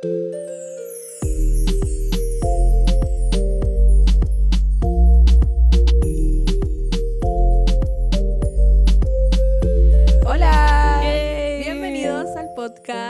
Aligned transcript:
Hola. 0.00 0.47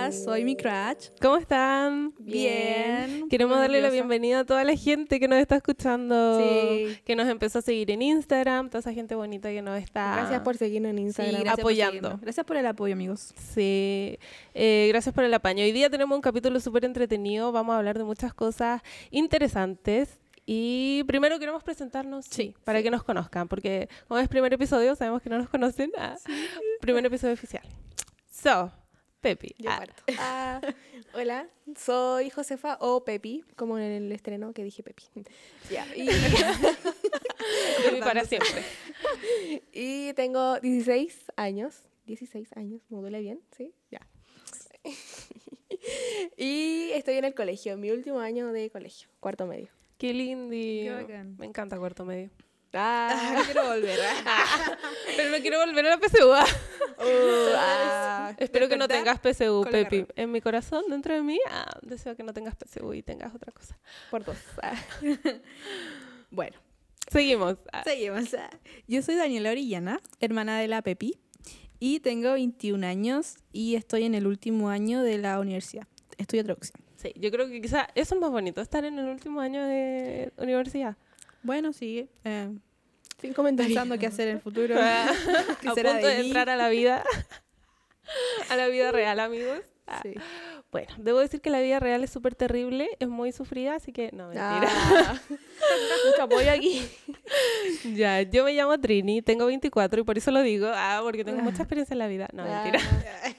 Podcast. 0.09 0.25
Soy 0.25 0.45
mi 0.45 0.56
crush. 0.56 1.09
¿Cómo 1.20 1.36
están? 1.36 2.14
Bien. 2.18 3.29
Queremos 3.29 3.59
darle 3.59 3.79
la 3.80 3.88
Nerviosa. 3.88 3.93
bienvenida 4.06 4.41
a 4.41 4.45
toda 4.45 4.64
la 4.64 4.74
gente 4.77 5.20
que 5.20 5.29
nos 5.29 5.38
está 5.38 5.56
escuchando, 5.56 6.41
Sí. 6.41 6.98
que 7.04 7.16
nos 7.16 7.29
empezó 7.29 7.59
a 7.59 7.62
seguir 7.62 7.91
en 7.91 8.02
Instagram, 8.02 8.68
toda 8.68 8.80
esa 8.80 8.92
gente 8.92 9.14
bonita 9.14 9.50
que 9.50 9.62
nos 9.62 9.79
está 9.79 10.16
Gracias 10.16 10.41
por 10.42 10.56
seguirnos 10.56 10.91
en 10.91 10.98
Instagram. 11.00 11.34
gracias 11.34 11.55
por 11.56 11.60
apoyando. 11.60 11.92
seguirnos. 11.92 12.20
Gracias 12.20 12.46
por 12.46 12.56
el 12.56 12.66
apoyo, 12.66 12.92
amigos. 12.95 13.34
Sí, 13.36 14.18
eh, 14.55 14.86
gracias 14.88 15.14
por 15.14 15.24
el 15.24 15.34
apaño. 15.34 15.65
Hoy 15.65 15.73
día 15.73 15.91
tenemos 15.91 16.15
un 16.16 16.23
capítulo 16.23 16.60
súper 16.60 16.84
entretenido, 16.84 17.52
vamos 17.52 17.74
a 17.74 17.79
hablar 17.79 17.98
de 17.98 18.04
muchas 18.04 18.32
cosas 18.34 18.82
interesantes. 19.10 20.18
Y 20.51 21.04
primero 21.06 21.38
queremos 21.38 21.62
presentarnos, 21.62 22.24
sí, 22.24 22.30
Sí, 22.38 22.54
para 22.65 22.82
que 22.82 22.90
nos 22.90 23.02
conozcan, 23.02 23.48
porque 23.48 23.88
como 24.06 24.18
es 24.18 24.29
primer 24.29 24.51
episodio, 24.54 24.95
sabemos 24.96 25.20
que 25.20 25.29
no 25.29 25.37
nos 25.37 25.48
conocen. 25.51 25.93
Ah, 25.98 26.16
Primer 26.80 27.04
episodio 27.04 27.34
oficial. 27.34 27.62
So, 28.30 28.70
Pepi. 29.20 29.54
Yo 29.58 29.70
ah, 29.70 29.78
parto. 29.78 30.02
Ah, 30.18 30.60
hola, 31.14 31.48
soy 31.76 32.30
Josefa 32.30 32.78
o 32.80 33.04
Pepi, 33.04 33.45
como 33.56 33.78
en 33.78 33.84
el 33.84 34.12
estreno 34.12 34.52
que 34.52 34.64
dije 34.64 34.82
Pepi. 34.82 35.04
Ya, 35.70 35.86
y, 35.95 36.06
Pepi 37.84 38.00
para 38.00 38.24
siempre. 38.24 38.62
y 39.73 40.12
tengo 40.14 40.59
16 40.60 41.32
años. 41.36 41.82
16 42.06 42.56
años, 42.56 42.80
module 42.88 43.20
bien, 43.20 43.40
¿sí? 43.54 43.74
Ya. 43.90 44.00
y 46.38 46.90
estoy 46.95 47.16
en 47.16 47.26
el 47.26 47.34
colegio, 47.34 47.76
mi 47.76 47.90
último 47.90 48.21
año 48.21 48.50
de 48.50 48.71
colegio, 48.71 49.10
cuarto 49.21 49.46
medio. 49.46 49.68
Qué 49.98 50.90
bacán. 50.90 51.37
Me 51.38 51.45
encanta 51.45 51.76
cuarto 51.76 52.06
medio. 52.06 52.30
Ah, 52.73 53.43
quiero 53.45 53.66
volver. 53.66 53.99
Pero 55.16 55.30
no 55.30 55.38
quiero 55.38 55.59
volver 55.65 55.87
a 55.87 55.91
la 55.91 55.99
PSU. 55.99 56.33
ah. 56.33 56.47
ah, 57.57 58.35
Espero 58.38 58.69
que 58.69 58.77
no 58.77 58.88
tengas 58.88 59.19
PSU, 59.19 59.66
Pepi. 59.71 60.07
En 60.16 60.30
mi 60.30 60.41
corazón, 60.41 60.85
dentro 60.89 61.15
de 61.15 61.23
mí, 61.23 61.39
ah, 61.51 61.79
deseo 61.83 62.16
que 62.16 62.23
no 62.23 62.33
tengas 62.33 62.55
PSU 62.57 62.95
y 62.95 63.02
tengas 63.02 63.35
otra 63.35 63.52
cosa. 63.52 63.79
por 64.11 64.25
dos. 64.25 64.39
Ah. 64.62 64.75
bueno, 66.31 66.56
Seguimos. 67.11 67.56
Ah, 67.72 67.84
seguimos. 67.84 68.37
Yo 68.87 69.03
soy 69.03 69.15
Daniela 69.15 69.50
Orellana, 69.50 70.00
hermana 70.21 70.61
de 70.61 70.69
la 70.69 70.83
Pepi, 70.83 71.19
y 71.81 72.00
tengo 72.00 72.33
21 72.33 72.87
años 72.87 73.37
y 73.50 73.77
estoy 73.77 74.05
en 74.05 74.15
el 74.15 74.27
último 74.27 74.69
año 74.69 75.03
de 75.03 75.16
la 75.16 75.41
universidad. 75.41 75.87
Estudio 76.19 76.44
traducción. 76.44 76.83
Sí, 76.97 77.12
yo 77.16 77.31
creo 77.31 77.49
que 77.49 77.62
quizá 77.62 77.89
eso 77.94 78.15
es 78.15 78.21
más 78.21 78.31
bonito, 78.31 78.61
estar 78.61 78.84
en 78.84 78.99
el 78.99 79.06
último 79.06 79.41
año 79.41 79.65
de 79.65 80.33
universidad. 80.37 80.97
Bueno, 81.42 81.72
sí. 81.72 82.08
eh, 82.25 82.50
Sin 83.20 83.32
comentarios. 83.32 83.75
pensando 83.75 83.98
qué 83.98 84.06
hacer 84.06 84.28
en 84.28 84.36
el 84.36 84.41
futuro. 84.42 84.75
a 84.81 85.06
¿Qué 85.60 85.66
punto 85.69 85.75
será 85.75 85.94
de, 85.94 86.03
de 86.06 86.20
entrar 86.20 86.48
a 86.50 86.56
la 86.56 86.69
vida. 86.69 87.03
a 88.50 88.56
la 88.56 88.69
vida 88.69 88.92
real, 88.92 89.20
amigos. 89.20 89.60
Ah, 89.86 90.00
Sí. 90.03 90.14
Bueno, 90.70 90.92
debo 90.98 91.19
decir 91.20 91.41
que 91.41 91.48
la 91.48 91.60
vida 91.60 91.81
real 91.81 92.04
es 92.04 92.10
súper 92.10 92.34
terrible, 92.34 92.91
es 93.00 93.09
muy 93.09 93.32
sufrida, 93.32 93.76
así 93.76 93.91
que 93.91 94.10
no, 94.12 94.25
mentira. 94.28 94.69
Ah, 94.70 95.19
mucho 96.06 96.22
apoyo 96.25 96.50
aquí. 96.50 96.86
Ya, 97.94 98.20
yo 98.20 98.44
me 98.44 98.53
llamo 98.53 98.78
Trini, 98.78 99.22
tengo 99.22 99.47
24 99.47 100.03
y 100.03 100.04
por 100.04 100.19
eso 100.19 100.31
lo 100.31 100.42
digo, 100.42 100.69
ah, 100.70 101.00
porque 101.03 101.25
tengo 101.25 101.41
mucha 101.41 101.62
experiencia 101.62 101.94
en 101.94 102.00
la 102.00 102.06
vida. 102.06 102.28
No, 102.34 102.44
mentira. 102.44 102.81
Ah, 102.82 103.31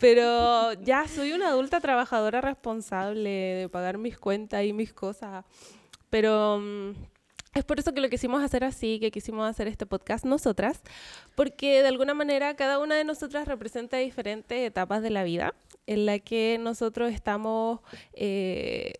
Pero 0.00 0.72
ya 0.82 1.06
soy 1.08 1.32
una 1.32 1.48
adulta 1.48 1.78
trabajadora 1.80 2.40
responsable 2.40 3.28
de 3.28 3.68
pagar 3.68 3.98
mis 3.98 4.18
cuentas 4.18 4.64
y 4.64 4.72
mis 4.72 4.92
cosas. 4.94 5.44
Pero 6.10 6.58
mm, 6.60 6.90
es 7.54 7.64
por 7.64 7.78
eso 7.78 7.92
que 7.92 8.00
lo 8.00 8.08
quisimos 8.08 8.42
hacer 8.42 8.64
así, 8.64 8.98
que 9.00 9.10
quisimos 9.10 9.48
hacer 9.48 9.68
este 9.68 9.86
podcast 9.86 10.24
nosotras, 10.24 10.82
porque 11.34 11.82
de 11.82 11.88
alguna 11.88 12.14
manera 12.14 12.54
cada 12.56 12.78
una 12.78 12.96
de 12.96 13.04
nosotras 13.04 13.48
representa 13.48 13.96
diferentes 13.98 14.58
etapas 14.66 15.02
de 15.02 15.10
la 15.10 15.24
vida 15.24 15.54
en 15.86 16.06
la 16.06 16.18
que 16.18 16.58
nosotros 16.60 17.12
estamos... 17.12 17.80
eh, 18.12 18.94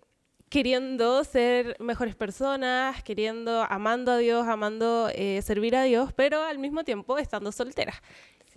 queriendo 0.49 1.25
ser 1.25 1.77
mejores 1.79 2.15
personas, 2.15 3.03
queriendo, 3.03 3.67
amando 3.69 4.13
a 4.13 4.17
Dios, 4.17 4.47
amando 4.47 5.11
eh, 5.13 5.43
servir 5.43 5.77
a 5.77 5.83
Dios, 5.83 6.13
pero 6.15 6.43
al 6.43 6.59
mismo 6.59 6.85
tiempo 6.85 7.19
estando 7.19 7.53
solteras, 7.53 8.01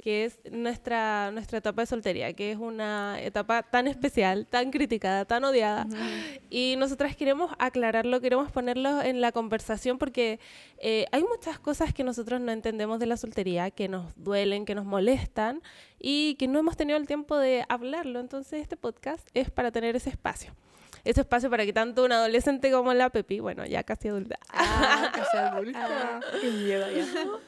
que 0.01 0.25
es 0.25 0.41
nuestra, 0.51 1.31
nuestra 1.31 1.59
etapa 1.59 1.83
de 1.83 1.85
soltería, 1.85 2.33
que 2.33 2.51
es 2.51 2.57
una 2.57 3.21
etapa 3.21 3.63
tan 3.63 3.87
especial, 3.87 4.47
tan 4.47 4.71
criticada, 4.71 5.25
tan 5.25 5.43
odiada. 5.43 5.87
Y 6.49 6.75
nosotras 6.77 7.15
queremos 7.15 7.51
aclararlo, 7.59 8.19
queremos 8.19 8.51
ponerlo 8.51 9.01
en 9.01 9.21
la 9.21 9.31
conversación 9.31 9.97
porque 9.97 10.39
eh, 10.79 11.05
hay 11.11 11.23
muchas 11.23 11.59
cosas 11.59 11.93
que 11.93 12.03
nosotros 12.03 12.41
no 12.41 12.51
entendemos 12.51 12.99
de 12.99 13.05
la 13.05 13.15
soltería, 13.15 13.69
que 13.69 13.87
nos 13.87 14.11
duelen, 14.15 14.65
que 14.65 14.75
nos 14.75 14.85
molestan 14.85 15.61
y 15.99 16.35
que 16.35 16.47
no 16.47 16.59
hemos 16.59 16.75
tenido 16.75 16.97
el 16.97 17.07
tiempo 17.07 17.37
de 17.37 17.63
hablarlo. 17.69 18.19
Entonces 18.19 18.61
este 18.61 18.77
podcast 18.77 19.27
es 19.33 19.51
para 19.51 19.71
tener 19.71 19.95
ese 19.95 20.09
espacio. 20.09 20.53
Ese 21.03 21.21
espacio 21.21 21.49
para 21.49 21.65
que 21.65 21.73
tanto 21.73 22.03
un 22.05 22.11
adolescente 22.11 22.71
como 22.71 22.93
la 22.93 23.09
Pepi, 23.09 23.39
bueno, 23.39 23.65
ya 23.65 23.83
casi 23.83 24.09
adulta, 24.09 24.37
Ah, 24.49 25.11
casi 25.15 25.37
adulta. 25.37 26.19
Qué 26.41 26.51
miedo 26.51 26.85
ya. 26.91 27.05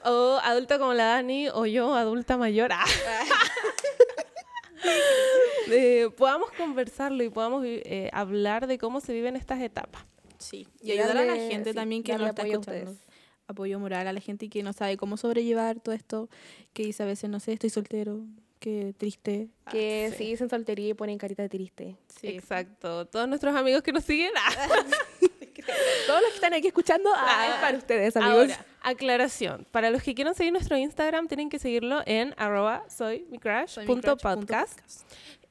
o 0.10 0.40
adulta 0.44 0.80
como 0.80 0.94
la 0.94 1.06
Dani, 1.06 1.50
o 1.50 1.66
yo, 1.66 1.94
adulta 1.96 2.38
mayor, 2.38 2.72
ah, 2.74 2.86
eh, 5.72 6.10
podamos 6.18 6.52
conversarlo 6.52 7.24
y 7.24 7.30
podamos 7.30 7.64
eh, 7.66 8.10
hablar 8.14 8.68
de 8.68 8.78
cómo 8.78 9.00
se 9.02 9.14
viven 9.14 9.36
estas 9.36 9.62
etapas. 9.62 10.04
Sí, 10.38 10.68
Y 10.82 10.92
ayudar 10.92 11.18
a 11.18 11.26
la 11.26 11.36
gente 11.36 11.70
sí, 11.72 11.76
también 11.76 12.04
que 12.04 12.18
nos 12.18 12.30
está 12.30 12.44
escuchando. 12.46 12.92
ustedes. 12.92 13.08
Apoyo 13.48 13.80
moral 13.80 14.08
a 14.08 14.14
la 14.14 14.20
gente 14.22 14.50
que 14.50 14.64
no 14.64 14.74
sabe 14.74 14.98
cómo 14.98 15.18
sobrellevar 15.18 15.80
todo 15.80 15.96
esto, 15.96 16.30
que 16.74 16.84
dice 16.84 17.04
a 17.04 17.06
veces, 17.06 17.30
no 17.30 17.40
sé, 17.40 17.54
estoy 17.54 17.70
soltero, 17.70 18.22
qué 18.64 18.96
triste. 18.98 19.50
Que 19.70 20.08
sí. 20.12 20.18
sí. 20.18 20.30
dicen 20.32 20.50
soltería 20.50 20.90
y 20.90 20.94
ponen 20.94 21.18
carita 21.18 21.44
de 21.44 21.50
triste. 21.50 21.98
Sí. 22.08 22.30
Exacto. 22.30 23.06
Todos 23.08 23.28
nuestros 23.28 23.54
amigos 23.56 23.84
que 23.84 23.92
nos 23.92 24.06
siguen. 24.06 24.32
ah, 24.38 24.50
Todos 26.08 26.22
los 26.22 26.30
que 26.30 26.36
están 26.36 26.54
aquí 26.54 26.68
escuchando, 26.68 27.10
ah, 27.14 27.48
es 27.50 27.56
para 27.62 27.78
ustedes, 27.78 28.18
amigos. 28.18 28.52
Ahora, 28.52 28.66
aclaración. 28.82 29.66
Para 29.72 29.92
los 29.92 30.02
que 30.02 30.16
quieran 30.16 30.36
seguir 30.36 30.52
nuestro 30.52 30.78
Instagram, 30.78 31.28
tienen 31.28 31.50
que 31.50 31.60
seguirlo 31.60 32.02
en 32.06 32.34
arroba 32.38 32.84
soy 32.90 33.26
mi 33.30 33.40
crush 33.40 33.68
Soy 33.68 33.86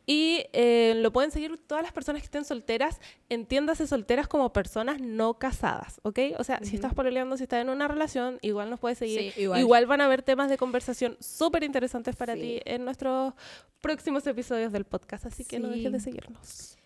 Y 0.05 0.47
eh, 0.53 0.95
lo 0.97 1.13
pueden 1.13 1.31
seguir 1.31 1.59
todas 1.67 1.83
las 1.85 1.93
personas 1.93 2.23
que 2.23 2.27
estén 2.27 2.45
solteras, 2.45 3.01
entiéndase 3.29 3.87
solteras 3.87 4.27
como 4.27 4.53
personas 4.53 5.01
no 5.01 5.35
casadas, 5.39 6.01
¿ok? 6.03 6.19
O 6.39 6.45
sea, 6.45 6.59
si 6.63 6.75
estás 6.75 6.93
pololeando, 6.93 7.37
si 7.37 7.45
estás 7.45 7.63
en 7.63 7.69
una 7.69 7.87
relación, 7.87 8.39
igual 8.43 8.69
nos 8.69 8.81
puedes 8.81 8.99
seguir. 8.99 9.33
Sí, 9.33 9.43
igual. 9.43 9.87
van 9.87 10.01
a 10.01 10.07
haber 10.07 10.23
temas 10.23 10.51
de 10.51 10.59
conversación 10.59 11.17
súper 11.21 11.63
interesantes 11.63 12.17
para 12.17 12.35
Sí. 12.35 12.41
ti 12.41 12.61
en 12.65 12.85
nuestros 12.85 13.33
próximos 13.81 14.27
episodios 14.27 14.73
del 14.73 14.85
podcast, 14.85 15.27
así 15.27 15.45
que 15.45 15.61
no 15.61 15.69
dejes 15.69 15.93
de 15.93 16.01
seguirnos. 16.01 16.77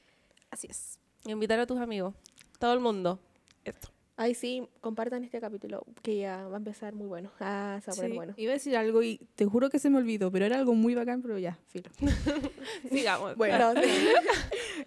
Así 0.51 0.67
es. 0.71 0.99
Invitar 1.25 1.59
a 1.59 1.67
tus 1.67 1.79
amigos, 1.79 2.15
todo 2.59 2.75
el 2.75 2.81
mundo. 2.81 3.19
Esto. 3.65 3.89
Ay, 4.19 4.35
sí, 4.35 4.67
compartan 4.81 5.25
este 5.25 5.41
capítulo 5.41 5.85
que 6.03 6.17
ya 6.17 6.47
va 6.49 6.55
a 6.55 6.59
empezar 6.59 6.95
muy 6.95 7.07
bueno. 7.07 7.31
Ah, 7.39 7.79
se 7.85 7.91
va 7.91 7.93
a 7.93 7.97
poner 7.97 8.11
Sí, 8.13 8.17
bueno. 8.17 8.35
Iba 8.39 8.53
a 8.53 8.55
decir 8.55 8.75
algo 8.77 9.03
y 9.03 9.19
te 9.35 9.45
juro 9.45 9.69
que 9.69 9.79
se 9.79 9.91
me 9.91 9.99
olvidó, 9.99 10.31
pero 10.31 10.47
era 10.47 10.57
algo 10.57 10.75
muy 10.75 10.95
bacán, 10.95 11.21
pero 11.21 11.39
ya, 11.39 11.59
filo. 11.69 11.91
Sigamos. 12.91 13.37
Bueno. 13.37 13.75
No, 13.75 13.83
sí. 13.83 13.91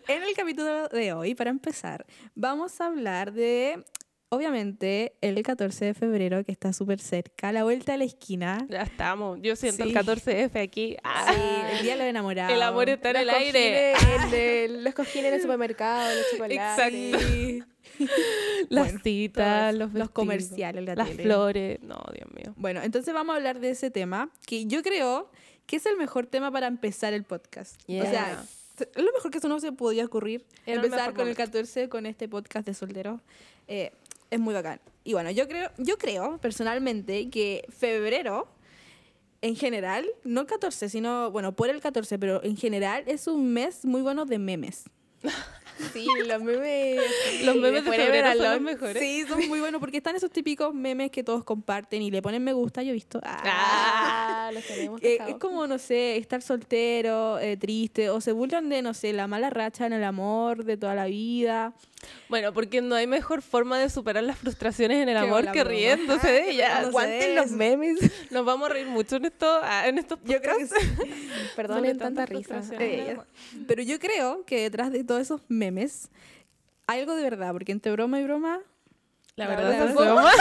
En 0.08 0.24
el 0.24 0.34
capítulo 0.36 0.88
de 0.88 1.14
hoy, 1.14 1.36
para 1.36 1.52
empezar, 1.52 2.08
vamos 2.34 2.82
a 2.82 2.88
hablar 2.88 3.32
de, 3.32 3.84
obviamente, 4.30 5.14
el 5.22 5.40
14 5.44 5.86
de 5.86 5.94
febrero, 5.94 6.44
que 6.44 6.52
está 6.52 6.74
súper 6.74 7.00
cerca, 7.00 7.52
la 7.52 7.64
vuelta 7.64 7.94
a 7.94 7.98
la 7.98 8.06
esquina. 8.06 8.66
Ya 8.68 8.82
estamos. 8.82 9.38
Yo 9.44 9.56
siento 9.56 9.84
el 9.84 9.90
Sí. 9.90 9.96
14F 9.96 10.60
aquí. 10.60 10.98
Ah, 11.04 11.32
Sí, 11.36 11.76
el 11.78 11.84
día 11.84 11.92
de 11.94 12.00
los 12.00 12.08
enamorados. 12.08 12.52
el 12.56 12.64
amor 12.64 12.90
está 12.90 13.10
en 13.12 13.14
Los 13.14 13.22
el 13.24 13.30
aire. 13.30 13.92
en 13.92 14.34
el- 14.34 14.84
los 14.84 14.94
cojines 14.96 15.26
en 15.28 15.34
el 15.36 15.42
supermercado, 15.42 16.16
los 16.16 16.26
chocolates. 16.32 16.92
Sí. 16.92 17.64
Las 18.70 18.86
Bueno, 18.86 19.00
citas, 19.04 19.76
los, 19.76 19.94
los 19.94 20.10
comerciales, 20.10 20.84
la 20.86 20.96
las 20.96 21.10
tele. 21.10 21.24
flores. 21.24 21.80
No, 21.82 21.98
Dios 22.14 22.30
mío. 22.34 22.54
Bueno, 22.58 22.82
entonces 22.84 23.14
vamos 23.14 23.34
a 23.34 23.38
hablar 23.38 23.60
de 23.60 23.72
ese 23.72 23.90
tema, 23.92 24.30
que 24.46 24.66
yo 24.66 24.82
creo 24.84 25.32
que 25.66 25.78
es 25.78 25.86
el 25.86 25.98
mejor 25.98 26.26
tema 26.28 26.52
para 26.52 26.68
empezar 26.68 27.14
el 27.14 27.24
podcast. 27.24 27.80
O 27.88 28.02
sea, 28.02 28.44
es 28.80 29.04
lo 29.04 29.12
mejor 29.14 29.32
que 29.32 29.38
eso 29.40 29.48
no 29.50 29.60
se 29.60 29.72
podía 29.72 30.06
ocurrir. 30.06 30.46
Era 30.66 30.76
empezar 30.84 31.12
con 31.14 31.28
el 31.28 31.34
momento. 31.36 31.44
14 31.44 31.90
con 31.90 32.06
este 32.06 32.28
podcast 32.28 32.66
de 32.66 32.74
soltero. 32.74 33.22
Eh, 33.68 33.92
es 34.32 34.40
muy 34.40 34.54
bacán. 34.54 34.80
Y 35.04 35.14
bueno, 35.14 35.32
yo 35.32 35.48
creo, 35.48 35.72
yo 35.78 35.98
creo 35.98 36.38
personalmente 36.40 37.30
que 37.30 37.66
febrero, 37.70 38.48
en 39.42 39.56
general, 39.56 40.06
no 40.24 40.42
el 40.42 40.48
14, 40.48 40.90
sino, 40.90 41.32
bueno, 41.32 41.56
por 41.56 41.70
el 41.70 41.82
14, 41.82 42.20
pero 42.20 42.44
en 42.44 42.58
general 42.58 43.04
es 43.08 43.28
un 43.28 43.54
mes 43.54 43.86
muy 43.86 44.02
bueno 44.02 44.26
de 44.26 44.38
memes. 44.40 44.84
Sí, 45.94 46.06
los 46.28 46.42
memes. 46.44 47.00
Los 47.44 47.56
memes 47.56 47.84
de 47.86 47.92
febrero 47.92 48.34
son 48.34 48.52
los 48.52 48.62
mejores. 48.62 49.02
Sí, 49.02 49.26
son 49.28 49.48
muy 49.48 49.60
buenos 49.60 49.80
porque 49.80 49.98
están 49.98 50.16
esos 50.16 50.32
típicos 50.32 50.74
memes 50.74 51.12
que 51.12 51.24
todos 51.24 51.44
comparten 51.44 52.02
y 52.02 52.12
le 52.12 52.22
ponen 52.22 52.44
me 52.44 52.54
gusta, 52.54 52.84
yo 52.84 52.92
he 52.92 52.94
visto. 52.94 53.20
Ah, 53.24 54.48
Ah, 54.50 54.52
los 54.54 54.64
tenemos. 54.66 55.02
Eh, 55.04 55.18
es 55.28 55.36
como, 55.36 55.68
no 55.68 55.78
sé, 55.78 56.18
estar 56.18 56.42
soltero, 56.42 57.40
eh, 57.40 57.58
triste, 57.58 58.10
o 58.10 58.20
se 58.22 58.32
burlan 58.32 58.70
de, 58.70 58.82
no 58.82 58.94
sé, 58.94 59.14
la 59.14 59.28
mala 59.28 59.50
racha 59.50 59.86
en 59.86 59.94
el 59.94 60.04
amor 60.04 60.64
de 60.66 60.78
toda 60.78 60.96
la 60.96 61.06
vida. 61.06 61.74
Bueno, 62.30 62.54
porque 62.54 62.82
no 62.82 62.96
hay 62.96 63.08
mejor 63.08 63.42
forma 63.42 63.78
de 63.80 63.90
superar 63.90 64.24
las 64.24 64.38
frustraciones 64.38 64.98
en 65.02 65.10
el 65.10 65.18
amor 65.18 65.44
que 65.52 65.60
broma. 65.62 65.70
riéndose 65.70 66.28
de 66.32 66.52
ellas. 66.52 66.86
Aguanten 66.88 67.36
los 67.36 67.52
memes. 67.52 68.00
Nos 68.32 68.46
vamos 68.46 68.70
a 68.70 68.74
reír 68.74 68.88
mucho 68.88 69.18
en, 69.18 69.26
esto, 69.26 69.60
ah, 69.64 69.88
en 69.88 69.98
estos 69.98 70.20
Yo 70.24 70.42
creo 70.42 70.58
que 70.58 70.66
podcasts. 70.66 70.90
sí. 71.04 71.30
Perdonen 71.56 71.98
tanta 71.98 72.26
risa. 72.26 72.62
frustraciones 72.62 73.00
en 73.00 73.10
el 73.10 73.18
Eh. 73.18 73.22
Pero 73.68 73.84
yo 73.84 74.00
creo 74.00 74.46
que 74.46 74.62
detrás 74.62 74.92
de 74.92 75.04
todos 75.04 75.22
esos 75.22 75.42
memes 75.50 76.10
algo 76.88 77.16
de 77.16 77.24
verdad, 77.24 77.52
porque 77.52 77.72
entre 77.72 77.92
broma 77.92 78.20
y 78.20 78.24
broma, 78.24 78.62
La 79.36 79.46
La 79.46 79.56
verdad, 79.56 79.70
verdad 79.70 79.90
es 79.90 79.96
broma. 79.96 80.32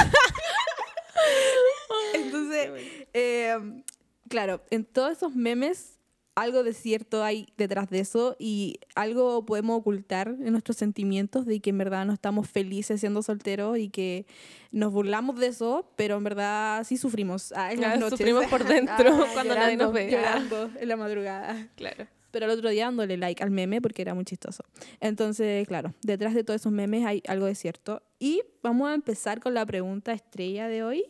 Entonces, 2.15 2.71
eh, 3.13 3.83
claro, 4.29 4.63
en 4.71 4.85
todos 4.85 5.13
esos 5.13 5.35
memes 5.35 5.98
algo 6.43 6.63
de 6.63 6.73
cierto 6.73 7.25
hay 7.25 7.47
detrás 7.57 7.89
de 7.91 8.01
eso 8.01 8.37
y 8.39 8.79
algo 8.95 9.45
podemos 9.45 9.79
ocultar 9.79 10.29
en 10.29 10.53
nuestros 10.53 10.77
sentimientos 10.77 11.47
de 11.47 11.61
que 11.61 11.71
en 11.71 11.79
verdad 11.79 12.07
no 12.07 12.13
estamos 12.13 12.49
felices 12.49 13.01
siendo 13.01 13.23
solteros 13.23 13.79
y 13.79 13.89
que 13.89 14.27
nos 14.71 14.93
burlamos 14.93 15.39
de 15.41 15.49
eso, 15.49 15.91
pero 15.97 16.17
en 16.17 16.25
verdad 16.25 16.85
sí 16.85 16.97
sufrimos 16.97 17.53
ah, 17.57 17.73
en 17.73 17.81
las 17.81 17.95
Ah, 17.95 17.97
noches. 17.97 18.19
Sufrimos 18.19 18.47
por 18.47 18.65
dentro 18.69 19.15
Ah, 19.25 19.27
cuando 19.33 19.55
nadie 19.55 19.77
nos 19.77 19.93
llorando, 19.93 19.93
ve. 19.93 20.11
llorando 20.11 20.71
en 20.81 20.89
la 20.89 20.97
madrugada. 20.97 21.69
Claro. 21.77 22.07
Pero 22.31 22.45
el 22.45 22.53
otro 22.53 22.69
día 22.69 22.85
dándole 22.85 23.17
like 23.17 23.43
al 23.43 23.51
meme 23.51 23.81
porque 23.81 24.03
era 24.03 24.13
muy 24.15 24.25
chistoso. 24.25 24.63
Entonces, 25.01 25.67
claro, 25.67 25.95
detrás 26.03 26.35
de 26.35 26.45
todos 26.45 26.61
esos 26.61 26.71
memes 26.73 27.07
hay 27.07 27.23
algo 27.27 27.47
de 27.47 27.55
cierto. 27.55 28.03
Y 28.19 28.43
vamos 28.63 28.89
a 28.91 28.95
empezar 28.95 29.41
con 29.41 29.55
la 29.55 29.65
pregunta 29.65 30.13
estrella 30.13 30.69
de 30.69 30.83
hoy. 30.83 31.05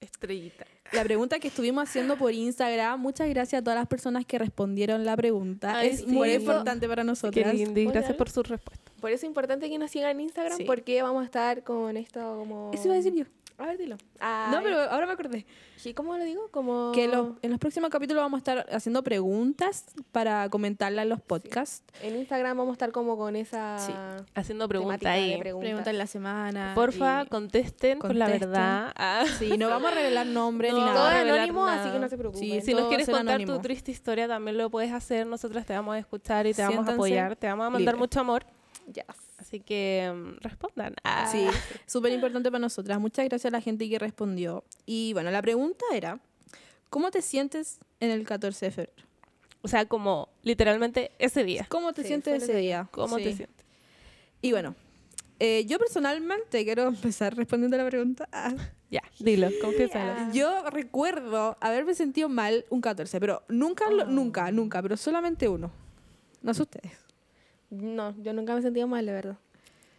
Estrellita. 0.00 0.66
La 0.92 1.04
pregunta 1.04 1.38
que 1.38 1.48
estuvimos 1.48 1.88
haciendo 1.88 2.16
por 2.16 2.32
Instagram, 2.32 3.00
muchas 3.00 3.28
gracias 3.28 3.60
a 3.60 3.62
todas 3.62 3.78
las 3.78 3.86
personas 3.86 4.26
que 4.26 4.38
respondieron 4.38 5.04
la 5.04 5.16
pregunta. 5.16 5.76
Ay, 5.78 5.90
es 5.90 6.00
sí. 6.00 6.06
muy 6.06 6.30
eso- 6.30 6.40
importante 6.40 6.88
para 6.88 7.02
Qué 7.02 7.06
nosotras. 7.06 7.54
lindo 7.54 7.78
y 7.78 7.86
gracias 7.86 8.16
por 8.16 8.28
su 8.28 8.42
respuesta. 8.42 8.90
Por 9.00 9.10
eso 9.10 9.24
es 9.24 9.28
importante 9.28 9.68
que 9.70 9.78
nos 9.78 9.90
sigan 9.90 10.10
en 10.10 10.20
Instagram 10.22 10.56
Sí. 10.58 10.64
porque 10.64 11.00
vamos 11.02 11.22
a 11.22 11.24
estar 11.26 11.62
con 11.62 11.96
esto 11.96 12.20
como... 12.38 12.70
Eso 12.74 12.84
iba 12.86 12.94
a 12.94 12.96
decir 12.96 13.14
yo. 13.14 13.24
A 13.60 13.66
ver, 13.66 13.78
dilo. 13.78 13.96
No, 13.96 14.02
Ay, 14.20 14.60
pero 14.62 14.80
ahora 14.90 15.06
me 15.06 15.12
acordé. 15.12 15.46
¿sí, 15.76 15.94
¿Cómo 15.94 16.16
lo 16.16 16.24
digo? 16.24 16.48
Como... 16.50 16.92
Que 16.92 17.08
los- 17.08 17.32
en 17.42 17.50
los 17.50 17.58
próximos 17.60 17.90
capítulos 17.90 18.22
vamos 18.22 18.38
a 18.38 18.40
estar 18.40 18.66
haciendo 18.74 19.02
preguntas 19.02 19.84
para 20.12 20.48
comentarlas 20.50 21.04
en 21.04 21.08
los 21.10 21.20
podcasts. 21.20 21.82
En 22.02 22.16
Instagram 22.16 22.56
vamos 22.58 22.72
a 22.72 22.74
estar 22.74 22.92
como 22.92 23.16
con 23.16 23.36
esa... 23.36 23.78
Sí. 23.78 23.92
Haciendo 24.34 24.68
preguntas 24.68 25.04
ahí. 25.06 25.38
preguntas. 25.38 25.86
En 25.86 25.98
la 25.98 26.06
semana. 26.06 26.72
Porfa, 26.74 27.22
y- 27.24 27.28
contesten, 27.28 27.98
con 27.98 28.18
la 28.18 28.28
verdad. 28.28 28.92
Ah. 28.96 29.24
Sí, 29.38 29.56
no 29.56 29.68
vamos 29.70 29.90
a 29.92 29.94
revelar 29.94 30.26
nombres 30.26 30.72
ni 30.74 30.80
No, 30.80 30.86
Todo 30.86 30.94
nada. 30.94 31.14
revelar 31.14 31.38
anónimo, 31.40 31.66
así 31.66 31.78
nada. 31.78 31.92
que 31.92 31.98
no 31.98 32.08
se 32.08 32.18
preocupen. 32.18 32.48
Sí, 32.48 32.60
Si 32.62 32.72
nos 32.72 32.80
todo 32.80 32.88
quieres 32.88 33.06
contar 33.06 33.28
anónimo. 33.36 33.54
tu 33.56 33.60
triste 33.62 33.90
historia, 33.90 34.26
también 34.28 34.58
lo 34.58 34.68
puedes 34.70 34.92
hacer. 34.92 35.26
Nosotras 35.26 35.64
te 35.66 35.72
vamos 35.74 35.94
a 35.94 35.98
escuchar 35.98 36.46
y 36.46 36.54
te 36.54 36.62
vamos 36.62 36.74
a 36.74 36.76
Siéntanse 36.78 36.94
apoyar. 36.94 37.36
Te 37.36 37.46
vamos 37.46 37.66
a 37.66 37.70
mandar 37.70 37.94
libres. 37.94 37.98
mucho 37.98 38.20
amor. 38.20 38.44
Yes. 38.92 39.04
Así 39.50 39.58
que 39.58 40.12
mm, 40.14 40.36
respondan. 40.42 40.94
Ah. 41.02 41.28
Sí, 41.30 41.44
súper 41.86 42.12
importante 42.12 42.52
para 42.52 42.60
nosotras. 42.60 43.00
Muchas 43.00 43.24
gracias 43.28 43.52
a 43.52 43.56
la 43.56 43.60
gente 43.60 43.88
que 43.88 43.98
respondió. 43.98 44.62
Y 44.86 45.12
bueno, 45.12 45.32
la 45.32 45.42
pregunta 45.42 45.84
era, 45.92 46.20
¿cómo 46.88 47.10
te 47.10 47.20
sientes 47.20 47.80
en 47.98 48.10
el 48.12 48.24
14 48.24 48.66
de 48.66 48.70
febrero? 48.70 49.02
O 49.62 49.66
sea, 49.68 49.86
como 49.86 50.28
literalmente 50.44 51.10
ese 51.18 51.42
día. 51.42 51.66
¿Cómo 51.68 51.92
te 51.92 52.02
Sí, 52.02 52.08
sientes 52.08 52.44
ese 52.44 52.54
día? 52.54 52.86
¿Cómo 52.92 53.16
te 53.16 53.24
Sí. 53.32 53.36
sientes? 53.38 53.66
Y 54.40 54.52
bueno, 54.52 54.76
eh, 55.40 55.64
yo 55.66 55.78
personalmente 55.80 56.64
quiero 56.64 56.84
empezar 56.86 57.34
respondiendo 57.36 57.76
a 57.76 57.82
la 57.82 57.90
pregunta. 57.90 58.28
Ah, 58.32 58.54
Ya, 58.92 59.02
dilo, 59.18 59.48
confiésalo. 59.60 60.12
Ah. 60.16 60.30
Yo 60.32 60.68
recuerdo 60.70 61.56
haberme 61.60 61.94
sentido 61.94 62.28
mal 62.28 62.64
un 62.70 62.80
14, 62.80 63.18
pero 63.20 63.42
nunca, 63.48 63.90
lo- 63.90 64.06
nunca, 64.06 64.50
nunca, 64.52 64.80
pero 64.80 64.96
solamente 64.96 65.48
uno. 65.48 65.70
No 66.42 66.54
sé 66.54 66.62
ustedes. 66.62 66.92
No, 67.70 68.14
yo 68.22 68.32
nunca 68.32 68.52
me 68.52 68.60
he 68.60 68.62
sentido 68.62 68.86
mal, 68.86 69.06
de 69.06 69.12
verdad. 69.12 69.38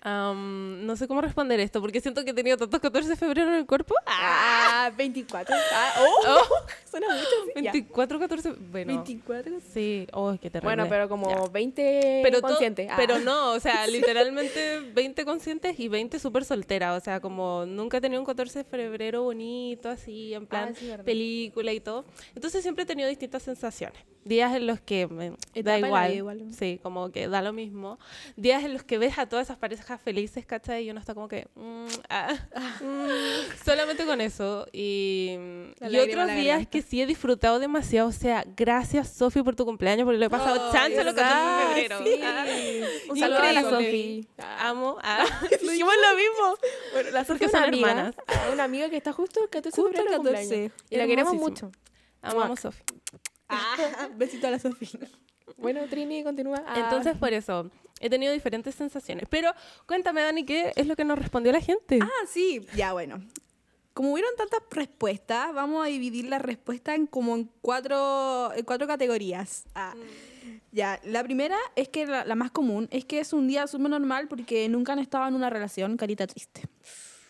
Am, 0.04 0.86
no 0.86 0.96
sé 0.96 1.08
cómo 1.08 1.22
responder 1.22 1.60
esto, 1.60 1.80
porque 1.80 2.02
siento 2.02 2.24
que 2.26 2.32
he 2.32 2.34
tenido 2.34 2.58
tantos 2.58 2.80
14 2.80 3.08
de 3.10 3.16
febrero 3.16 3.50
en 3.50 3.56
el 3.58 3.66
cuerpo. 3.68 3.94
Ah, 4.08 4.92
24. 4.98 5.56
Ah, 5.56 5.94
oh, 6.00 6.42
suena 6.90 7.08
mucho. 7.08 7.28
sí, 7.56 7.62
ya. 7.64 7.72
24, 7.72 8.20
14, 8.20 8.52
bueno. 8.72 8.94
24. 8.96 9.60
Sí, 9.72 10.08
oh, 10.14 10.32
qué 10.42 10.50
terrible. 10.50 10.76
Bueno, 10.76 10.90
pero 10.90 11.08
como 11.08 11.30
Ya. 11.30 11.52
20 11.52 12.22
pero 12.24 12.42
conscientes. 12.42 12.88
Ah. 12.90 12.96
Pero 12.98 13.20
no, 13.20 13.52
o 13.52 13.60
sea, 13.60 13.86
literalmente 13.88 14.80
20 14.80 15.24
conscientes 15.24 15.80
y 15.80 15.88
20 15.88 16.18
súper 16.18 16.46
soltera. 16.46 16.96
O 16.96 17.00
sea, 17.00 17.20
como 17.20 17.66
nunca 17.68 17.98
he 17.98 18.02
tenido 18.02 18.20
un 18.22 18.26
14 18.26 18.60
de 18.60 18.66
febrero 18.66 19.24
bonito, 19.24 19.90
así, 19.90 20.34
en 20.34 20.48
plan 20.48 20.70
Ah, 20.72 20.76
sí, 20.80 20.92
película 21.06 21.74
y 21.74 21.80
todo. 21.80 22.06
Entonces 22.34 22.64
siempre 22.64 22.84
he 22.84 22.88
tenido 22.88 23.08
distintas 23.08 23.44
sensaciones. 23.44 24.02
Días 24.24 24.56
en 24.56 24.68
los 24.68 24.80
que 24.80 25.08
me 25.08 25.34
da 25.64 25.80
igual, 25.80 26.14
igual. 26.14 26.54
Sí, 26.54 26.80
como 26.84 27.12
que 27.12 27.28
da 27.28 27.42
lo 27.42 27.54
mismo. 27.54 27.98
Días 28.36 28.64
en 28.64 28.74
los 28.74 28.84
que 28.84 29.00
ves 29.00 29.18
a 29.18 29.28
todas 29.28 29.48
esas 29.48 29.58
parejas 29.58 29.90
felices, 30.00 30.46
¿cachai? 30.46 30.86
Y 30.86 30.92
uno 30.92 31.00
está 31.00 31.14
como 31.14 31.28
que. 31.28 31.48
mm, 31.56 31.86
ah, 32.10 32.34
mm, 32.82 33.64
solamente 33.66 34.06
con 34.06 34.22
eso. 34.22 34.68
Y, 34.72 35.36
La 35.80 35.90
y 35.90 35.92
lágrima 35.92 36.24
en 36.24 36.30
otros 36.30 36.36
días 36.38 36.68
que 36.68 36.82
sí 36.82 37.02
he 37.02 37.06
disfrutado 37.06 37.60
demasiado. 37.60 38.08
O 38.10 38.12
sea, 38.12 38.46
graas 38.56 38.90
Sofi 39.12 39.42
por 39.42 39.56
tu 39.56 39.66
cumpleaños, 39.66 40.06
porque 40.06 40.20
lo 40.20 40.26
he 40.26 40.30
pasado 40.30 40.70
Oh, 40.70 40.72
chancho 40.72 40.98
14 40.98 41.06
de 41.06 41.14
¿verdad? 41.14 41.68
febrero. 41.68 42.00
Sí. 42.06 42.22
Ah, 42.24 42.46
Un 43.10 43.18
saludo 43.20 43.40
a 43.40 43.52
la. 43.52 43.62
Sofi. 43.64 44.28
Amo. 44.60 44.98
Ah, 45.02 45.26
dijimos 45.62 45.94
lo 46.10 46.16
mismo. 46.18 46.58
Bueno, 46.94 47.10
la 47.12 47.26
Sofi 47.26 47.44
es 47.46 47.50
una 47.52 47.60
son 47.60 47.68
amiga, 47.70 47.90
hermanas. 47.90 48.16
ah, 48.28 48.50
una 48.54 48.64
amiga 48.64 48.90
que 48.90 48.98
está 48.98 49.12
justo 49.14 49.42
el 49.44 49.50
14 49.50 49.82
de 49.82 49.88
febrero 49.88 50.06
14. 50.12 50.18
cumpleaños. 50.46 50.72
Y 50.90 50.96
la 50.98 51.08
queremos 51.08 51.34
mucho. 51.34 51.72
Amamos 52.22 52.60
Sofi. 52.60 52.84
Ah, 53.50 53.76
besito 54.16 54.48
a 54.48 54.52
la 54.52 54.60
Sofía. 54.60 55.08
Bueno, 55.58 55.82
Trini, 55.90 56.24
continúa. 56.24 56.64
Ah, 56.66 56.80
Entonces, 56.80 57.16
por 57.18 57.34
eso, 57.34 57.70
he 58.02 58.10
tenido 58.10 58.34
diferentes 58.34 58.76
sensaciones. 58.76 59.26
Pero 59.30 59.54
cuéntame, 59.88 60.22
Dani, 60.22 60.44
¿qué 60.44 60.74
es 60.76 60.88
lo 60.88 60.96
que 60.96 61.06
nos 61.06 61.18
respondió 61.18 61.52
la 61.52 61.62
gente? 61.62 62.00
Ah, 62.02 62.26
sí, 62.28 62.66
ya 62.76 62.94
bueno. 62.94 63.22
Como 63.94 64.14
hubieron 64.14 64.32
tantas 64.38 64.62
respuestas, 64.72 65.54
vamos 65.54 65.86
a 65.86 65.90
dividir 65.90 66.26
la 66.26 66.40
respuesta 66.40 66.96
en 66.96 67.08
como 67.08 67.36
en 67.36 67.50
cuatro, 67.62 68.54
en 68.56 68.64
cuatro 68.66 68.88
categorías. 68.88 69.66
Ah, 69.76 69.94
Ya, 70.72 71.00
la 71.04 71.24
primera 71.24 71.58
es 71.76 71.90
que 71.90 72.06
la, 72.06 72.24
la 72.24 72.36
más 72.36 72.52
común 72.52 72.88
es 72.92 73.04
que 73.04 73.20
es 73.20 73.34
un 73.34 73.48
día 73.48 73.68
súper 73.68 73.90
normal 73.90 74.28
porque 74.30 74.70
nunca 74.70 74.94
han 74.94 75.00
estado 75.00 75.28
en 75.28 75.36
una 75.36 75.50
relación 75.50 75.98
carita 75.98 76.26
triste. 76.28 76.62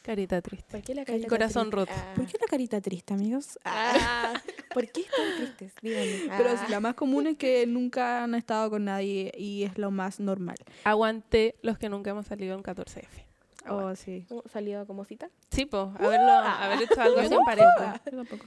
Carita 0.01 0.41
triste. 0.41 0.65
¿Por 0.71 0.81
qué 0.81 0.95
la 0.95 1.01
El 1.01 1.07
carita 1.07 1.27
corazón 1.27 1.69
triste? 1.69 1.91
roto. 1.93 1.93
Ah. 1.95 2.13
¿Por 2.15 2.25
qué 2.25 2.37
la 2.41 2.47
carita 2.47 2.81
triste, 2.81 3.13
amigos? 3.13 3.59
Ah, 3.63 4.33
¿Por 4.73 4.91
qué 4.91 5.01
están 5.01 5.35
tristes? 5.37 5.73
Díganme. 5.81 6.35
Pero 6.37 6.49
Ah. 6.49 6.57
sí, 6.65 6.71
la 6.71 6.79
más 6.79 6.95
común 6.95 7.27
es 7.27 7.37
que 7.37 7.67
nunca 7.67 8.23
han 8.23 8.33
estado 8.33 8.71
con 8.71 8.85
nadie 8.85 9.31
y 9.37 9.63
es 9.63 9.77
lo 9.77 9.91
más 9.91 10.19
normal. 10.19 10.55
Aguanté 10.85 11.55
los 11.61 11.77
que 11.77 11.87
nunca 11.89 12.09
hemos 12.09 12.25
salido 12.25 12.55
en 12.55 12.63
14F. 12.63 13.25
Oh, 13.69 13.95
sí. 13.95 14.25
¿Cómo 14.27 14.41
¿Salido 14.51 14.87
como 14.87 15.05
cita? 15.05 15.29
Sí, 15.51 15.65
pues, 15.65 15.83
haberlo, 15.99 16.31
haber 16.31 16.81
hecho 16.81 16.99
algo 16.99 17.19
en 17.21 17.43
pareja. 17.45 18.01
Yo 18.05 18.17
tampoco. 18.17 18.45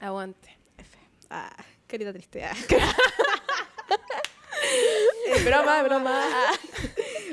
Aguante. 0.00 0.58
Ah, 1.30 1.54
carita 1.86 2.12
triste. 2.12 2.44
ah. 2.44 2.52
broma, 5.44 5.82
broma. 5.84 6.20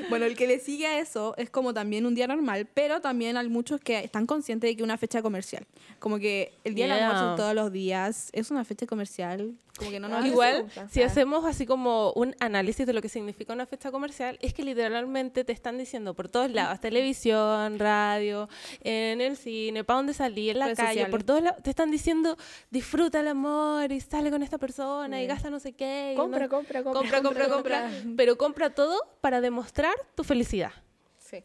Bueno, 0.08 0.24
el 0.26 0.36
que 0.36 0.46
le 0.46 0.58
sigue 0.60 0.86
a 0.86 0.98
eso 0.98 1.34
es 1.36 1.50
como 1.50 1.72
también 1.74 2.06
un 2.06 2.14
día 2.14 2.26
normal, 2.26 2.66
pero 2.74 3.00
también 3.00 3.36
hay 3.36 3.48
muchos 3.48 3.80
que 3.80 3.98
están 4.04 4.26
conscientes 4.26 4.70
de 4.70 4.76
que 4.76 4.82
una 4.82 4.98
fecha 4.98 5.22
comercial. 5.22 5.66
Como 5.98 6.18
que 6.18 6.52
el 6.64 6.74
día 6.74 6.86
del 6.86 6.96
Yeah. 6.96 7.08
almuerzo 7.10 7.36
todos 7.36 7.54
los 7.54 7.72
días 7.72 8.28
es 8.32 8.50
una 8.50 8.64
fecha 8.64 8.86
comercial. 8.86 9.54
Como 9.76 9.90
que 9.90 9.98
no 9.98 10.06
nos 10.08 10.24
Ah, 10.24 10.28
Igual, 10.28 10.62
gusta. 10.62 10.88
si 10.88 11.02
Ah. 11.02 11.06
hacemos 11.06 11.44
así 11.44 11.66
como 11.66 12.12
un 12.12 12.36
análisis 12.38 12.86
de 12.86 12.92
lo 12.92 13.02
que 13.02 13.08
significa 13.08 13.52
una 13.52 13.66
fecha 13.66 13.90
comercial, 13.90 14.38
es 14.40 14.54
que 14.54 14.62
literalmente 14.62 15.42
te 15.42 15.52
están 15.52 15.78
diciendo 15.78 16.14
por 16.14 16.28
todos 16.28 16.48
lados, 16.52 16.78
televisión, 16.80 17.78
radio, 17.80 18.48
en 18.82 19.20
el 19.20 19.36
cine, 19.36 19.82
para 19.82 19.96
dónde 19.96 20.14
salir, 20.14 20.52
en 20.52 20.58
la 20.60 20.64
Redes 20.66 20.78
calle, 20.78 20.88
sociales. 20.90 21.10
por 21.10 21.22
todos 21.24 21.42
lados, 21.42 21.60
te 21.62 21.70
están 21.70 21.90
diciendo 21.90 22.36
disfruta 22.70 23.18
el 23.18 23.26
amor 23.26 23.90
y 23.90 24.00
sale 24.00 24.30
con 24.30 24.44
esta 24.44 24.58
persona 24.58 25.20
y 25.20 25.26
gasta 25.26 25.50
no 25.50 25.58
sé 25.58 25.72
qué. 25.72 26.14
Compra, 26.16 26.44
no- 26.44 26.48
compra, 26.48 26.82
compra. 26.84 27.00
compra, 27.00 27.22
compra, 27.22 27.48
compra, 27.48 27.90
pero 28.16 28.38
compra 28.38 28.70
todo 28.70 28.96
para 29.20 29.40
demostrar 29.40 29.94
tu 30.14 30.22
felicidad. 30.22 30.70
Sí. 31.18 31.42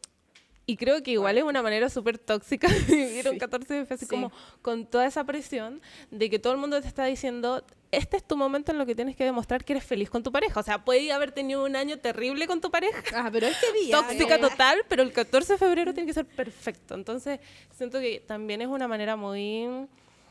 Y 0.69 0.77
creo 0.77 1.01
que 1.01 1.11
igual 1.11 1.35
es 1.37 1.43
una 1.43 1.63
manera 1.63 1.89
súper 1.89 2.19
tóxica 2.19 2.67
de 2.67 2.95
vivir 2.95 3.27
un 3.29 3.39
14 3.39 3.73
de 3.73 3.85
fe, 3.85 3.93
así 3.95 4.05
Sí. 4.05 4.09
como 4.11 4.31
con 4.61 4.85
toda 4.85 5.07
esa 5.07 5.23
presión 5.23 5.81
de 6.11 6.29
que 6.29 6.37
todo 6.37 6.53
el 6.53 6.59
mundo 6.59 6.79
te 6.79 6.87
está 6.87 7.05
diciendo, 7.05 7.65
este 7.91 8.17
es 8.17 8.23
tu 8.23 8.37
momento 8.37 8.71
en 8.71 8.77
lo 8.77 8.85
que 8.85 8.93
tienes 8.93 9.15
que 9.15 9.23
demostrar 9.23 9.65
que 9.65 9.73
eres 9.73 9.83
feliz 9.83 10.11
con 10.11 10.21
tu 10.21 10.31
pareja. 10.31 10.59
O 10.59 10.63
sea, 10.63 10.85
puede 10.85 11.11
haber 11.11 11.31
tenido 11.31 11.65
un 11.65 11.75
año 11.75 11.97
terrible 11.97 12.45
con 12.45 12.61
tu 12.61 12.69
pareja, 12.69 13.01
Ah, 13.15 13.29
pero 13.31 13.47
este 13.47 13.65
día. 13.81 13.95
tóxica 13.95 14.35
eh, 14.35 14.39
total, 14.39 14.77
pero 14.87 15.01
el 15.01 15.11
14 15.11 15.53
de 15.53 15.57
febrero 15.57 15.91
tiene 15.95 16.05
que 16.05 16.13
ser 16.13 16.25
perfecto. 16.27 16.93
Entonces, 16.93 17.39
siento 17.75 17.99
que 17.99 18.19
también 18.27 18.61
es 18.61 18.67
una 18.67 18.87
manera 18.87 19.15
muy 19.15 19.87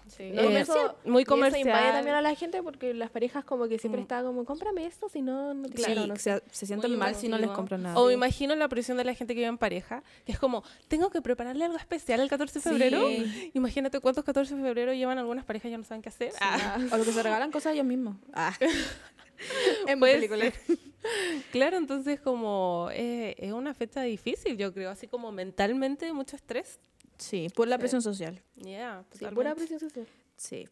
Sí. 0.09 0.31
No, 0.33 0.43
Eh, 0.43 0.61
eso- 0.61 0.97
muy 1.05 1.23
y 1.23 1.25
eso 1.25 1.35
invade 1.37 1.53
comercial. 1.53 1.93
también 1.93 2.17
a 2.17 2.23
la 2.23 2.35
gente 2.35 2.63
porque 2.63 2.95
las 2.95 3.11
parejas 3.11 3.45
como 3.45 3.69
que 3.69 3.79
siempre 3.79 4.01
Mm. 4.01 4.03
está 4.03 4.23
como, 4.23 4.45
cómprame 4.45 4.87
esto, 4.87 5.09
si 5.09 5.23
no, 5.23 5.55
no 5.55 5.69
te 5.69 5.79
Sí, 5.79 5.85
quiero, 5.85 6.07
no 6.07 6.17
se, 6.17 6.43
se 6.51 6.67
sienten 6.67 6.91
Muy 6.91 6.99
mal 6.99 7.15
si 7.15 7.29
no 7.29 7.39
les 7.39 7.51
compran 7.51 7.83
nada. 7.83 7.99
O 7.99 8.07
me 8.07 8.13
imagino 8.15 8.55
la 8.57 8.69
presión 8.69 8.97
de 8.97 9.05
la 9.05 9.15
gente 9.15 9.35
que 9.35 9.41
vive 9.41 9.49
en 9.49 9.59
pareja, 9.59 10.03
que 10.25 10.33
es 10.33 10.39
como, 10.39 10.63
tengo 10.89 11.11
que 11.11 11.21
prepararle 11.23 11.65
algo 11.65 11.77
especial 11.77 12.21
el 12.21 12.29
14 12.29 12.59
de 12.59 12.63
febrero. 12.63 13.07
Sí. 13.07 13.51
Imagínate 13.55 14.01
cuántos 14.01 14.25
14 14.25 14.57
de 14.57 14.63
febrero 14.63 14.93
llevan 14.93 15.19
algunas 15.19 15.45
parejas 15.45 15.69
y 15.69 15.71
ya 15.73 15.79
no 15.79 15.85
saben 15.85 16.03
qué 16.03 16.09
hacer. 16.09 16.33
Ah, 16.41 16.79
O 16.93 16.97
lo 16.97 17.05
que 17.05 17.13
se 17.13 17.23
regalan 17.23 17.51
cosas 17.51 17.75
ellos 17.75 17.87
mismos. 17.87 18.17
Ah. 18.33 18.55
en 19.87 19.99
puede 20.01 20.15
película. 20.15 20.51
ser. 20.51 20.55
claro, 21.53 21.77
entonces 21.77 22.21
como 22.21 22.89
eh, 22.93 23.35
es 23.39 23.53
una 23.53 23.73
fecha 23.75 24.03
difícil, 24.03 24.57
yo 24.57 24.73
creo, 24.73 24.91
así 24.91 25.07
como 25.07 25.31
mentalmente 25.33 26.13
mucho 26.13 26.35
estrés. 26.37 26.81
Sí, 27.19 27.49
por 27.55 27.69
la 27.69 27.79
presión 27.79 28.01
social. 28.03 28.41
Yeah, 28.57 29.05
Sí, 29.13 29.19
pura 29.19 29.31
totalmente. 29.31 29.55
presión 29.57 29.81
social. 29.81 30.07
Sí. 30.37 30.69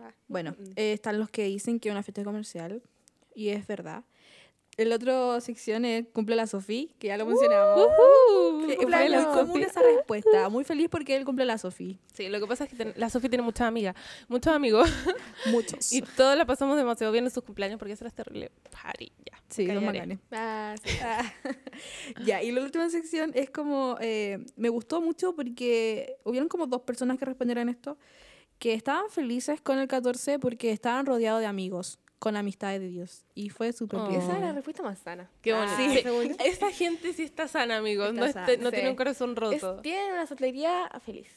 Ah. 0.00 0.12
Bueno, 0.28 0.54
eh, 0.76 0.92
están 0.92 1.18
los 1.18 1.30
que 1.30 1.44
dicen 1.44 1.80
que 1.80 1.88
es 1.88 1.92
una 1.92 2.02
fiesta 2.02 2.22
comercial 2.24 2.82
y 3.34 3.48
es 3.48 3.66
verdad. 3.66 4.04
El 4.80 4.92
otro 4.92 5.40
sección 5.40 5.84
es 5.84 6.06
cumple 6.12 6.36
la 6.36 6.46
Sofía, 6.46 6.86
que 6.98 7.08
ya 7.08 7.16
lo 7.18 7.26
mencionamos. 7.26 7.86
Ujú. 7.86 8.60
Que 8.60 8.66
fue 8.66 8.76
cumpleaños, 8.76 9.26
muy 9.26 9.34
común 9.36 9.62
esa 9.62 9.82
respuesta. 9.82 10.48
Muy 10.48 10.64
feliz 10.64 10.88
porque 10.90 11.16
él 11.16 11.24
cumple 11.24 11.44
la 11.44 11.58
Sofía. 11.58 11.96
Sí, 12.14 12.28
lo 12.28 12.40
que 12.40 12.46
pasa 12.46 12.64
es 12.64 12.70
que 12.70 12.76
ten- 12.76 12.94
la 12.96 13.10
Sofía 13.10 13.28
tiene 13.28 13.42
muchas 13.42 13.68
amigas, 13.68 13.94
muchos 14.28 14.52
amigos, 14.54 14.88
Muchos. 15.52 15.92
y 15.92 16.02
todos 16.02 16.36
la 16.36 16.46
pasamos 16.46 16.76
demasiado 16.76 17.12
bien 17.12 17.24
en 17.24 17.30
sus 17.30 17.42
cumpleaños 17.44 17.78
porque 17.78 17.92
eso 17.92 18.06
es 18.06 18.14
terrible 18.14 18.50
party, 18.70 19.12
ya. 19.30 19.38
sí, 19.48 19.66
los 19.66 19.82
macanes. 19.82 20.18
Ah, 20.32 20.74
sí. 20.82 20.90
Ya, 22.24 22.42
y 22.42 22.50
la 22.52 22.62
última 22.62 22.88
sección 22.90 23.32
es 23.34 23.50
como, 23.50 23.96
eh, 24.00 24.38
me 24.56 24.68
gustó 24.68 25.00
mucho 25.00 25.34
porque 25.34 26.16
hubieron 26.24 26.48
como 26.48 26.66
dos 26.66 26.82
personas 26.82 27.18
que 27.18 27.24
respondieron 27.24 27.68
esto, 27.68 27.98
que 28.58 28.74
estaban 28.74 29.08
felices 29.10 29.60
con 29.60 29.78
el 29.78 29.88
14 29.88 30.38
porque 30.38 30.70
estaban 30.70 31.06
rodeados 31.06 31.40
de 31.40 31.46
amigos, 31.46 31.98
con 32.20 32.36
amistades 32.36 32.80
de 32.80 32.88
Dios. 32.88 33.24
Y 33.34 33.48
fue 33.50 33.72
súper 33.72 33.98
Oh. 33.98 34.06
bien. 34.08 34.20
Esa 34.20 34.34
es 34.36 34.40
la 34.40 34.52
respuesta 34.52 34.82
más 34.84 34.98
sana. 35.00 35.28
Qué 35.42 35.52
Ah, 35.52 35.64
bonito. 35.76 35.94
Sí. 35.96 36.02
según 36.02 36.28
yo. 36.28 36.34
Esa 36.44 36.70
gente 36.70 37.12
sí 37.12 37.24
está 37.24 37.48
sana, 37.48 37.78
amigos. 37.78 38.10
Está 38.10 38.20
no 38.20 38.26
este- 38.26 38.40
sana, 38.56 38.62
no 38.62 38.70
sí. 38.70 38.74
tiene 38.76 38.90
un 38.90 38.96
corazón 38.96 39.30
Es- 39.32 39.36
roto. 39.38 39.80
tienen 39.80 40.12
una 40.12 40.26
soltería 40.26 40.88
feliz. 41.04 41.28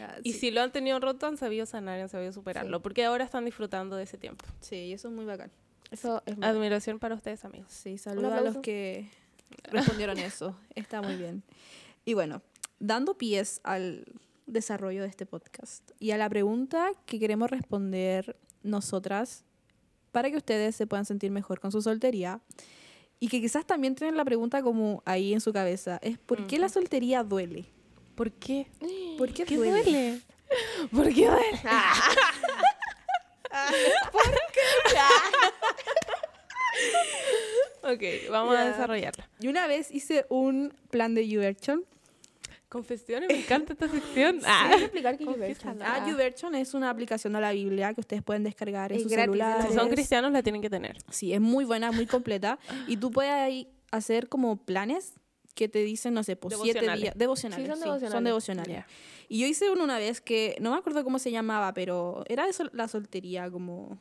Ah, 0.00 0.16
Y 0.24 0.32
sí. 0.32 0.38
si 0.40 0.50
lo 0.50 0.62
han 0.62 0.72
tenido 0.72 0.98
roto, 0.98 1.26
han 1.26 1.36
sabido 1.36 1.66
sanar, 1.66 1.98
y 1.98 2.02
han 2.02 2.08
sabido 2.08 2.32
superarlo. 2.32 2.80
Porque 2.82 3.04
ahora 3.04 3.22
están 3.24 3.44
disfrutando 3.44 3.94
de 3.96 4.02
ese 4.04 4.16
tiempo. 4.18 4.44
Sí, 4.60 4.92
eso 4.92 5.08
es 5.08 5.14
muy 5.14 5.26
bacán. 5.26 5.52
Eso 5.90 6.22
es 6.26 6.36
muy 6.38 6.46
Admiración 6.46 6.98
para 6.98 7.14
ustedes, 7.14 7.44
amigos. 7.44 7.70
Sí, 7.70 7.98
saludos 7.98 8.32
a 8.32 8.40
los 8.40 8.56
que 8.58 9.10
respondieron 9.64 10.18
eso. 10.18 10.56
Está 10.74 11.02
muy 11.02 11.16
bien. 11.16 11.42
Y 12.06 12.14
bueno, 12.14 12.40
dando 12.78 13.18
pies 13.18 13.60
al 13.62 14.06
desarrollo 14.46 15.02
de 15.02 15.08
este 15.08 15.26
podcast 15.26 15.90
y 15.98 16.12
a 16.12 16.16
la 16.16 16.28
pregunta 16.30 16.92
que 17.04 17.18
queremos 17.20 17.50
responder 17.50 18.36
nosotras 18.62 19.44
para 20.12 20.30
que 20.30 20.36
ustedes 20.36 20.76
se 20.76 20.86
puedan 20.86 21.04
sentir 21.04 21.30
mejor 21.30 21.60
con 21.60 21.72
su 21.72 21.82
soltería 21.82 22.40
y 23.18 23.28
que 23.28 23.40
quizás 23.40 23.66
también 23.66 23.94
tienen 23.94 24.16
la 24.16 24.24
pregunta 24.24 24.62
como 24.62 25.02
ahí 25.04 25.34
en 25.34 25.40
su 25.40 25.52
cabeza, 25.52 25.98
es 26.02 26.18
¿por 26.18 26.46
qué 26.46 26.58
la 26.58 26.68
soltería 26.68 27.22
duele? 27.22 27.66
¿Por 28.14 28.32
qué? 28.32 28.66
¿Por 29.18 29.32
qué, 29.32 29.44
¿Qué 29.44 29.56
duele? 29.56 29.82
duele? 29.82 30.20
¿Por 30.90 31.14
qué 31.14 31.26
duele? 31.26 31.60
ok, 37.82 38.02
vamos 38.30 38.56
a 38.56 38.64
desarrollarla. 38.64 39.28
Y 39.40 39.48
una 39.48 39.66
vez 39.66 39.90
hice 39.90 40.24
un 40.28 40.72
plan 40.90 41.14
de 41.14 41.28
YouVersion. 41.28 41.84
Confesiones, 42.70 43.28
me 43.28 43.38
encanta 43.40 43.72
esta 43.74 43.88
sección. 43.88 44.36
¿Puedes 44.40 44.46
Ah. 44.48 44.70
explicar 44.78 45.14
es 45.14 45.20
Confiésalo. 45.20 45.74
YouVersion? 45.74 45.82
Ah, 45.82 46.08
YouVersion 46.08 46.54
es 46.54 46.72
una 46.72 46.88
aplicación 46.88 47.32
de 47.34 47.40
la 47.40 47.52
Biblia 47.52 47.92
que 47.92 48.00
ustedes 48.00 48.22
pueden 48.22 48.44
descargar 48.44 48.92
en 48.92 48.96
Es 48.98 49.02
sus 49.02 49.12
gratis, 49.12 49.32
celulares. 49.32 49.66
Si 49.68 49.74
son 49.74 49.88
cristianos, 49.90 50.32
la 50.32 50.42
tienen 50.42 50.62
que 50.62 50.70
tener. 50.70 50.96
Sí, 51.10 51.32
es 51.34 51.40
muy 51.40 51.64
buena, 51.64 51.90
muy 51.92 52.06
completa. 52.06 52.58
y 52.86 52.96
tú 52.96 53.10
puedes 53.10 53.32
ahí 53.32 53.68
hacer 53.90 54.28
como 54.28 54.56
planes 54.56 55.14
que 55.54 55.68
te 55.68 55.80
dicen, 55.80 56.14
no 56.14 56.22
sé, 56.22 56.36
pues 56.36 56.56
siete 56.62 56.80
días. 56.96 57.14
Devocionales. 57.16 57.64
Sí, 57.66 57.68
son 57.70 57.78
sí, 57.78 57.84
devocionales. 57.84 58.12
son 58.12 58.24
devocionales. 58.24 58.84
Y 59.28 59.40
yo 59.40 59.46
hice 59.48 59.68
uno 59.70 59.82
una 59.84 59.98
vez 59.98 60.20
que 60.20 60.56
no 60.60 60.70
me 60.70 60.76
acuerdo 60.78 61.02
cómo 61.04 61.18
se 61.18 61.30
llamaba, 61.32 61.74
pero 61.74 62.22
era 62.28 62.46
de 62.46 62.52
sol- 62.52 62.70
la 62.72 62.86
soltería, 62.88 63.50
como. 63.50 63.98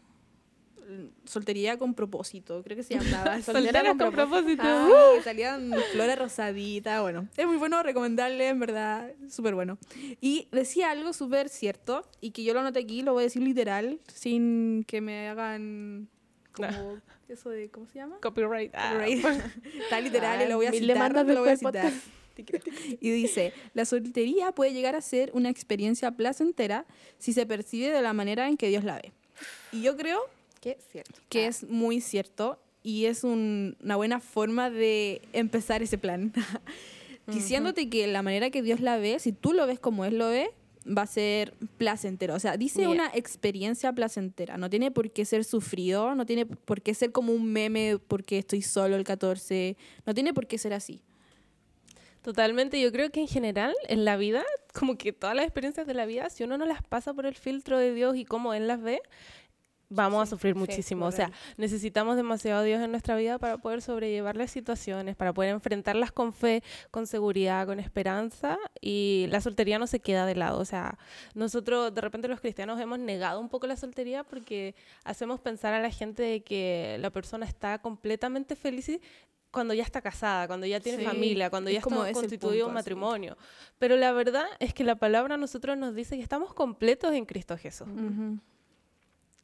Soltería 1.25 1.77
con 1.77 1.93
propósito, 1.93 2.63
creo 2.63 2.77
que 2.77 2.83
se 2.83 2.95
llamaba. 2.95 3.41
Soltera 3.43 3.83
con 3.83 4.11
propósito. 4.11 4.63
Ah, 4.65 5.13
salían 5.23 5.71
flores 5.91 6.17
rosaditas, 6.17 7.01
bueno. 7.01 7.27
Es 7.37 7.45
muy 7.45 7.57
bueno 7.57 7.81
recomendarle, 7.83 8.47
en 8.47 8.59
verdad, 8.59 9.11
súper 9.29 9.55
bueno. 9.55 9.77
Y 10.21 10.47
decía 10.51 10.91
algo 10.91 11.13
súper 11.13 11.49
cierto, 11.49 12.07
y 12.21 12.31
que 12.31 12.43
yo 12.43 12.53
lo 12.53 12.61
anoté 12.61 12.79
aquí, 12.79 13.01
lo 13.01 13.13
voy 13.13 13.21
a 13.21 13.25
decir 13.25 13.41
literal, 13.41 13.99
sin 14.13 14.83
que 14.85 15.01
me 15.01 15.29
hagan 15.29 16.09
como 16.51 16.99
eso 17.27 17.49
de, 17.49 17.69
¿cómo 17.69 17.85
se 17.87 17.99
llama? 17.99 18.17
Copyright. 18.21 18.71
Ah. 18.73 18.93
Copyright. 18.93 19.25
Está 19.83 20.01
literal 20.01 20.41
y 20.41 20.49
lo 20.49 20.57
voy 20.57 20.65
a 20.65 20.71
Mil 20.71 20.81
citar. 20.81 21.25
Lo 21.27 21.41
voy 21.41 21.49
a 21.49 21.57
citar. 21.57 21.91
Y 23.01 23.11
dice, 23.11 23.51
la 23.73 23.83
soltería 23.83 24.53
puede 24.53 24.71
llegar 24.71 24.95
a 24.95 25.01
ser 25.01 25.29
una 25.33 25.49
experiencia 25.49 26.11
placentera 26.11 26.85
si 27.17 27.33
se 27.33 27.45
percibe 27.45 27.89
de 27.89 28.01
la 28.01 28.13
manera 28.13 28.47
en 28.47 28.55
que 28.55 28.69
Dios 28.69 28.85
la 28.85 28.95
ve. 28.95 29.11
Y 29.73 29.81
yo 29.81 29.97
creo 29.97 30.21
Que 30.61 30.71
es 30.71 30.85
cierto. 30.91 31.19
que 31.29 31.45
Ah, 31.45 31.49
es 31.49 31.63
muy 31.69 32.01
cierto 32.01 32.59
y 32.83 33.05
es 33.05 33.23
un- 33.23 33.77
una 33.83 33.95
buena 33.95 34.19
forma 34.19 34.69
de 34.69 35.21
empezar 35.33 35.81
ese 35.83 35.97
plan. 35.97 36.33
Diciéndote 37.27 37.89
que 37.89 38.07
la 38.07 38.21
manera 38.23 38.49
que 38.49 38.61
Dios 38.61 38.79
la 38.79 38.97
ve, 38.97 39.19
si 39.19 39.31
tú 39.31 39.53
lo 39.53 39.67
ves 39.67 39.79
como 39.79 40.03
Él 40.05 40.17
lo 40.17 40.29
ve, 40.29 40.49
va 40.85 41.03
a 41.03 41.07
ser 41.07 41.53
placentero. 41.77 42.33
O 42.33 42.39
sea, 42.39 42.57
dice 42.57 42.79
Yeah. 42.81 42.89
una 42.89 43.11
experiencia 43.13 43.93
placentera. 43.93 44.57
No 44.57 44.69
tiene 44.69 44.89
por 44.89 45.11
qué 45.11 45.25
ser 45.25 45.43
sufrido, 45.43 46.15
no 46.15 46.25
tiene 46.25 46.45
por 46.47 46.81
qué 46.81 46.93
ser 46.95 47.11
como 47.11 47.31
un 47.33 47.45
meme 47.51 47.99
porque 48.07 48.39
estoy 48.39 48.61
solo 48.63 48.95
el 48.95 49.03
14. 49.03 49.77
No 50.07 50.13
tiene 50.15 50.33
por 50.33 50.47
qué 50.47 50.57
ser 50.57 50.73
así. 50.73 51.01
Totalmente, 52.21 52.79
yo 52.81 52.91
creo 52.91 53.11
que 53.11 53.21
en 53.21 53.27
general 53.27 53.73
en 53.87 54.03
la 54.05 54.17
vida, 54.17 54.43
como 54.73 54.97
que 54.97 55.13
todas 55.13 55.35
las 55.35 55.45
experiencias 55.45 55.87
de 55.87 55.93
la 55.93 56.05
vida, 56.05 56.29
si 56.29 56.43
uno 56.43 56.57
no 56.57 56.65
las 56.65 56.83
pasa 56.83 57.13
por 57.13 57.25
el 57.25 57.35
filtro 57.35 57.77
de 57.77 57.93
Dios 57.93 58.15
y 58.17 58.25
cómo 58.25 58.53
Él 58.53 58.67
las 58.67 58.81
ve, 58.81 59.01
vamos 59.89 60.21
a 60.23 60.25
sufrir 60.27 60.53
sí, 60.53 60.59
muchísimo. 60.59 61.05
o 61.07 61.11
sea, 61.11 61.31
necesitamos 61.57 62.15
demasiado 62.15 62.61
a 62.61 62.63
Dios 62.63 62.81
en 62.81 62.91
nuestra 62.91 63.15
vida 63.15 63.39
para 63.39 63.57
poder 63.57 63.81
sobrellevar 63.81 64.35
las 64.37 64.51
situaciones, 64.51 65.15
para 65.15 65.33
poder 65.33 65.49
enfrentarlas 65.49 66.11
con 66.11 66.31
fe, 66.31 66.63
con 66.91 67.07
seguridad, 67.07 67.65
con 67.65 67.79
esperanza. 67.79 68.57
Y 68.81 69.25
la 69.29 69.41
soltería 69.41 69.79
no 69.79 69.87
se 69.87 69.99
queda 69.99 70.25
de 70.25 70.35
lado. 70.35 70.59
O 70.59 70.65
sea, 70.65 70.97
nosotros 71.33 71.93
de 71.93 72.01
repente 72.01 72.27
los 72.27 72.39
cristianos 72.39 72.79
hemos 72.79 72.99
negado 72.99 73.39
un 73.39 73.49
poco 73.49 73.67
la 73.67 73.75
soltería 73.75 74.23
porque 74.23 74.75
hacemos 75.03 75.39
pensar 75.39 75.73
a 75.73 75.81
la 75.81 75.89
gente 75.89 76.21
de 76.23 76.41
que 76.41 76.97
la 76.99 77.09
persona 77.09 77.45
está 77.45 77.79
completamente 77.79 78.55
feliz 78.55 78.89
y- 78.89 79.01
cuando 79.51 79.73
ya 79.73 79.81
está 79.81 79.99
casada, 79.99 80.45
cuando 80.45 80.67
ya 80.67 80.79
tiene 80.79 80.99
Sí, 80.99 81.05
familia, 81.05 81.49
cuando 81.49 81.71
es 81.71 81.77
ya 81.77 81.81
como 81.81 82.05
está 82.05 82.13
constituido 82.19 82.51
punto, 82.65 82.67
un 82.67 82.73
matrimonio. 82.75 83.35
Pero 83.79 83.95
la 83.97 84.11
verdad 84.11 84.45
es 84.59 84.75
que 84.75 84.83
la 84.83 84.95
palabra 84.97 85.33
a 85.33 85.37
nosotros 85.39 85.75
nos 85.75 85.95
dice 85.95 86.15
que 86.17 86.21
estamos 86.21 86.53
completos 86.53 87.13
en 87.13 87.25
Cristo 87.25 87.57
Jesús. 87.57 87.87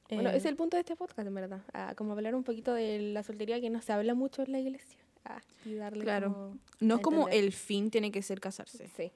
Bueno, 0.09 0.29
Eh, 0.29 0.37
es 0.37 0.45
el 0.45 0.55
punto 0.55 0.77
de 0.77 0.81
este 0.81 0.95
podcast, 0.95 1.27
en 1.27 1.33
verdad. 1.33 1.61
Ah, 1.73 1.93
como 1.95 2.11
hablar 2.13 2.35
un 2.35 2.43
poquito 2.43 2.73
de 2.73 2.99
la 2.99 3.23
soltería 3.23 3.59
que 3.59 3.69
no 3.69 3.81
se 3.81 3.91
habla 3.93 4.13
mucho 4.13 4.43
en 4.43 4.51
la 4.51 4.59
iglesia. 4.59 4.99
Ah, 5.27 5.41
y 5.65 5.73
darle 5.73 6.03
Claro. 6.03 6.31
como 6.33 6.57
No 6.79 7.01
como 7.01 7.27
el 7.29 7.51
fin 7.51 7.89
tiene 7.89 8.11
que 8.11 8.21
ser 8.21 8.39
casarse. 8.39 8.87
Sí. 8.95 9.11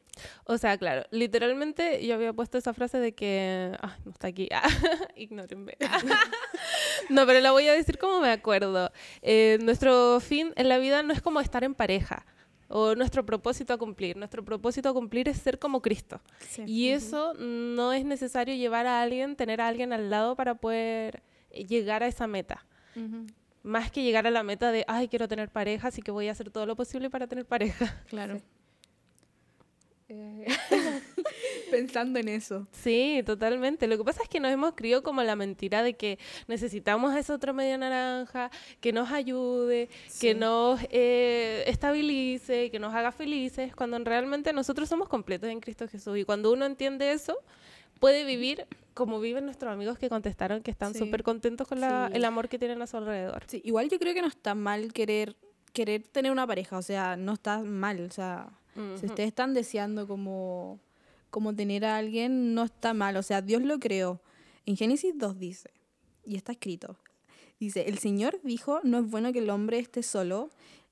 O 0.46 0.58
sea, 0.58 0.75
claro, 0.79 1.05
literalmente 1.12 2.03
yo 2.03 2.15
había 2.15 2.34
puesto 2.34 2.58
esa 2.58 2.74
frase 2.74 2.98
de 2.98 3.13
que... 3.13 3.77
Ah, 3.79 3.96
no 4.05 4.12
está 4.12 4.27
aquí. 4.27 4.50
Ignórenme. 5.15 5.77
no, 7.10 7.25
pero 7.27 7.39
la 7.41 7.51
voy 7.51 7.67
a 7.67 7.74
decir 7.74 8.00
como 8.00 8.22
me 8.22 8.31
acuerdo. 8.31 8.91
Eh, 9.22 9.60
nuestro 9.62 10.19
fin 10.19 10.51
en 10.55 10.67
la 10.69 10.79
vida 10.79 11.03
no 11.03 11.13
es 11.13 11.22
como 11.22 11.39
estar 11.41 11.63
en 11.63 11.75
pareja 11.75 12.25
o 12.69 12.95
nuestro 12.95 13.25
propósito 13.25 13.73
a 13.73 13.77
cumplir. 13.77 14.15
Nuestro 14.15 14.45
propósito 14.45 14.89
a 14.89 14.93
cumplir 14.93 15.27
es 15.27 15.38
ser 15.38 15.59
como 15.59 15.81
Cristo. 15.81 16.21
Y 16.65 16.89
eso 16.89 17.33
no 17.33 17.91
es 17.91 18.05
necesario 18.05 18.55
llevar 18.55 18.85
a 18.88 19.01
alguien, 19.01 19.35
tener 19.35 19.59
a 19.59 19.67
alguien 19.67 19.91
al 19.91 20.09
lado 20.09 20.35
para 20.35 20.55
poder 20.55 21.23
eh, 21.49 21.65
llegar 21.65 22.03
a 22.03 22.07
esa 22.07 22.27
meta. 22.27 22.65
Más 23.63 23.91
que 23.91 24.03
llegar 24.03 24.27
a 24.27 24.31
la 24.31 24.43
meta 24.43 24.71
de, 24.71 24.85
ay, 24.88 25.07
quiero 25.07 25.27
tener 25.27 25.49
pareja, 25.49 25.88
así 25.88 26.01
que 26.01 26.11
voy 26.11 26.27
a 26.27 26.31
hacer 26.31 26.49
todo 26.49 26.65
lo 26.65 26.75
posible 26.75 27.09
para 27.09 27.27
tener 27.27 27.45
pareja. 27.45 28.03
Claro. 28.07 28.38
Sí. 28.38 28.43
Eh, 30.09 30.47
Pensando 31.71 32.19
en 32.19 32.27
eso. 32.29 32.67
Sí, 32.71 33.21
totalmente. 33.25 33.88
Lo 33.88 33.98
que 33.98 34.03
pasa 34.03 34.24
es 34.24 34.29
que 34.29 34.39
nos 34.39 34.51
hemos 34.51 34.74
criado 34.74 35.03
como 35.03 35.21
la 35.24 35.36
mentira 35.36 35.83
de 35.83 35.95
que 35.95 36.17
necesitamos 36.48 37.13
a 37.13 37.19
esa 37.19 37.33
otra 37.36 37.53
media 37.53 37.77
naranja, 37.77 38.50
que 38.81 38.91
nos 38.93 39.12
ayude, 39.12 39.89
que 40.19 40.33
nos 40.33 40.79
eh, 40.89 41.63
estabilice, 41.67 42.71
que 42.71 42.79
nos 42.79 42.93
haga 42.93 43.12
felices, 43.12 43.75
cuando 43.75 43.98
en 43.98 44.05
realmente 44.05 44.53
nosotros 44.53 44.89
somos 44.89 45.07
completos 45.09 45.50
en 45.50 45.59
Cristo 45.59 45.88
Jesús. 45.88 46.17
Y 46.17 46.24
cuando 46.25 46.51
uno 46.51 46.65
entiende 46.65 47.12
eso, 47.12 47.38
puede 48.00 48.24
vivir 48.24 48.65
como 48.93 49.19
viven 49.19 49.45
nuestros 49.45 49.71
amigos 49.71 49.98
que 49.98 50.09
contestaron 50.09 50.62
que 50.62 50.71
están 50.71 50.93
Sí. 50.93 51.00
súper 51.00 51.24
contentos 51.24 51.67
con 51.67 51.79
la- 51.79 52.07
Sí. 52.09 52.17
el 52.17 52.25
amor 52.25 52.50
que 52.50 52.59
tienen 52.59 52.81
a 52.81 52.88
su 52.88 52.98
alrededor. 52.98 53.43
Sí, 53.48 53.62
igual 53.63 53.89
yo 53.89 53.98
creo 54.00 54.13
que 54.13 54.21
no 54.21 54.27
está 54.27 54.55
mal 54.55 54.91
querer 54.93 55.36
querer 55.71 56.01
tener 56.01 56.31
una 56.31 56.48
pareja, 56.48 56.77
o 56.79 56.81
sea, 56.81 57.15
no 57.15 57.33
está 57.33 57.59
mal, 57.59 58.00
o 58.01 58.12
sea, 58.12 58.50
si 59.00 59.05
ustedes 59.05 59.27
están 59.27 59.53
deseando 59.53 60.07
como 60.07 60.79
como 61.29 61.55
tener 61.55 61.86
a 61.86 61.98
alguien, 61.98 62.53
no 62.53 62.63
está 62.63 62.93
mal, 62.93 63.17
o 63.17 63.24
sea, 63.24 63.41
Dios 63.41 63.62
lo 63.62 63.79
creó. 63.79 64.21
En 64.65 64.77
Génesis 64.77 65.13
2 65.17 65.39
dice, 65.39 65.69
y 66.25 66.36
está 66.36 66.51
escrito, 66.51 66.98
dice, 67.59 67.88
el 67.88 67.98
Señor 67.98 68.39
dijo, 68.43 68.79
no 68.83 69.00
es 69.00 69.09
bueno 69.09 69.33
que 69.33 69.39
el 69.39 69.50
hombre 69.50 69.79
esté 69.79 70.03
solo, 70.03 70.50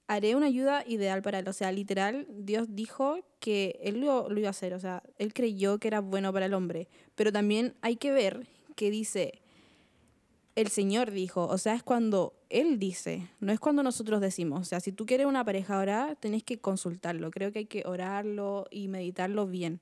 haré 0.08 0.36
una 0.36 0.48
ayuda 0.48 0.84
ideal 0.88 1.22
para 1.22 1.40
él. 1.40 1.48
O 1.48 1.54
sea, 1.54 1.72
literal, 1.72 2.28
Dios 2.30 2.68
dijo 2.70 3.20
que 3.40 3.80
él 3.82 4.00
lo, 4.00 4.30
lo 4.30 4.40
iba 4.40 4.48
a 4.48 4.52
hacer, 4.52 4.74
o 4.74 4.80
sea, 4.80 5.04
él 5.18 5.34
creyó 5.34 5.80
que 5.80 5.88
era 5.88 6.00
bueno 6.00 6.32
para 6.34 6.46
el 6.46 6.54
hombre, 6.54 6.88
pero 7.16 7.32
también 7.32 7.76
hay 7.82 7.98
que 7.98 8.12
ver 8.12 8.48
que 8.76 8.92
dice, 8.92 9.42
el 10.58 10.70
Señor 10.70 11.12
dijo, 11.12 11.46
o 11.46 11.58
sea, 11.60 11.76
es 11.76 11.84
cuando 11.84 12.34
Él 12.50 12.80
dice, 12.80 13.28
no 13.40 13.54
es 13.54 13.60
cuando 13.60 13.84
nosotros 13.84 14.20
decimos. 14.20 14.62
O 14.62 14.64
sea, 14.64 14.80
si 14.80 14.92
tú 14.92 15.06
quieres 15.06 15.28
una 15.28 15.46
pareja 15.46 15.78
ahora, 15.78 16.16
tenés 16.20 16.42
que 16.42 16.58
consultarlo. 16.58 17.30
Creo 17.30 17.52
que 17.52 17.60
hay 17.60 17.66
que 17.68 17.84
orarlo 17.86 18.66
y 18.72 18.88
meditarlo 18.88 19.46
bien. 19.46 19.82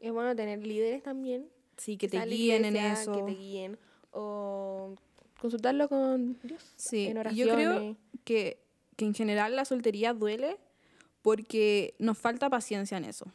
Sí, 0.00 0.06
es 0.06 0.12
bueno 0.12 0.36
tener 0.36 0.66
líderes 0.66 1.02
también. 1.02 1.48
Sí, 1.76 1.96
que 1.96 2.08
te 2.08 2.24
guíen 2.24 2.64
en 2.64 2.76
eso. 2.76 3.12
Que 3.12 3.32
te 3.32 3.38
guíen. 3.38 3.78
O 4.10 4.94
consultarlo 5.40 5.88
con 5.88 6.38
Dios. 6.42 6.62
Sí, 6.76 7.06
en 7.06 7.22
yo 7.34 7.54
creo 7.54 7.96
que, 8.24 8.58
que 8.96 9.04
en 9.04 9.14
general 9.14 9.56
la 9.56 9.64
soltería 9.64 10.12
duele 10.14 10.56
porque 11.22 11.94
nos 11.98 12.18
falta 12.18 12.48
paciencia 12.48 12.96
en 12.98 13.04
eso. 13.04 13.26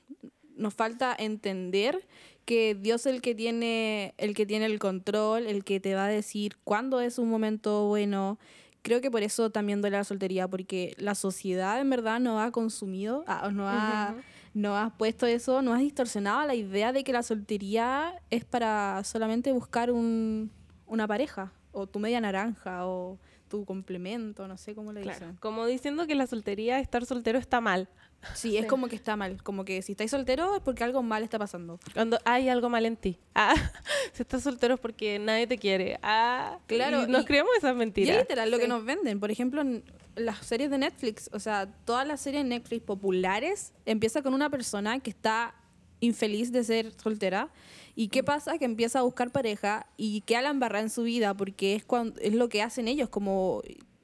Nos 0.55 0.73
falta 0.73 1.15
entender 1.17 2.07
que 2.45 2.75
Dios 2.75 3.05
es 3.05 3.13
el 3.13 3.21
que 3.21 3.35
tiene 3.35 4.13
el 4.17 4.33
que 4.33 4.45
tiene 4.45 4.65
el 4.65 4.79
control, 4.79 5.47
el 5.47 5.63
que 5.63 5.79
te 5.79 5.95
va 5.95 6.05
a 6.05 6.09
decir 6.09 6.57
cuándo 6.63 7.01
es 7.01 7.17
un 7.17 7.29
momento 7.29 7.87
bueno. 7.87 8.39
Creo 8.81 8.99
que 9.01 9.11
por 9.11 9.21
eso 9.21 9.51
también 9.51 9.81
duele 9.81 9.97
la 9.97 10.03
soltería, 10.03 10.47
porque 10.47 10.95
la 10.97 11.13
sociedad 11.13 11.79
en 11.79 11.89
verdad 11.89 12.19
nos 12.19 12.41
ha 12.41 12.51
consumido, 12.51 13.23
ah, 13.27 13.51
nos, 13.51 13.67
ha, 13.69 14.15
nos 14.53 14.77
ha 14.77 14.97
puesto 14.97 15.25
eso, 15.25 15.61
nos 15.61 15.75
ha 15.75 15.79
distorsionado 15.79 16.45
la 16.45 16.55
idea 16.55 16.91
de 16.91 17.03
que 17.03 17.13
la 17.13 17.23
soltería 17.23 18.13
es 18.29 18.43
para 18.45 19.03
solamente 19.03 19.51
buscar 19.51 19.91
un, 19.91 20.51
una 20.87 21.07
pareja, 21.07 21.53
o 21.71 21.87
tu 21.87 21.99
media 21.99 22.19
naranja, 22.19 22.85
o 22.85 23.17
tu 23.51 23.65
complemento, 23.65 24.47
no 24.47 24.57
sé 24.57 24.73
cómo 24.73 24.91
le 24.93 25.01
Claro, 25.01 25.19
dicen. 25.19 25.37
Como 25.39 25.65
diciendo 25.67 26.07
que 26.07 26.15
la 26.15 26.25
soltería, 26.25 26.79
estar 26.79 27.05
soltero 27.05 27.37
está 27.37 27.61
mal. 27.61 27.87
Sí, 28.35 28.55
es 28.55 28.65
como 28.67 28.87
que 28.87 28.95
está 28.95 29.15
mal, 29.15 29.41
como 29.43 29.65
que 29.65 29.81
si 29.81 29.93
estáis 29.93 30.11
soltero 30.11 30.55
es 30.55 30.61
porque 30.61 30.83
algo 30.83 31.01
mal 31.03 31.23
está 31.23 31.37
pasando. 31.39 31.79
Cuando 31.93 32.19
hay 32.23 32.49
algo 32.49 32.69
mal 32.69 32.85
en 32.85 32.95
ti. 32.95 33.17
Ah, 33.35 33.53
si 34.13 34.21
estás 34.21 34.43
soltero 34.43 34.75
es 34.75 34.79
porque 34.79 35.17
nadie 35.19 35.47
te 35.47 35.57
quiere. 35.57 35.99
Ah, 36.01 36.57
Claro, 36.67 37.03
y 37.03 37.07
nos 37.11 37.23
y- 37.23 37.25
creemos 37.25 37.51
esas 37.57 37.71
Y 37.71 37.73
es 37.73 37.77
mentiras. 37.77 38.17
literal 38.17 38.49
lo 38.51 38.57
que 38.59 38.67
nos 38.67 38.85
venden. 38.85 39.19
Por 39.19 39.31
ejemplo, 39.31 39.61
en 39.61 39.83
las 40.15 40.37
series 40.45 40.69
de 40.69 40.77
Netflix, 40.77 41.29
o 41.33 41.39
sea, 41.39 41.65
todas 41.85 42.07
las 42.07 42.21
series 42.21 42.43
de 42.43 42.49
Netflix 42.49 42.83
populares 42.85 43.73
empieza 43.85 44.21
con 44.21 44.33
una 44.33 44.49
persona 44.49 44.99
que 44.99 45.09
está 45.09 45.55
infeliz 46.01 46.51
de 46.51 46.65
ser 46.65 46.91
soltera. 46.99 47.49
¿Y 47.95 48.09
qué 48.09 48.23
pasa? 48.23 48.57
Que 48.57 48.65
empieza 48.65 48.99
a 48.99 49.03
buscar 49.03 49.31
pareja 49.31 49.87
y 49.95 50.21
queda 50.21 50.41
la 50.41 50.49
embarrada 50.49 50.83
en 50.83 50.89
su 50.89 51.03
vida 51.03 51.33
porque 51.33 51.75
es, 51.75 51.85
cuando, 51.85 52.19
es 52.19 52.33
lo 52.33 52.49
que 52.49 52.61
hacen 52.61 52.89
ellos, 52.89 53.07
como 53.07 53.61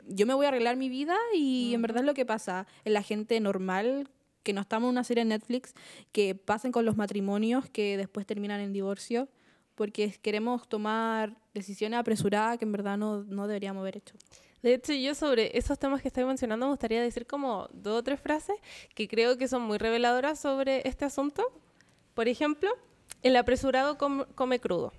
yo 0.08 0.26
me 0.26 0.34
voy 0.34 0.46
a 0.46 0.50
arreglar 0.50 0.78
mi 0.78 0.88
vida 0.88 1.18
y 1.34 1.74
en 1.74 1.82
verdad 1.82 2.02
es 2.02 2.06
lo 2.06 2.14
que 2.14 2.26
pasa 2.26 2.66
en 2.86 2.94
la 2.94 3.02
gente 3.02 3.40
normal 3.40 4.10
que 4.44 4.54
no 4.54 4.62
estamos 4.62 4.88
en 4.88 4.92
una 4.92 5.04
serie 5.04 5.26
de 5.26 5.30
Netflix, 5.30 5.74
que 6.14 6.34
pasen 6.34 6.72
con 6.72 6.86
los 6.86 6.96
matrimonios 6.96 7.70
que 7.70 7.98
después 7.98 8.26
terminan 8.26 8.62
en 8.62 8.72
divorcio 8.72 9.28
porque 9.76 10.12
queremos 10.22 10.68
tomar 10.70 11.36
decisiones 11.54 12.00
apresuradas 12.00 12.58
que 12.58 12.66
en 12.66 12.72
verdad 12.72 12.98
no, 12.98 13.24
no 13.24 13.48
deberíamos 13.48 13.82
haber 13.82 13.98
hecho. 13.98 14.16
De 14.64 14.74
hecho, 14.74 14.94
yo 14.94 15.14
sobre 15.14 15.56
esos 15.58 15.78
temas 15.78 16.02
que 16.02 16.08
estoy 16.08 16.26
mencionando 16.26 16.66
me 16.66 16.72
gustaría 16.72 17.02
decir 17.02 17.28
como 17.28 17.70
dos 17.74 18.00
o 18.00 18.04
tres 18.04 18.20
frases 18.20 18.56
que 18.96 19.08
creo 19.08 19.38
que 19.38 19.48
son 19.48 19.62
muy 19.62 19.78
reveladoras 19.78 20.40
sobre 20.40 20.88
este 20.88 21.06
asunto. 21.06 21.44
Por 22.18 22.28
ejemplo, 22.28 22.72
el 23.22 23.36
apresurado 23.36 23.96
com- 24.00 24.26
come 24.34 24.60
crudo. 24.60 24.92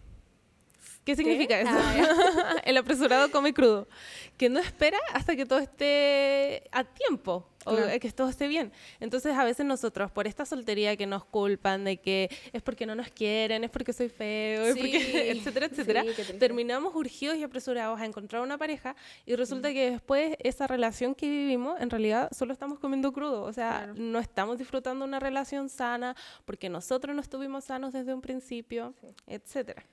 ¿Qué 1.05 1.17
significa 1.17 1.59
eso? 1.59 1.73
el 2.65 2.77
apresurado 2.77 3.29
come 3.33 3.53
crudo. 3.53 3.89
Que 4.37 4.49
no 4.49 4.61
espera 4.61 4.99
hasta 5.13 5.35
que 5.35 5.45
todo 5.45 5.59
esté 5.59 6.63
a 6.71 6.85
tiempo 6.85 7.45
o 7.69 7.77
Claro. 7.77 8.01
que 8.01 8.11
todo 8.13 8.29
esté 8.29 8.49
bien. 8.49 8.73
Entonces, 9.01 9.37
a 9.37 9.45
veces 9.45 9.65
nosotros, 9.67 10.11
por 10.11 10.27
esta 10.27 10.45
soltería 10.47 10.97
que 10.97 11.07
nos 11.07 11.25
culpan 11.25 11.85
de 11.85 11.99
que 11.99 12.29
es 12.53 12.63
porque 12.63 12.87
no 12.87 12.95
nos 12.95 13.09
quieren, 13.11 13.65
es 13.65 13.71
porque 13.71 13.93
soy 13.93 14.09
feo, 14.09 14.65
es 14.65 14.77
porque, 14.77 15.01
Sí. 15.01 15.39
etcétera, 15.39 15.67
etcétera, 15.73 16.05
Sí, 16.05 16.33
terminamos 16.39 16.95
urgidos 16.95 17.37
y 17.37 17.43
apresurados 17.43 18.01
a 18.01 18.05
encontrar 18.05 18.43
una 18.43 18.59
pareja 18.59 18.97
y 19.27 19.35
resulta 19.35 19.73
que 19.73 19.91
después 19.91 20.37
esa 20.41 20.67
relación 20.67 21.15
que 21.15 21.29
vivimos, 21.29 21.81
en 21.81 21.91
realidad 21.91 22.31
solo 22.37 22.53
estamos 22.53 22.79
comiendo 22.79 23.13
crudo. 23.13 23.43
O 23.43 23.53
sea, 23.53 23.85
Claro. 23.85 23.95
no 23.97 24.19
estamos 24.19 24.59
disfrutando 24.59 25.05
una 25.05 25.21
relación 25.21 25.69
sana 25.69 26.17
porque 26.45 26.69
nosotros 26.69 27.15
no 27.15 27.21
estuvimos 27.23 27.65
sanos 27.65 27.93
desde 27.93 28.15
un 28.15 28.21
principio, 28.21 28.95
etcétera. 29.27 29.85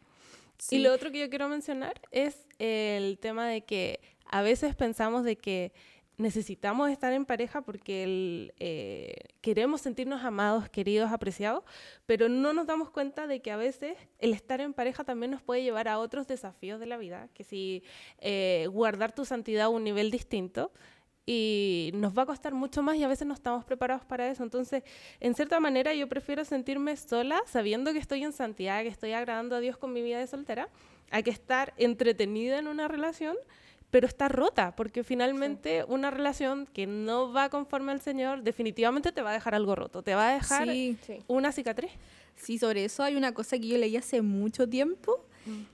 Sí. 0.58 0.78
Y 0.78 0.80
lo 0.80 0.94
otro 0.94 1.12
que 1.12 1.20
yo 1.20 1.30
quiero 1.30 1.50
mencionar 1.50 2.00
es 2.12 2.38
el 2.60 3.18
tema 3.20 3.48
de 3.48 3.62
que 3.62 4.00
a 4.28 4.42
veces 4.42 4.74
pensamos 4.76 5.24
de 5.26 5.36
que 5.36 5.74
necesitamos 6.18 6.90
estar 6.90 7.14
en 7.14 7.26
pareja 7.26 7.62
porque 7.62 8.52
eh, 8.60 9.16
queremos 9.42 9.82
sentirnos 9.82 10.24
amados, 10.24 10.70
queridos, 10.70 11.12
apreciados, 11.12 11.64
pero 12.06 12.30
no 12.30 12.54
nos 12.54 12.68
damos 12.68 12.90
cuenta 12.90 13.28
de 13.28 13.42
que 13.42 13.52
a 13.52 13.58
veces 13.58 13.98
el 14.20 14.34
estar 14.34 14.62
en 14.62 14.74
pareja 14.74 15.04
también 15.04 15.32
nos 15.32 15.42
puede 15.42 15.64
llevar 15.64 15.88
a 15.88 16.00
otros 16.00 16.28
desafíos 16.28 16.80
de 16.80 16.86
la 16.86 16.98
vida, 16.98 17.30
que 17.34 17.44
si 17.44 17.84
eh, 18.20 18.68
guardar 18.72 19.14
tu 19.14 19.26
santidad 19.26 19.66
a 19.66 19.70
un 19.70 19.84
nivel 19.84 20.12
distinto 20.12 20.72
y 21.26 21.92
nos 21.96 22.16
va 22.16 22.24
a 22.24 22.26
costar 22.26 22.54
mucho 22.54 22.84
más 22.84 22.98
y 22.98 23.04
a 23.04 23.08
veces 23.08 23.28
no 23.28 23.34
estamos 23.34 23.66
preparados 23.66 24.06
para 24.06 24.30
eso. 24.30 24.44
Entonces, 24.44 24.84
en 25.20 25.34
cierta 25.34 25.60
manera, 25.60 25.94
yo 25.94 26.08
prefiero 26.08 26.46
sentirme 26.46 26.96
sola 26.98 27.42
sabiendo 27.48 27.94
que 27.94 28.00
estoy 28.00 28.24
en 28.24 28.32
santidad, 28.32 28.84
que 28.84 28.90
estoy 28.90 29.14
agradando 29.14 29.56
a 29.56 29.60
Dios 29.60 29.78
con 29.78 29.92
mi 29.92 30.02
vida 30.04 30.20
de 30.20 30.28
soltera, 30.28 30.70
a 31.12 31.22
que 31.24 31.32
estar 31.32 31.74
entretenida 31.78 32.60
en 32.60 32.68
una 32.68 32.88
relación, 32.88 33.36
pero 33.96 34.08
está 34.08 34.28
rota, 34.28 34.76
porque 34.76 35.06
finalmente 35.06 35.86
una 35.88 36.12
relación 36.12 36.68
que 36.74 36.86
no 36.86 37.32
va 37.32 37.48
conforme 37.50 37.94
al 37.94 38.02
Señor 38.02 38.44
definitivamente 38.44 39.14
te 39.14 39.22
va 39.22 39.30
a 39.30 39.34
dejar 39.34 39.56
algo 39.56 39.74
roto, 39.74 40.04
te 40.04 40.14
va 40.16 40.32
a 40.32 40.34
dejar 40.34 40.68
Sí, 40.68 40.98
Sí. 41.08 41.20
una 41.28 41.54
cicatriz. 41.54 41.92
sí, 42.36 42.58
sobre 42.60 42.84
eso 42.84 43.04
hay 43.04 43.16
una 43.16 43.34
cosa 43.34 43.58
que 43.58 43.70
yo 43.70 43.78
leí 43.78 43.96
hace 43.96 44.22
mucho 44.22 44.68
tiempo 44.68 45.26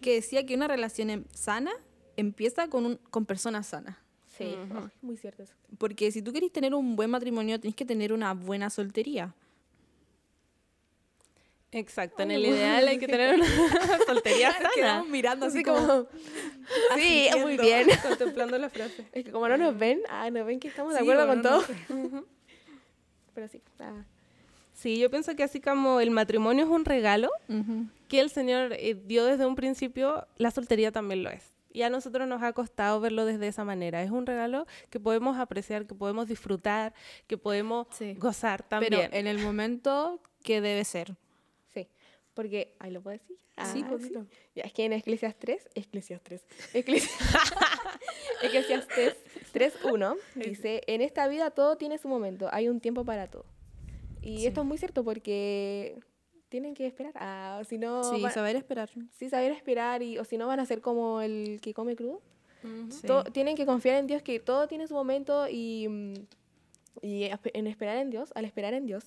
que 0.01 0.13
decía 0.13 0.45
que 0.45 0.53
una 0.53 0.67
relación 0.67 1.09
em- 1.09 1.23
sana 1.33 1.71
empieza 2.15 2.67
con, 2.67 2.85
un- 2.85 2.99
con 3.09 3.25
personas 3.25 3.65
sanas. 3.65 3.97
Sí, 4.37 4.55
Ujú. 4.69 4.77
oh, 4.85 4.89
muy 5.01 5.17
cierto 5.17 5.41
eso. 5.41 5.55
Porque 5.79 6.11
si 6.11 6.21
tú 6.21 6.31
querés 6.31 6.51
tener 6.51 6.75
un 6.75 6.95
buen 6.95 7.09
matrimonio, 7.09 7.59
tenés 7.59 7.75
que 7.75 7.85
tener 7.85 8.13
una 8.13 8.35
buena 8.35 8.69
soltería. 8.69 9.33
Exacto, 11.73 12.23
en 12.23 12.31
el 12.31 12.45
ideal 12.45 12.87
hay 12.87 12.97
que 12.99 13.07
tener 13.07 13.35
una 13.35 13.45
soltería 14.05 14.51
sana. 14.51 14.69
Quedamos 14.75 15.07
mirando 15.09 15.45
Así 15.45 15.63
como... 15.63 16.07
Sí, 16.95 17.29
muy 17.39 17.57
bien. 17.57 17.87
Contemplando 18.01 18.57
la 18.57 18.69
frase. 18.69 19.05
Es 19.11 19.25
que 19.25 19.31
como 19.31 19.47
no 19.47 19.57
nos 19.57 19.77
ven, 19.77 20.01
ah, 20.09 20.29
nos 20.29 20.45
ven 20.45 20.59
que 20.59 20.67
estamos 20.67 20.93
de 20.93 20.99
acuerdo 20.99 21.27
con 21.27 21.41
no 21.41 21.49
todo. 21.49 21.63
Pero 23.33 23.47
sí. 23.47 23.61
ah. 23.79 24.03
Sí, 24.73 24.97
yo 24.99 25.09
pienso 25.09 25.35
que 25.35 25.43
así 25.43 25.61
como 25.61 25.99
el 26.01 26.11
matrimonio 26.11 26.65
es 26.65 26.69
un 26.71 26.85
regalo 26.85 27.29
que 28.07 28.19
el 28.19 28.29
Señor 28.29 28.73
eh, 28.73 28.95
dio 29.05 29.25
desde 29.25 29.45
un 29.45 29.55
principio, 29.55 30.27
la 30.37 30.51
soltería 30.51 30.91
también 30.91 31.23
lo 31.23 31.29
es. 31.29 31.53
Y 31.73 31.83
a 31.83 31.89
nosotros 31.89 32.27
nos 32.27 32.41
ha 32.43 32.51
costado 32.51 32.99
verlo 32.99 33.23
desde 33.25 33.47
esa 33.47 33.63
manera. 33.63 34.01
Es 34.03 34.11
un 34.11 34.25
regalo 34.25 34.65
que 34.89 34.99
podemos 34.99 35.37
apreciar, 35.37 35.85
que 35.85 35.95
podemos 35.95 36.27
disfrutar, 36.27 36.93
que 37.27 37.37
podemos 37.37 37.87
Sí. 37.91 38.15
gozar 38.15 38.65
Pero 38.67 38.81
también. 38.97 39.09
en 39.13 39.27
el 39.27 39.37
momento 39.39 40.19
que 40.43 40.59
debe 40.59 40.83
ser. 40.83 41.15
Sí, 42.31 42.35
porque, 42.35 42.75
ay, 42.79 42.91
¿lo 42.91 43.01
puedo 43.01 43.17
decir? 43.17 43.37
Sí, 43.73 43.81
Ah, 43.83 43.87
pues, 43.89 44.03
dilo. 44.03 44.25
Ya, 44.55 44.63
es 44.63 44.73
que 44.73 44.85
en 44.85 44.93
Eclesiastes 44.93 45.39
3, 45.39 45.69
Eclesiastes 45.75 46.41
3, 46.41 46.59
Eclesiastes, 46.73 47.11
Eclesiastes 48.41 49.17
3.1 49.53 50.15
dice, 50.35 50.81
en 50.87 51.01
esta 51.01 51.27
vida 51.27 51.51
todo 51.51 51.77
tiene 51.77 51.97
su 51.97 52.07
momento, 52.07 52.47
hay 52.51 52.69
un 52.69 52.79
tiempo 52.79 53.03
para 53.05 53.27
todo. 53.27 53.45
Y 54.21 54.39
Sí. 54.39 54.47
esto 54.47 54.61
es 54.61 54.67
muy 54.67 54.77
cierto 54.77 55.03
porque 55.03 55.99
tienen 56.49 56.73
que 56.73 56.85
esperar, 56.87 57.13
ah, 57.15 57.57
o 57.61 57.63
si 57.63 57.77
no, 57.77 58.03
sí, 58.03 58.21
va- 58.21 58.31
saber 58.31 58.55
esperar. 58.55 58.89
sí, 59.11 59.29
saber 59.29 59.51
esperar, 59.51 60.01
y, 60.01 60.17
o 60.17 60.25
si 60.25 60.37
no 60.37 60.47
van 60.47 60.59
a 60.59 60.65
ser 60.65 60.81
como 60.81 61.21
el 61.21 61.59
que 61.61 61.73
come 61.73 61.95
crudo. 61.95 62.21
Sí. 62.91 63.07
To- 63.07 63.23
tienen 63.23 63.55
que 63.55 63.65
confiar 63.65 63.97
en 63.97 64.07
Dios 64.07 64.21
que 64.21 64.39
todo 64.39 64.67
tiene 64.67 64.87
su 64.87 64.93
momento 64.93 65.47
y, 65.49 65.87
mm, 65.89 66.13
y 67.01 67.29
en 67.53 67.67
esperar 67.67 67.97
en 67.97 68.09
Dios, 68.11 68.31
al 68.35 68.45
esperar 68.45 68.73
en 68.73 68.85
Dios, 68.85 69.03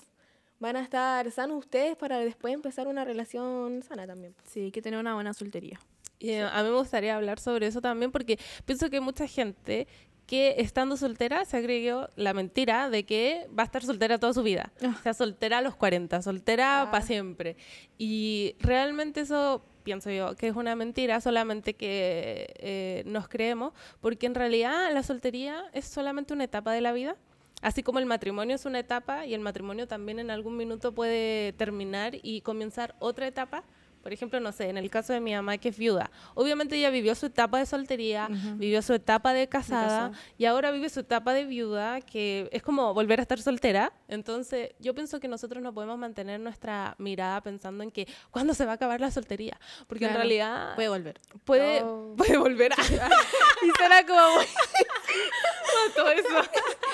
van 0.64 0.76
a 0.76 0.80
estar 0.80 1.30
sanos 1.30 1.58
ustedes 1.58 1.94
para 1.94 2.18
después 2.20 2.54
empezar 2.54 2.88
una 2.88 3.04
relación 3.04 3.82
sana 3.82 4.06
también. 4.06 4.34
Sí, 4.44 4.60
hay 4.60 4.72
que 4.72 4.80
tener 4.80 4.98
una 4.98 5.12
buena 5.12 5.34
soltería. 5.34 5.78
Y, 6.18 6.30
eh, 6.30 6.42
a 6.42 6.62
mí 6.62 6.70
me 6.70 6.76
gustaría 6.78 7.14
hablar 7.14 7.38
sobre 7.38 7.66
eso 7.66 7.82
también 7.82 8.10
porque 8.10 8.38
pienso 8.64 8.88
que 8.88 8.96
hay 8.96 9.02
mucha 9.02 9.26
gente 9.26 9.86
que 10.26 10.54
estando 10.56 10.96
soltera 10.96 11.44
se 11.44 11.58
agregó 11.58 12.08
la 12.16 12.32
mentira 12.32 12.88
de 12.88 13.04
que 13.04 13.46
va 13.56 13.62
a 13.64 13.66
estar 13.66 13.84
soltera 13.84 14.18
toda 14.18 14.32
su 14.32 14.42
vida. 14.42 14.72
Ah. 14.82 14.96
O 14.98 15.02
sea, 15.02 15.12
soltera 15.12 15.58
a 15.58 15.60
los 15.60 15.76
40, 15.76 16.22
soltera 16.22 16.82
Ah. 16.82 16.90
para 16.90 17.04
siempre. 17.04 17.56
Y 17.98 18.56
realmente 18.58 19.20
eso 19.20 19.62
pienso 19.82 20.10
yo 20.10 20.34
que 20.34 20.48
es 20.48 20.56
una 20.56 20.74
mentira, 20.76 21.20
solamente 21.20 21.74
que 21.74 22.54
eh, 22.58 23.02
nos 23.04 23.28
creemos, 23.28 23.74
porque 24.00 24.24
en 24.24 24.34
realidad 24.34 24.90
la 24.94 25.02
soltería 25.02 25.62
es 25.74 25.84
solamente 25.84 26.32
una 26.32 26.44
etapa 26.44 26.72
de 26.72 26.80
la 26.80 26.94
vida. 26.94 27.16
Así 27.64 27.82
como 27.82 27.98
el 27.98 28.04
matrimonio 28.04 28.56
es 28.56 28.66
una 28.66 28.78
etapa 28.78 29.24
y 29.24 29.32
el 29.32 29.40
matrimonio 29.40 29.88
también 29.88 30.18
en 30.18 30.30
algún 30.30 30.54
minuto 30.54 30.92
puede 30.92 31.54
terminar 31.54 32.12
y 32.22 32.42
comenzar 32.42 32.94
otra 32.98 33.26
etapa, 33.26 33.64
Por 34.04 34.12
ejemplo, 34.12 34.38
no 34.38 34.52
sé, 34.52 34.68
en 34.68 34.76
el 34.76 34.88
caso 34.90 35.12
de 35.14 35.18
mi 35.20 35.34
mamá 35.34 35.56
que 35.58 35.70
es 35.70 35.76
viuda, 35.78 36.10
obviamente 36.34 36.76
ella 36.76 36.90
vivió 36.90 37.14
su 37.16 37.26
etapa 37.26 37.58
de 37.58 37.66
soltería, 37.66 38.28
vivió 38.56 38.82
su 38.82 38.92
etapa 38.94 39.32
de 39.32 39.48
casada 39.48 40.12
y 40.38 40.44
ahora 40.44 40.70
vive 40.70 40.88
su 40.90 41.00
etapa 41.00 41.32
de 41.32 41.46
viuda, 41.46 42.00
que 42.02 42.48
es 42.52 42.62
como 42.62 42.92
volver 42.94 43.18
a 43.18 43.22
estar 43.22 43.40
soltera. 43.40 43.92
Entonces, 44.06 44.70
yo 44.78 44.94
pienso 44.94 45.18
que 45.20 45.26
nosotros 45.26 45.62
no 45.62 45.72
podemos 45.74 45.98
mantener 45.98 46.38
nuestra 46.38 46.94
mirada 46.98 47.40
pensando 47.40 47.82
en 47.82 47.90
que 47.90 48.06
cuándo 48.30 48.52
se 48.54 48.64
va 48.66 48.72
a 48.72 48.74
acabar 48.74 49.00
la 49.00 49.10
soltería, 49.10 49.58
porque 49.88 50.04
en 50.04 50.10
Claro. 50.10 50.18
realidad 50.20 50.74
Puede 50.74 50.88
volver. 50.90 51.20
puede, 51.44 51.82
Oh. 51.82 52.14
puede 52.16 52.36
volver 52.36 52.72
a... 52.74 52.76
Y 53.64 53.70
será 53.78 54.04
como... 54.06 54.20
todo 55.96 56.10
eso. 56.10 56.28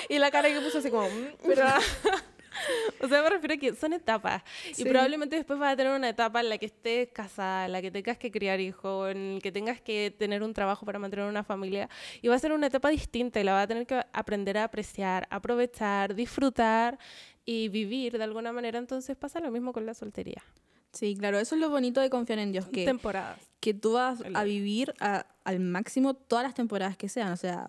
y 0.09 0.17
la 0.17 0.31
cara 0.31 0.49
que 0.49 0.61
puso 0.61 0.77
así 0.79 0.89
como... 0.89 1.09
mm, 1.09 1.27
Pero, 1.45 1.65
o 3.01 3.07
sea, 3.07 3.21
me 3.23 3.29
refiero 3.29 3.55
a 3.55 3.57
que 3.57 3.73
son 3.75 3.93
etapas. 3.93 4.43
Sí. 4.73 4.83
Y 4.83 4.85
probablemente 4.85 5.35
después 5.35 5.57
vas 5.59 5.73
a 5.73 5.75
tener 5.75 5.93
una 5.93 6.09
etapa 6.09 6.39
en 6.41 6.49
la 6.49 6.57
que 6.57 6.65
estés 6.67 7.09
casada, 7.09 7.65
en 7.65 7.71
la 7.71 7.81
que 7.81 7.91
tengas 7.91 8.17
que 8.17 8.31
criar 8.31 8.59
hijos, 8.59 9.11
en 9.11 9.35
la 9.35 9.39
que 9.41 9.51
tengas 9.51 9.81
que 9.81 10.13
tener 10.17 10.43
un 10.43 10.53
trabajo 10.53 10.85
para 10.85 10.99
mantener 10.99 11.25
una 11.27 11.43
familia. 11.43 11.89
Y 12.21 12.27
va 12.27 12.35
a 12.35 12.39
ser 12.39 12.51
una 12.51 12.67
etapa 12.67 12.89
distinta 12.89 13.39
y 13.39 13.43
la 13.43 13.53
vas 13.53 13.63
a 13.63 13.67
tener 13.67 13.85
que 13.87 14.01
aprender 14.13 14.57
a 14.57 14.65
apreciar, 14.65 15.27
aprovechar, 15.29 16.15
disfrutar 16.15 16.99
y 17.45 17.69
vivir 17.69 18.17
de 18.17 18.23
alguna 18.23 18.51
manera. 18.53 18.79
Entonces 18.79 19.15
pasa 19.17 19.39
lo 19.39 19.51
mismo 19.51 19.73
con 19.73 19.85
la 19.85 19.93
soltería. 19.93 20.43
Sí, 20.93 21.15
claro, 21.17 21.39
eso 21.39 21.55
es 21.55 21.61
lo 21.61 21.69
bonito 21.69 22.01
de 22.01 22.09
confiar 22.09 22.39
en 22.39 22.51
Dios, 22.51 22.67
que, 22.67 22.83
Temporadas. 22.83 23.39
que 23.61 23.73
tú 23.73 23.93
vas 23.93 24.19
a 24.33 24.43
vivir 24.43 24.93
a- 24.99 25.25
al 25.45 25.61
máximo 25.61 26.13
todas 26.15 26.43
las 26.43 26.53
temporadas 26.53 26.97
que 26.97 27.07
sean, 27.07 27.31
o 27.31 27.37
sea, 27.37 27.65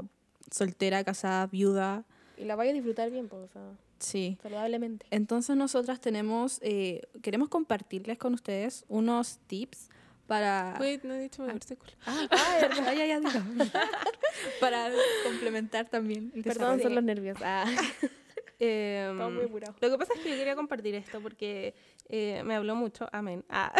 soltera, 0.50 1.04
casada, 1.04 1.46
viuda, 1.46 2.04
Y 2.42 2.44
la 2.44 2.56
vaya 2.56 2.72
a 2.72 2.74
disfrutar 2.74 3.08
bien, 3.08 3.28
pues, 3.28 3.42
o 3.44 3.46
sea, 3.52 3.62
sí. 4.00 4.36
saludablemente. 4.42 5.06
Entonces 5.12 5.54
nosotras 5.54 6.00
tenemos, 6.00 6.58
eh, 6.60 7.02
queremos 7.22 7.48
compartirles 7.48 8.18
con 8.18 8.34
ustedes 8.34 8.84
unos 8.88 9.38
tips 9.46 9.88
para... 10.26 10.76
Wait, 10.80 11.04
no 11.04 11.14
he 11.14 11.20
dicho 11.20 11.42
mi 11.42 11.52
versículo. 11.52 11.92
Ah, 12.04 12.26
ah, 12.32 12.58
verdad, 12.62 12.94
ya, 12.94 13.06
ya, 13.06 13.20
dilo. 13.20 13.64
para 14.60 14.90
complementar 15.22 15.88
también. 15.88 16.32
el 16.34 16.42
Perdón, 16.42 16.80
son 16.82 16.96
los 16.96 17.04
nervios. 17.04 17.38
Ah, 17.44 17.64
muy 18.58 19.44
apurado. 19.44 19.76
Lo 19.80 19.90
que 19.90 19.98
pasa 19.98 20.14
es 20.14 20.20
que 20.20 20.30
yo 20.30 20.36
quería 20.36 20.56
compartir 20.56 20.96
esto 20.96 21.20
porque 21.20 21.76
eh, 22.08 22.42
me 22.44 22.56
habló 22.56 22.74
mucho. 22.74 23.08
Amén. 23.12 23.44
Ah. 23.48 23.72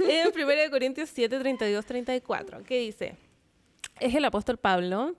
en 0.00 0.28
1 0.28 0.70
Corintios 0.70 1.08
7, 1.08 1.38
32, 1.38 1.86
34, 1.86 2.64
que 2.64 2.80
dice, 2.80 3.16
es 3.98 4.14
el 4.14 4.26
apóstol 4.26 4.58
Pablo, 4.58 5.16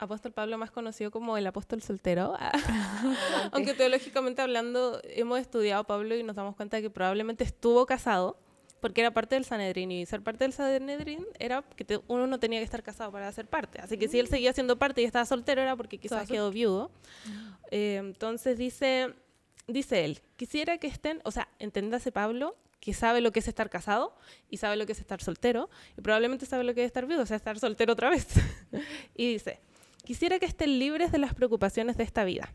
apóstol 0.00 0.32
Pablo 0.32 0.58
más 0.58 0.70
conocido 0.70 1.10
como 1.10 1.36
el 1.36 1.46
apóstol 1.46 1.82
soltero. 1.82 2.36
Ah. 2.40 3.50
Aunque 3.52 3.74
teológicamente 3.74 4.42
hablando 4.42 5.00
hemos 5.04 5.38
estudiado 5.40 5.82
a 5.82 5.86
Pablo 5.86 6.16
y 6.16 6.22
nos 6.22 6.36
damos 6.36 6.56
cuenta 6.56 6.76
de 6.78 6.82
que 6.82 6.90
probablemente 6.90 7.44
estuvo 7.44 7.86
casado 7.86 8.38
porque 8.80 9.02
era 9.02 9.10
parte 9.12 9.34
del 9.34 9.44
Sanedrín 9.44 9.90
y 9.92 10.06
ser 10.06 10.22
parte 10.22 10.44
del 10.44 10.52
Sanedrín 10.54 11.26
era 11.38 11.62
que 11.76 11.84
te- 11.84 12.00
uno 12.08 12.26
no 12.26 12.40
tenía 12.40 12.60
que 12.60 12.64
estar 12.64 12.82
casado 12.82 13.12
para 13.12 13.30
ser 13.32 13.46
parte. 13.46 13.78
Así 13.80 13.98
que 13.98 14.08
si 14.08 14.18
él 14.18 14.26
seguía 14.28 14.52
siendo 14.54 14.78
parte 14.78 15.02
y 15.02 15.04
estaba 15.04 15.26
soltero 15.26 15.60
era 15.60 15.76
porque 15.76 15.98
quizás 15.98 16.26
quedó 16.28 16.50
viudo. 16.50 16.90
Eh, 17.70 17.96
entonces 18.00 18.56
dice, 18.56 19.14
dice 19.66 20.04
él, 20.06 20.20
quisiera 20.36 20.78
que 20.78 20.86
estén, 20.86 21.20
o 21.24 21.30
sea, 21.30 21.48
enténdase 21.58 22.10
Pablo 22.10 22.56
que 22.80 22.94
sabe 22.94 23.20
lo 23.20 23.30
que 23.32 23.40
es 23.40 23.48
estar 23.48 23.68
casado 23.68 24.16
y 24.48 24.56
sabe 24.56 24.76
lo 24.76 24.86
que 24.86 24.92
es 24.92 25.00
estar 25.00 25.22
soltero 25.22 25.68
y 25.98 26.00
probablemente 26.00 26.46
sabe 26.46 26.64
lo 26.64 26.72
que 26.74 26.82
es 26.82 26.86
estar 26.86 27.04
viudo, 27.06 27.22
o 27.22 27.26
sea, 27.26 27.36
estar 27.36 27.58
soltero 27.58 27.92
otra 27.92 28.08
vez. 28.08 28.26
y 29.14 29.34
dice, 29.34 29.60
quisiera 30.10 30.40
que 30.40 30.46
estén 30.46 30.80
libres 30.80 31.12
de 31.12 31.18
las 31.18 31.34
preocupaciones 31.34 31.96
de 31.96 32.02
esta 32.02 32.24
vida. 32.24 32.52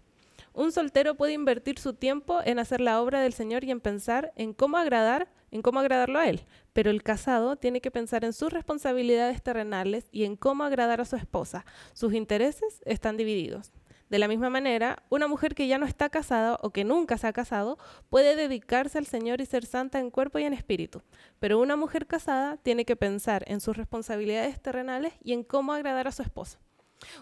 Un 0.51 0.73
soltero 0.73 1.15
puede 1.15 1.31
invertir 1.31 1.79
su 1.79 1.93
tiempo 1.93 2.41
en 2.43 2.59
hacer 2.59 2.81
la 2.81 3.01
obra 3.01 3.21
del 3.21 3.31
Señor 3.31 3.63
y 3.63 3.71
en 3.71 3.79
pensar 3.79 4.33
en 4.35 4.51
cómo 4.51 4.75
agradar, 4.75 5.29
en 5.51 5.61
cómo 5.61 5.79
agradarlo 5.79 6.19
a 6.19 6.27
él, 6.27 6.41
pero 6.73 6.91
el 6.91 7.01
casado 7.01 7.55
tiene 7.55 7.79
que 7.79 7.91
pensar 7.91 8.25
en 8.25 8.33
sus 8.33 8.51
responsabilidades 8.51 9.41
terrenales 9.41 10.09
y 10.11 10.25
en 10.25 10.35
cómo 10.35 10.65
agradar 10.65 10.99
a 10.99 11.05
su 11.05 11.15
esposa. 11.15 11.65
Sus 11.93 12.13
intereses 12.13 12.81
están 12.83 13.15
divididos. 13.15 13.71
De 14.09 14.19
la 14.19 14.27
misma 14.27 14.49
manera, 14.49 15.01
una 15.07 15.29
mujer 15.29 15.55
que 15.55 15.67
ya 15.67 15.77
no 15.77 15.85
está 15.85 16.09
casada 16.09 16.59
o 16.61 16.71
que 16.71 16.83
nunca 16.83 17.17
se 17.17 17.27
ha 17.27 17.31
casado 17.31 17.77
puede 18.09 18.35
dedicarse 18.35 18.97
al 18.97 19.05
Señor 19.05 19.39
y 19.39 19.45
ser 19.45 19.65
santa 19.65 20.01
en 20.01 20.11
cuerpo 20.11 20.39
y 20.39 20.43
en 20.43 20.51
espíritu, 20.51 21.03
pero 21.39 21.61
una 21.61 21.77
mujer 21.77 22.05
casada 22.05 22.57
tiene 22.57 22.83
que 22.83 22.97
pensar 22.97 23.45
en 23.47 23.61
sus 23.61 23.77
responsabilidades 23.77 24.61
terrenales 24.61 25.13
y 25.23 25.31
en 25.31 25.43
cómo 25.43 25.71
agradar 25.71 26.09
a 26.09 26.11
su 26.11 26.21
esposo. 26.21 26.59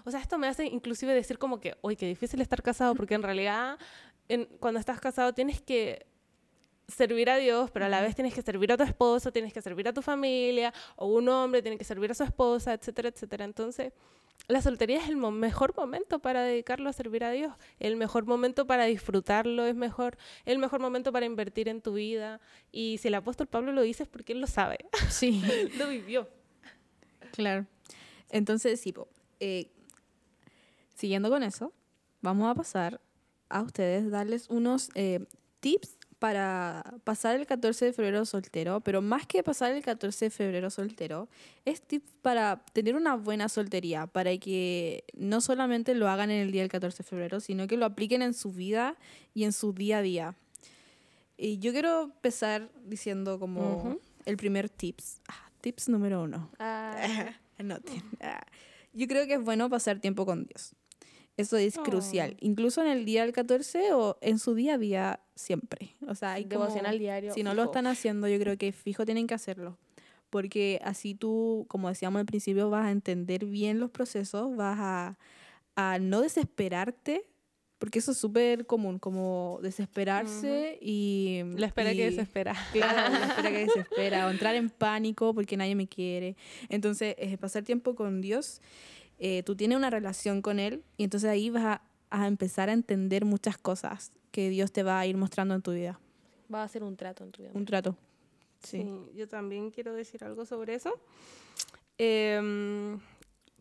O 0.05 0.12
sea, 0.12 0.19
esto 0.19 0.38
me 0.38 0.47
hace 0.47 0.65
inclusive 0.65 1.13
decir 1.13 1.38
como 1.38 1.59
que, 1.59 1.75
uy, 1.81 1.95
qué 1.95 2.07
difícil 2.07 2.41
estar 2.41 2.62
casado, 2.62 2.95
porque 2.95 3.15
en 3.15 3.23
realidad 3.23 3.77
en- 4.29 4.45
cuando 4.59 4.79
estás 4.79 4.99
casado 5.01 5.33
tienes 5.33 5.62
que 5.62 6.05
servir 6.88 7.29
a 7.29 7.38
Dios, 7.38 7.71
pero 7.71 7.86
a 7.86 7.89
la 7.89 8.01
vez 8.01 8.13
tienes 8.15 8.33
que 8.33 8.41
servir 8.41 8.71
a 8.71 8.77
tu 8.77 8.83
esposo, 8.83 9.31
tienes 9.31 9.53
que 9.53 9.62
servir 9.62 9.88
a 9.88 9.93
tu 9.93 10.01
familia, 10.01 10.73
o 10.95 11.07
un 11.07 11.27
hombre 11.29 11.62
tiene 11.62 11.77
que 11.77 11.83
servir 11.86 12.12
a 12.12 12.13
su 12.13 12.23
esposa, 12.23 12.73
etcétera, 12.73 13.09
etcétera. 13.09 13.45
Entonces, 13.45 13.93
la 14.49 14.62
soltería 14.62 14.97
es 14.99 15.07
el 15.09 15.15
mo- 15.15 15.31
mejor 15.31 15.73
momento 15.75 16.19
para 16.19 16.41
dedicarlo 16.43 16.89
a 16.89 16.93
servir 16.93 17.23
a 17.23 17.31
Dios, 17.31 17.53
el 17.79 17.95
mejor 17.95 18.25
momento 18.25 18.67
para 18.67 18.83
disfrutarlo, 18.86 19.65
es 19.65 19.75
mejor, 19.75 20.17
el 20.45 20.57
mejor 20.59 20.81
momento 20.81 21.12
para 21.13 21.25
invertir 21.25 21.69
en 21.69 21.81
tu 21.81 21.93
vida. 21.93 22.41
Y 22.71 22.97
si 22.97 23.07
el 23.07 23.15
apóstol 23.15 23.47
Pablo 23.47 23.71
lo 23.71 23.81
dice 23.81 24.03
es 24.03 24.09
porque 24.09 24.33
él 24.33 24.41
lo 24.41 24.47
sabe, 24.47 24.79
Sí, 25.09 25.41
lo 25.77 25.88
vivió. 25.88 26.27
claro. 27.31 27.65
Entonces, 28.29 28.81
sí, 28.81 28.93
eh, 29.43 29.67
siguiendo 30.95 31.29
con 31.29 31.43
eso, 31.43 31.73
vamos 32.21 32.49
a 32.49 32.56
pasar 32.56 33.01
a 33.49 33.62
ustedes, 33.62 34.10
darles 34.10 34.49
unos 34.49 34.89
eh, 34.95 35.25
tips 35.60 35.97
para 36.19 36.82
pasar 37.03 37.36
el 37.36 37.45
14 37.45 37.86
de 37.86 37.91
febrero 37.93 38.25
soltero, 38.25 38.79
pero 38.79 39.01
más 39.01 39.27
que 39.27 39.43
pasar 39.43 39.73
el 39.73 39.84
14 39.84 40.25
de 40.25 40.29
febrero 40.29 40.69
soltero, 40.69 41.27
es 41.65 41.82
tips 41.82 42.10
para 42.21 42.63
tener 42.71 42.95
una 42.95 43.15
buena 43.15 43.49
soltería, 43.49 44.08
para 44.08 44.38
que 44.38 45.03
no 45.17 45.41
solamente 45.41 45.93
lo 45.95 46.08
hagan 46.08 46.32
en 46.32 46.39
el 46.41 46.51
día 46.53 46.62
del 46.62 46.71
14 46.71 47.03
de 47.03 47.10
febrero, 47.10 47.39
sino 47.41 47.67
que 47.67 47.75
lo 47.75 47.86
apliquen 47.86 48.21
en 48.21 48.34
su 48.34 48.53
vida 48.53 48.95
y 49.34 49.43
en 49.43 49.51
su 49.51 49.73
día 49.73 49.97
a 49.97 50.01
día. 50.01 50.36
Y 51.36 51.58
yo 51.60 51.73
quiero 51.73 52.03
empezar 52.03 52.69
diciendo 52.86 53.38
como 53.38 53.75
Ujú. 53.75 53.99
el 54.25 54.38
primer 54.38 54.69
tips. 54.69 55.19
Ah, 55.27 55.49
tips 55.60 55.89
número 55.89 56.23
uno. 56.23 56.49
Ah, 56.58 56.95
Anoten. 57.60 58.01
Ah. 58.21 58.45
Yo 58.93 59.08
creo 59.08 59.25
que 59.27 59.34
es 59.36 59.41
bueno 59.43 59.69
pasar 59.69 59.99
tiempo 59.99 60.25
con 60.25 60.45
Dios. 60.45 60.73
Eso 61.36 61.58
es 61.58 61.77
Oh. 61.79 61.84
crucial. 61.84 62.38
Incluso 62.41 62.82
en 62.84 62.89
el 62.89 63.06
día 63.06 63.23
del 63.23 63.34
14 63.34 63.91
o 63.93 64.17
en 64.21 64.38
su 64.38 64.53
día 64.53 64.75
a 64.75 64.77
día, 64.77 65.19
siempre. 65.36 65.95
O 66.08 66.13
sea, 66.15 66.34
hay 66.34 66.43
como- 66.45 66.62
devocional 66.65 66.99
diario. 66.99 67.34
Si 67.34 67.41
no 67.43 67.56
lo 67.56 67.63
fijo. 67.63 67.71
están 67.71 67.88
haciendo, 67.88 68.27
yo 68.27 68.38
creo 68.39 68.58
que 68.58 68.71
fijo 68.71 69.03
tienen 69.06 69.25
que 69.25 69.34
hacerlo. 69.34 69.77
Porque 70.29 70.79
así 70.84 71.15
tú, 71.15 71.65
como 71.69 71.89
decíamos 71.89 72.19
al 72.19 72.25
principio, 72.25 72.69
vas 72.69 72.86
a 72.86 72.91
entender 72.91 73.45
bien 73.45 73.79
los 73.79 73.89
procesos, 73.91 74.56
vas 74.56 74.77
a, 74.79 75.17
a 75.75 75.97
no 75.99 76.21
desesperarte, 76.21 77.23
porque 77.84 78.00
eso 78.00 78.12
es 78.12 78.17
súper 78.17 78.65
común, 78.65 78.98
como 78.98 79.60
desesperarse 79.62 80.78
y... 80.80 81.41
La 81.58 81.65
espera 81.65 81.89
que 81.89 81.98
y- 81.98 82.12
desespera. 82.12 82.56
Claro, 82.72 83.12
la 83.12 83.26
espera 83.26 83.50
que 83.50 83.58
desespera, 83.65 84.26
o 84.26 84.30
entrar 84.30 84.56
en 84.56 84.69
pánico 84.69 85.34
porque 85.34 85.58
nadie 85.58 85.76
me 85.76 85.86
quiere. 85.86 86.38
Entonces, 86.69 87.13
eh, 87.17 87.38
pasar 87.38 87.63
tiempo 87.63 87.93
con 87.93 88.22
Dios, 88.22 88.62
eh, 89.19 89.43
tú 89.43 89.58
tienes 89.58 89.78
una 89.78 89.89
relación 89.89 90.41
con 90.41 90.60
Él 90.60 90.82
y 90.96 91.04
entonces 91.04 91.30
ahí 91.30 91.50
vas 91.50 91.65
a, 91.65 91.82
a 92.10 92.28
empezar 92.28 92.69
a 92.69 92.72
entender 92.72 93.26
muchas 93.26 93.58
cosas 93.58 94.13
que 94.32 94.48
Dios 94.50 94.72
te 94.72 94.84
va 94.84 94.98
a 95.02 95.06
ir 95.06 95.17
mostrando 95.17 95.54
en 95.54 95.62
tu 95.62 95.74
vida. 95.74 96.00
Va 96.54 96.63
a 96.63 96.67
ser 96.69 96.84
un 96.84 96.96
trato 96.96 97.26
en 97.26 97.34
tu 97.34 97.41
vida. 97.41 97.52
Un 97.54 97.65
trato. 97.65 97.98
Sí. 98.63 98.78
Sí. 98.78 99.17
yo 99.17 99.28
también 99.28 99.72
quiero 99.72 99.93
decir 99.93 100.24
algo 100.24 100.46
sobre 100.46 100.76
eso. 100.76 100.98
Em, 101.98 102.98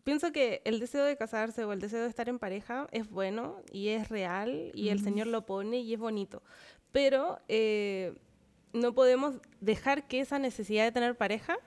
pienso 0.03 0.31
que 0.31 0.61
el 0.65 0.79
deseo 0.79 1.03
de 1.03 1.15
casarse 1.17 1.63
o 1.63 1.73
el 1.73 1.79
deseo 1.79 2.01
de 2.03 2.09
estar 2.09 2.29
en 2.29 2.39
pareja 2.39 2.87
es 2.91 3.09
bueno 3.09 3.61
y 3.71 3.89
es 3.89 4.09
real 4.09 4.71
y 4.73 4.89
el 4.89 5.01
Señor 5.03 5.27
lo 5.27 5.45
pone 5.45 5.79
y 5.79 5.93
es 5.93 5.99
bonito. 5.99 6.41
Pero 6.91 7.39
eh, 7.47 8.13
no 8.73 8.93
podemos 8.93 9.35
dejar 9.61 10.07
que 10.07 10.19
esa 10.19 10.39
necesidad 10.39 10.83
de 10.85 10.91
tener 10.91 11.15
pareja, 11.15 11.57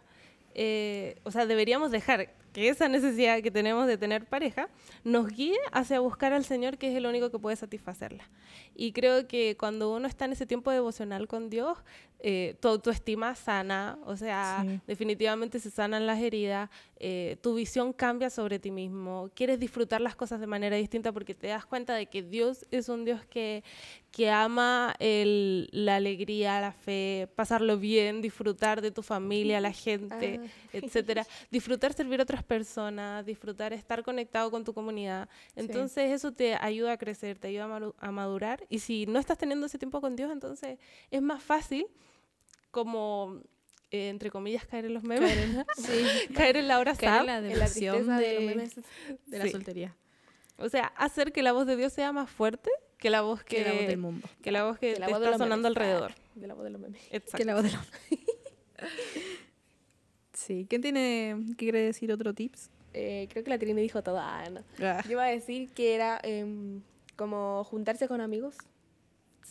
eh, 0.55 1.17
o 1.25 1.31
sea, 1.31 1.47
deberíamos 1.47 1.91
dejar 1.91 2.35
que 2.53 2.71
esa 2.71 2.89
necesidad 2.89 3.43
que 3.43 3.51
tenemos 3.51 3.87
de 3.87 3.99
tener 3.99 4.25
pareja 4.25 4.71
nos 5.05 5.27
guíe 5.29 5.59
hacia 5.73 6.01
buscar 6.01 6.33
al 6.33 6.43
Señor, 6.45 6.79
que 6.79 6.89
es 6.91 6.97
el 6.97 7.05
único 7.05 7.31
que 7.31 7.39
puede 7.39 7.55
satisfacerla. 7.57 8.31
Y 8.75 8.93
creo 8.93 9.29
que 9.29 9.59
cuando 9.59 9.95
uno 9.95 10.09
está 10.09 10.25
en 10.25 10.33
ese 10.33 10.47
tiempo 10.47 10.71
devocional 10.71 11.29
con 11.29 11.51
Dios, 11.51 11.77
eh, 12.21 12.57
tu 12.61 12.69
autoestima 12.69 13.35
sana, 13.35 13.99
o 14.07 14.17
sea, 14.17 14.65
Sí. 14.67 14.81
definitivamente 14.87 15.61
se 15.61 15.71
sanan 15.71 16.07
las 16.07 16.19
heridas, 16.19 16.71
eh, 16.99 17.37
tu 17.43 17.55
visión 17.55 17.93
cambia 17.93 18.31
sobre 18.31 18.59
ti 18.59 18.71
mismo, 18.71 19.31
quieres 19.35 19.59
disfrutar 19.61 20.01
las 20.01 20.17
cosas 20.17 20.41
de 20.41 20.47
manera 20.47 20.77
distinta 20.77 21.13
porque 21.13 21.35
te 21.35 21.49
das 21.49 21.67
cuenta 21.67 21.95
de 21.95 22.07
que 22.07 22.23
Dios 22.23 22.67
es 22.71 22.89
un 22.89 23.05
Dios 23.05 23.25
que, 23.27 23.63
que 24.11 24.31
ama 24.31 24.95
el- 24.99 25.69
la 25.73 25.97
alegría, 25.97 26.61
la 26.61 26.73
fe, 26.73 27.29
pasarlo 27.37 27.77
bien, 27.79 28.23
disfrutar 28.23 28.81
de 28.81 28.91
tu 28.91 29.03
familia, 29.03 29.61
la 29.61 29.73
gente, 29.73 30.41
Ah. 30.43 30.47
etcétera, 30.73 31.27
disfrutar 31.51 31.93
servir 31.93 32.21
a 32.21 32.23
otras 32.23 32.43
personas, 32.43 33.25
disfrutar 33.27 33.73
estar 33.75 34.03
conectado 34.03 34.51
con 34.51 34.65
tu 34.65 34.73
comunidad. 34.73 35.29
Entonces 35.55 36.11
eso 36.13 36.33
te 36.33 36.55
ayuda 36.55 36.93
a 36.93 36.97
crecer, 36.97 37.39
te 37.39 37.49
ayuda 37.49 37.93
a 37.99 38.11
madurar 38.11 38.65
y 38.71 38.79
si 38.79 39.05
no 39.07 39.19
estás 39.19 39.37
teniendo 39.39 39.67
ese 39.67 39.79
tiempo 39.79 40.01
con 40.01 40.17
Dios, 40.17 40.31
entonces 40.33 40.79
es 41.11 41.21
más 41.23 41.43
fácil 41.43 41.87
como 42.71 43.41
eh, 43.97 44.09
entre 44.09 44.31
comillas, 44.31 44.65
caer 44.67 44.85
en 44.87 44.95
los 44.95 45.03
memes. 45.03 45.31
Caer 45.33 45.39
en, 45.49 45.65
sí, 45.77 46.35
caer 46.35 46.57
en 46.57 46.69
la 46.69 46.79
hora 46.79 46.95
caer 46.95 47.21
en 47.21 47.27
la 47.27 47.39
En 47.39 47.43
la 47.59 48.19
de, 48.19 48.27
de, 48.29 48.35
los 48.35 48.43
memes 48.45 48.75
de 49.27 49.39
la 49.39 49.45
Sí. 49.45 49.51
soltería. 49.51 49.95
O 50.59 50.69
sea, 50.69 50.87
hacer 50.97 51.33
que 51.33 51.43
la 51.43 51.53
voz 51.53 51.67
de 51.67 51.77
Dios 51.77 51.93
sea 51.93 52.13
más 52.13 52.31
fuerte 52.31 52.71
que 52.99 53.11
la 53.11 53.21
voz 53.21 53.45
que, 53.45 53.57
Que 53.57 53.65
la 53.65 53.73
voz 53.75 53.87
del 53.89 53.99
mundo. 53.99 54.29
que 54.43 54.51
la 54.53 54.65
voz 54.65 54.79
que 54.79 54.93
de 54.95 54.99
la 55.01 55.07
te 55.07 55.13
voz 55.13 55.21
de 55.21 55.27
está 55.27 55.39
los 55.39 55.45
sonando 55.45 55.69
memes. 55.69 55.77
alrededor. 55.83 56.13
Ah, 56.17 56.31
De 56.35 56.47
la 56.47 56.55
voz 56.55 56.65
de 56.65 56.71
los 56.71 56.81
memes. 56.81 57.03
Exacto. 57.11 57.37
Que 57.37 57.45
la 57.45 57.55
voz 57.55 57.63
del 57.65 57.73
mundo. 57.73 57.89
sí. 60.33 60.67
¿Quién 60.69 60.83
tiene, 60.83 61.37
qué 61.51 61.57
quiere 61.57 61.81
decir 61.81 62.13
otro 62.13 62.33
tips? 62.35 62.71
Eh, 62.95 63.29
creo 63.31 63.45
que 63.45 63.51
la 63.51 63.59
Trini 63.59 63.83
dijo 63.83 64.03
todo. 64.03 64.19
Ah, 64.19 64.45
no. 64.51 64.61
Ah. 64.81 65.03
Yo 65.05 65.13
iba 65.13 65.25
a 65.25 65.29
decir 65.29 65.69
que 65.71 65.95
era 65.95 66.19
em, 66.23 66.81
como 67.17 67.65
juntarse 67.65 68.09
con 68.09 68.21
amigos 68.21 68.57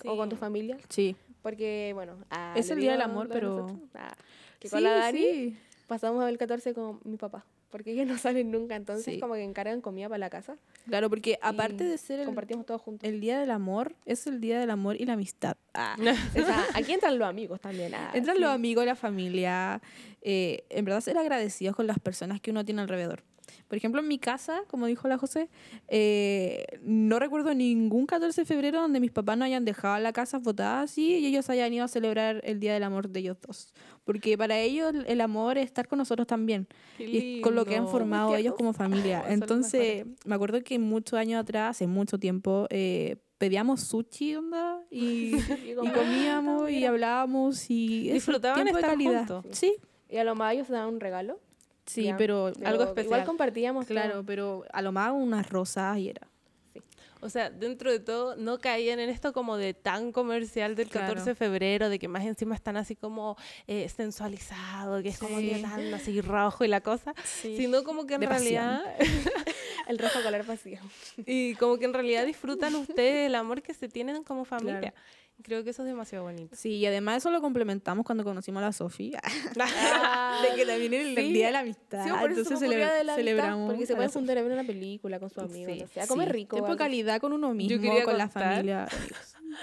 o 0.04 0.18
con 0.18 0.30
tu 0.30 0.36
Sí. 0.36 0.40
familia. 0.40 0.78
Sí. 0.90 1.16
Porque, 1.46 1.92
bueno. 1.94 2.18
ah, 2.32 2.56
Es 2.58 2.72
el 2.72 2.80
Día 2.80 2.94
del 2.94 3.02
Amor, 3.04 3.30
pero-. 3.32 3.68
Ah, 3.94 4.16
que 4.60 4.68
Sí, 4.68 4.74
con 4.74 4.82
la 4.84 4.96
Dani 4.96 5.20
sí. 5.20 5.58
pasamos 5.86 6.28
el 6.28 6.40
14 6.40 6.74
con 6.74 7.00
mi 7.04 7.18
papá. 7.18 7.46
Porque 7.70 7.92
ellos 7.92 8.08
no 8.08 8.18
salen 8.18 8.50
nunca. 8.50 8.76
Entonces, 8.76 9.06
Sí. 9.06 9.20
como 9.20 9.36
que 9.36 9.44
encargan 9.44 9.80
comida 9.80 10.10
para 10.10 10.18
la 10.18 10.32
casa. 10.32 10.58
Claro, 10.88 11.08
porque 11.08 11.38
aparte 11.44 11.84
de 11.84 12.00
ser 12.00 12.20
el, 12.22 12.26
Compartimos 12.26 12.66
todos 12.66 12.82
juntos. 12.82 13.08
el 13.08 13.20
Día 13.22 13.40
del 13.40 13.52
Amor, 13.52 13.94
es 14.08 14.26
el 14.26 14.42
Día 14.42 14.60
del 14.60 14.72
Amor 14.72 15.00
y 15.00 15.06
la 15.06 15.14
amistad. 15.14 15.56
Ah, 15.76 15.96
o 16.36 16.46
sea, 16.46 16.66
aquí 16.74 16.94
entran 16.94 17.20
los 17.20 17.28
amigos 17.28 17.62
también. 17.62 17.94
ah, 17.94 18.10
Entran 18.16 18.38
sí. 18.38 18.42
los 18.42 18.50
amigos, 18.50 18.84
la 18.88 18.96
familia. 18.96 19.82
eh, 20.24 20.64
en 20.70 20.84
verdad, 20.84 21.02
ser 21.02 21.16
agradecidos 21.20 21.76
con 21.76 21.86
las 21.86 22.00
personas 22.00 22.42
que 22.42 22.50
uno 22.50 22.66
tiene 22.66 22.82
alrededor. 22.82 23.22
Por 23.68 23.78
ejemplo, 23.78 24.02
en 24.02 24.08
mi 24.08 24.20
casa, 24.20 24.62
como 24.68 24.86
dijo 24.88 25.08
la 25.08 25.18
José, 25.18 25.50
eh, 25.88 26.66
no 26.82 27.20
recuerdo 27.20 27.54
ningún 27.54 28.06
14 28.06 28.42
de 28.42 28.46
febrero 28.46 28.82
donde 28.82 29.00
mis 29.00 29.12
papás 29.12 29.38
no 29.38 29.46
hayan 29.46 29.66
dejado 29.66 29.98
la 30.00 30.14
casa 30.14 30.40
botada 30.40 30.82
así 30.82 31.18
y 31.20 31.26
ellos 31.26 31.50
hayan 31.50 31.74
ido 31.74 31.86
a 31.86 31.88
celebrar 31.88 32.42
el 32.44 32.60
Día 32.60 32.74
del 32.74 32.84
Amor 32.84 33.10
de 33.10 33.20
ellos 33.22 33.38
dos. 33.46 33.74
Porque 34.04 34.38
para 34.38 34.60
ellos 34.60 34.94
el- 35.08 35.22
amor 35.22 35.58
es 35.58 35.66
estar 35.66 35.88
con 35.88 35.98
nosotros 35.98 36.28
también. 36.28 36.68
Y 37.00 37.42
con 37.42 37.56
lo 37.56 37.66
que 37.66 37.76
han 37.76 37.88
formado 37.88 38.36
ellos 38.36 38.54
como 38.56 38.74
familia. 38.74 39.24
Oh, 39.26 39.32
Entonces, 39.32 40.06
me 40.26 40.36
acuerdo 40.36 40.62
que 40.64 40.78
muchos 40.78 41.18
años 41.18 41.42
atrás, 41.42 41.72
hace 41.78 41.88
mucho 41.88 42.20
tiempo, 42.20 42.68
eh, 42.70 43.18
pedíamos 43.38 43.82
sushi, 43.82 44.36
onda, 44.36 44.82
y, 44.92 45.32
Y 45.82 45.90
comíamos 45.92 46.64
"Ah, 46.66 46.72
y 46.72 46.76
mira". 46.76 46.90
hablábamos 46.90 47.70
y 47.70 48.10
Disfrutaban 48.12 48.68
estar 48.68 48.82
calidad. 48.82 49.28
juntos. 49.28 49.46
Sí, 49.58 49.76
Y 50.10 50.18
a 50.18 50.24
lo 50.24 50.36
más 50.36 50.54
ellos 50.54 50.68
se 50.68 50.74
daban 50.74 50.94
un 50.94 51.00
regalo. 51.00 51.40
Sí, 51.86 52.12
pero, 52.18 52.52
pero 52.56 52.68
algo 52.70 52.84
Igual 52.84 52.98
especial. 52.98 53.26
compartíamos. 53.26 53.86
claro, 53.86 54.12
todo. 54.14 54.26
pero 54.26 54.66
a 54.72 54.82
lo 54.82 54.92
más 54.92 55.12
unas 55.14 55.50
rosas 55.50 55.98
y 55.98 56.10
era. 56.10 56.28
O 57.22 57.30
sea, 57.30 57.50
dentro 57.50 57.90
de 57.90 58.00
todo, 58.00 58.36
no 58.36 58.60
caían 58.60 59.00
en 59.00 59.10
esto 59.10 59.34
como 59.34 59.58
de 59.58 59.74
tan 59.74 60.12
comercial 60.12 60.76
del 60.76 60.90
14 60.90 61.14
Claro. 61.14 61.26
de 61.26 61.34
febrero, 61.36 61.90
de 61.90 61.98
que 61.98 62.08
más 62.08 62.24
encima 62.24 62.54
están 62.54 62.78
así 62.78 62.96
como 62.96 63.36
eh, 63.66 63.90
sensualizado, 63.90 65.02
que 65.02 65.10
es 65.10 65.18
como 65.18 65.40
Sí. 65.40 65.50
que 65.50 65.60
tan 65.60 65.92
así 65.94 66.22
rojo 66.22 66.66
y 66.66 66.68
la 66.68 66.82
cosa, 66.82 67.16
sino 67.24 67.84
como 67.84 68.06
que 68.06 68.16
en 68.16 68.22
De 68.22 68.28
realidad, 68.28 68.84
El 69.88 69.98
rojo 69.98 70.20
color 70.24 70.46
vacío. 70.46 70.80
y 71.26 71.56
como 71.56 71.78
que 71.78 71.86
en 71.86 71.94
realidad 71.94 72.26
disfrutan 72.26 72.76
ustedes 72.76 73.28
el 73.28 73.36
amor 73.36 73.62
que 73.64 73.74
se 73.74 73.88
tienen 73.88 74.24
como 74.24 74.46
familia. 74.46 74.80
Claro. 74.80 74.96
Creo 75.44 75.64
que 75.64 75.70
eso 75.72 75.84
es 75.84 75.88
demasiado 75.88 76.24
bonito. 76.24 76.56
Sí, 76.56 76.76
y 76.78 76.86
además 76.86 77.18
eso 77.18 77.30
lo 77.30 77.40
complementamos 77.42 78.06
cuando 78.06 78.24
conocimos 78.24 78.64
a 78.64 78.68
la 78.68 78.72
Sofía. 78.72 79.22
Ah, 79.60 80.42
de 80.50 80.56
que 80.56 80.66
también 80.66 80.94
es 80.94 81.06
el 81.08 81.16
sí. 81.16 81.34
Día 81.34 81.48
de 81.48 81.52
la 81.54 81.60
Amistad. 81.60 82.04
Sí, 82.04 82.10
por 82.20 82.32
eso 82.32 82.42
entonces 82.42 82.60
celebra- 82.70 82.88
la 82.88 82.98
amistad, 83.00 83.16
celebramos. 83.16 83.70
Porque 83.70 83.86
se 83.86 83.94
Sofía. 83.94 84.10
juntar 84.10 84.38
a 84.38 84.42
ver 84.42 84.52
una 84.52 84.64
película 84.64 85.20
con 85.20 85.30
sus 85.30 85.44
amigos, 85.44 85.74
Sí, 85.74 85.82
no 85.82 85.88
sé, 85.88 86.02
a 86.02 86.08
comer 86.08 86.32
rico. 86.32 86.56
Tiempo 86.56 86.72
de 86.72 86.78
calidad 86.78 87.20
con 87.22 87.34
uno 87.34 87.54
mismo, 87.54 87.80
quería 87.82 88.04
con 88.04 88.18
la 88.18 88.28
familia. 88.30 88.88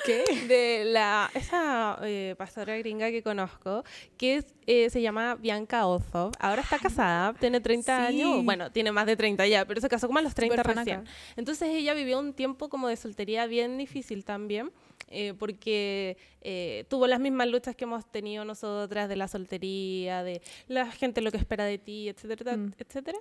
¿Qué? 0.06 0.24
de 0.48 0.84
la 0.86 1.30
esa 1.34 1.98
eh, 2.02 2.34
pastora 2.38 2.78
gringa 2.78 3.10
que 3.10 3.22
conozco 3.22 3.84
que 4.16 4.36
es, 4.36 4.46
eh, 4.66 4.88
se 4.88 5.02
llama 5.02 5.34
Bianca 5.34 5.86
Ozo 5.86 6.30
ahora 6.38 6.62
está 6.62 6.78
casada 6.78 7.34
tiene 7.34 7.60
30 7.60 8.08
Sí. 8.08 8.14
años 8.22 8.44
bueno 8.44 8.70
tiene 8.72 8.90
más 8.92 9.04
de 9.06 9.16
30 9.16 9.46
ya 9.48 9.66
pero 9.66 9.80
se 9.82 9.88
casó 9.90 10.06
como 10.06 10.18
a 10.20 10.22
los 10.22 10.34
30 10.34 10.56
Súper 10.56 10.76
recién 10.76 10.96
fanaca. 11.00 11.10
entonces 11.36 11.68
ella 11.68 11.92
vivió 11.94 12.20
un 12.20 12.32
tiempo 12.32 12.68
como 12.70 12.88
de 12.88 12.96
soltería 12.96 13.46
bien 13.46 13.76
difícil 13.76 14.24
también 14.24 14.70
eh, 15.08 15.34
porque 15.38 16.16
eh, 16.40 16.84
tuvo 16.88 17.06
las 17.06 17.20
mismas 17.20 17.46
luchas 17.48 17.76
que 17.76 17.84
hemos 17.84 18.04
tenido 18.10 18.44
nosotras 18.44 19.08
de 19.08 19.16
la 19.16 19.28
soltería 19.28 20.22
de 20.24 20.42
la 20.68 20.90
gente 20.90 21.20
lo 21.20 21.30
que 21.30 21.36
espera 21.36 21.64
de 21.64 21.78
ti 21.78 22.08
etcétera 22.08 22.56
Mm. 22.56 22.72
etcétera 22.78 23.18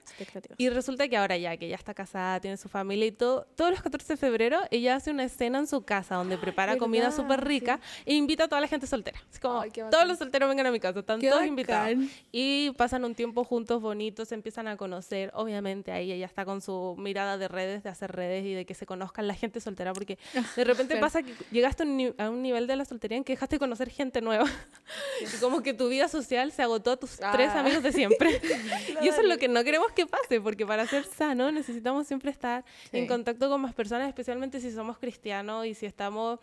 y 0.58 0.70
resulta 0.70 1.08
que 1.08 1.18
ahora 1.18 1.38
ya, 1.38 1.56
que 1.58 1.68
ya 1.68 1.76
está 1.76 1.94
casada, 1.94 2.40
tiene 2.40 2.58
su 2.58 2.68
familia 2.70 3.06
y 3.06 3.12
todo, 3.12 3.46
todos 3.56 3.72
los 3.72 3.82
14 3.82 4.14
de 4.14 4.18
febrero 4.18 4.60
ella 4.72 4.96
hace 4.96 5.12
una 5.12 5.24
escena 5.26 5.60
en 5.60 5.68
su 5.68 5.84
casa 5.84 6.16
donde 6.16 6.38
prepara 6.38 6.78
comida 6.78 7.12
súper 7.12 7.44
rica 7.46 7.80
e 8.06 8.14
invita 8.16 8.46
a 8.46 8.48
toda 8.48 8.62
la 8.62 8.68
gente 8.68 8.88
soltera. 8.88 9.20
Es 9.32 9.40
como, 9.40 9.62
Ay, 9.62 9.72
todos 9.72 10.08
los 10.08 10.18
solteros 10.18 10.50
vengan 10.50 10.66
a 10.66 10.72
mi 10.72 10.80
casa, 10.80 11.00
están 11.00 11.20
Qué 11.20 11.28
todos 11.30 11.42
bacán. 11.42 11.48
invitados. 11.50 11.98
Y 12.32 12.72
pasan 12.78 13.04
un 13.06 13.14
tiempo 13.16 13.44
juntos, 13.44 13.82
bonitos, 13.82 14.30
se 14.30 14.36
empiezan 14.36 14.68
a 14.68 14.78
conocer. 14.78 15.32
Obviamente 15.34 15.92
ahí 15.92 16.12
ella 16.12 16.26
está 16.26 16.46
con 16.46 16.62
su 16.62 16.96
mirada 16.98 17.38
de 17.38 17.48
redes, 17.48 17.84
de 17.84 17.90
hacer 17.90 18.12
redes 18.12 18.46
y 18.46 18.54
de 18.54 18.66
que 18.66 18.74
se 18.74 18.86
conozcan 18.86 19.28
la 19.28 19.34
gente 19.36 19.60
soltera, 19.60 19.94
porque 19.94 20.18
de 20.56 20.64
repente 20.64 20.98
pasa 20.98 21.22
que 21.24 21.34
llegaste 21.72 22.14
a 22.22 22.30
un, 22.30 22.42
nivel 22.42 22.68
de 22.68 22.76
la 22.76 22.86
soltería 22.86 23.18
en 23.18 23.24
que 23.24 23.34
dejaste 23.34 23.56
de 23.56 23.60
conocer 23.60 23.90
gente 23.90 24.22
nueva. 24.22 24.46
y 25.22 25.40
como 25.40 25.62
que 25.62 25.74
tu 25.74 25.88
vida 25.90 26.08
social 26.08 26.52
se 26.52 26.62
agotó 26.62 26.92
a 26.92 26.98
tus 26.98 27.18
tres 27.32 27.50
Ah. 27.54 27.60
amigos 27.62 27.84
de 27.84 27.92
siempre. 27.92 28.30
y 29.02 29.08
eso 29.08 29.22
es 29.22 29.28
lo 29.28 29.38
que 29.38 29.48
no 29.48 29.64
queremos 29.64 29.92
que 29.92 30.06
pase, 30.06 30.42
porque 30.42 30.66
para 30.66 30.86
ser 30.88 31.06
sano 31.06 31.52
necesitamos 31.52 32.08
siempre 32.08 32.32
estar 32.32 32.66
en 32.92 33.04
Sí. 33.04 33.08
contacto 33.08 33.50
con 33.50 33.62
más 33.62 33.74
personas, 33.74 34.08
especialmente 34.08 34.60
si 34.60 34.72
somos 34.72 34.98
cristianos 34.98 35.66
y 35.66 35.74
si 35.74 35.86
estamos 35.86 36.40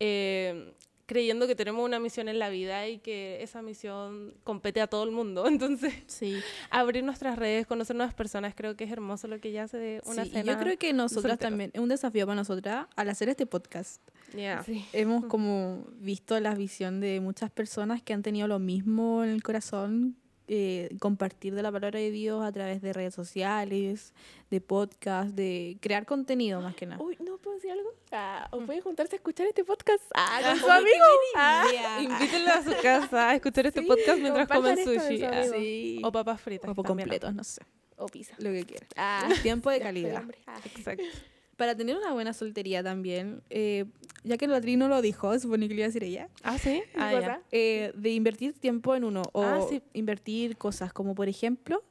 eh, 0.00 0.72
creyendo 1.06 1.46
que 1.46 1.54
tenemos 1.54 1.84
una 1.84 1.98
misión 2.00 2.28
en 2.28 2.38
la 2.38 2.48
vida 2.48 2.88
y 2.88 2.98
que 2.98 3.42
esa 3.42 3.62
misión 3.62 4.34
compete 4.44 4.80
a 4.80 4.86
todo 4.86 5.04
el 5.04 5.10
mundo. 5.10 5.44
Entonces, 5.48 5.92
Sí. 6.06 6.36
abrir 6.70 7.04
nuestras 7.04 7.38
redes, 7.38 7.66
conocer 7.66 7.96
nuevas 7.96 8.14
personas, 8.14 8.54
creo 8.54 8.76
que 8.76 8.84
es 8.84 8.90
hermoso 8.90 9.28
lo 9.28 9.40
que 9.40 9.52
ya 9.52 9.64
hace 9.64 10.00
una 10.06 10.24
Sí, 10.24 10.30
cena. 10.30 10.52
yo 10.52 10.58
creo 10.58 10.78
que 10.78 10.92
nosotras 10.92 11.38
también, 11.38 11.70
es 11.74 11.80
un 11.80 11.88
desafío 11.88 12.26
para 12.26 12.36
nosotras 12.36 12.86
al 12.96 13.08
hacer 13.08 13.28
este 13.28 13.46
podcast. 13.46 14.00
Yeah. 14.34 14.62
Sí. 14.64 14.84
Hemos 14.92 15.24
como 15.26 15.86
visto 15.98 16.38
la 16.40 16.54
visión 16.54 17.00
de 17.00 17.20
muchas 17.20 17.50
personas 17.50 18.02
que 18.02 18.12
han 18.14 18.22
tenido 18.22 18.48
lo 18.48 18.58
mismo 18.58 19.22
en 19.24 19.30
el 19.30 19.42
corazón, 19.42 20.16
eh, 20.46 20.94
compartir 21.00 21.54
de 21.54 21.62
la 21.62 21.72
palabra 21.72 21.98
de 21.98 22.10
Dios 22.10 22.44
a 22.44 22.52
través 22.52 22.82
de 22.82 22.92
redes 22.92 23.14
sociales, 23.14 24.12
de 24.50 24.60
podcast, 24.60 25.30
de 25.30 25.78
crear 25.80 26.04
contenido 26.06 26.60
más 26.60 26.74
que 26.74 26.86
nada. 26.86 27.02
Uy, 27.02 27.16
¿no 27.24 27.38
puedo 27.38 27.56
decir 27.56 27.70
algo? 27.72 27.90
Ah, 28.12 28.48
o 28.50 28.60
pueden 28.60 28.82
juntarse 28.82 29.16
a 29.16 29.18
escuchar 29.18 29.46
este 29.46 29.64
podcast 29.64 30.04
ah, 30.14 30.40
con 30.42 30.58
su 30.60 30.70
amigo. 30.70 31.04
Ah. 31.36 31.98
Invítenlo 32.00 32.52
a 32.52 32.62
su 32.62 32.82
casa 32.82 33.30
a 33.30 33.34
escuchar 33.34 33.66
este 33.66 33.80
Sí, 33.80 33.86
podcast 33.86 34.20
mientras 34.20 34.46
comen 34.48 34.76
sushi. 34.76 35.18
su 35.18 35.26
ah. 35.26 35.44
Sí. 35.50 36.00
O 36.04 36.12
papas 36.12 36.40
fritas. 36.40 36.70
O 36.76 36.82
completos, 36.82 37.34
no 37.34 37.42
sé. 37.42 37.62
o 37.96 38.06
pizza. 38.06 38.34
Lo 38.38 38.50
que 38.50 38.64
quieras. 38.64 38.88
Ah, 38.96 39.28
Tiempo 39.42 39.70
de 39.70 39.80
calidad. 39.80 40.22
Ah. 40.46 40.60
Exacto. 40.76 41.04
Para 41.56 41.76
tener 41.76 41.96
una 41.96 42.12
buena 42.12 42.32
soltería 42.32 42.82
también, 42.82 43.42
eh, 43.50 43.84
ya 44.24 44.36
que 44.36 44.46
la 44.46 44.60
Tri 44.60 44.76
no 44.76 44.88
lo 44.88 45.00
dijo, 45.02 45.38
supone 45.38 45.68
que 45.68 45.74
le 45.74 45.80
iba 45.80 45.84
a 45.86 45.88
decir 45.88 46.04
ella, 46.04 46.28
Ah, 46.42 46.58
sí. 46.58 46.82
¿Qué 46.92 46.98
Ah, 47.00 47.40
eh, 47.52 47.92
de 47.94 48.10
invertir 48.10 48.54
tiempo 48.54 48.94
en 48.94 49.04
uno 49.04 49.22
o 49.32 49.42
Ah, 49.42 49.60
sí. 49.68 49.82
invertir 49.92 50.56
cosas 50.56 50.92
como 50.92 51.14
por 51.14 51.28
ejemplo 51.28 51.82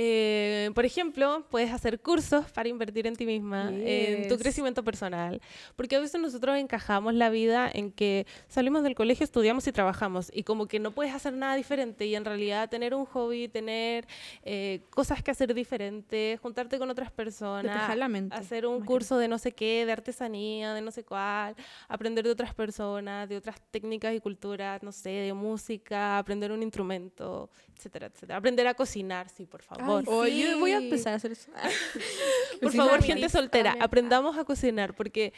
Eh, 0.00 0.70
por 0.76 0.84
ejemplo, 0.84 1.44
puedes 1.50 1.72
hacer 1.72 1.98
cursos 1.98 2.48
para 2.52 2.68
invertir 2.68 3.08
en 3.08 3.16
ti 3.16 3.26
misma, 3.26 3.72
en 3.72 4.28
tu 4.28 4.38
crecimiento 4.38 4.84
personal, 4.84 5.42
porque 5.74 5.96
a 5.96 5.98
veces 5.98 6.20
nosotros 6.20 6.56
encajamos 6.56 7.14
la 7.14 7.30
vida 7.30 7.68
en 7.74 7.90
que 7.90 8.24
salimos 8.46 8.84
del 8.84 8.94
colegio, 8.94 9.24
estudiamos 9.24 9.66
y 9.66 9.72
trabajamos, 9.72 10.30
y 10.32 10.44
como 10.44 10.68
que 10.68 10.78
no 10.78 10.92
puedes 10.92 11.12
hacer 11.12 11.32
nada 11.32 11.56
diferente, 11.56 12.06
y 12.06 12.14
en 12.14 12.24
realidad 12.24 12.70
tener 12.70 12.94
un 12.94 13.06
hobby, 13.06 13.48
tener 13.48 14.06
eh, 14.44 14.82
cosas 14.90 15.20
que 15.20 15.32
hacer 15.32 15.52
diferentes, 15.52 16.38
juntarte 16.38 16.78
con 16.78 16.88
otras 16.90 17.10
personas, 17.10 17.64
Despejar 17.64 17.98
la 17.98 18.06
mente, 18.06 18.36
hacer 18.36 18.66
un 18.66 18.84
curso 18.84 19.18
de 19.18 19.26
no 19.26 19.38
sé 19.38 19.50
qué, 19.50 19.84
de 19.84 19.90
artesanía, 19.90 20.74
de 20.74 20.80
no 20.80 20.92
sé 20.92 21.02
cuál, 21.02 21.56
aprender 21.88 22.22
de 22.22 22.30
otras 22.30 22.54
personas, 22.54 23.28
de 23.28 23.36
otras 23.36 23.60
técnicas 23.72 24.14
y 24.14 24.20
culturas, 24.20 24.80
no 24.80 24.92
sé, 24.92 25.10
de 25.10 25.32
música, 25.32 26.18
aprender 26.18 26.52
un 26.52 26.62
instrumento, 26.62 27.50
etcétera, 27.76 28.06
etcétera. 28.06 28.38
Aprender 28.38 28.68
a 28.68 28.74
cocinar, 28.74 29.28
sí, 29.28 29.44
por 29.44 29.62
favor. 29.62 29.87
Ay, 29.96 30.42
yo 30.42 30.58
voy 30.58 30.72
a 30.72 30.78
empezar 30.78 31.12
a 31.12 31.16
hacer 31.16 31.32
eso. 31.32 31.50
Por 32.60 32.70
Cocinar 32.70 32.86
favor, 32.86 33.02
gente 33.02 33.28
soltera, 33.28 33.76
aprendamos 33.80 34.36
a 34.36 34.44
cocinar 34.44 34.94
porque 34.94 35.32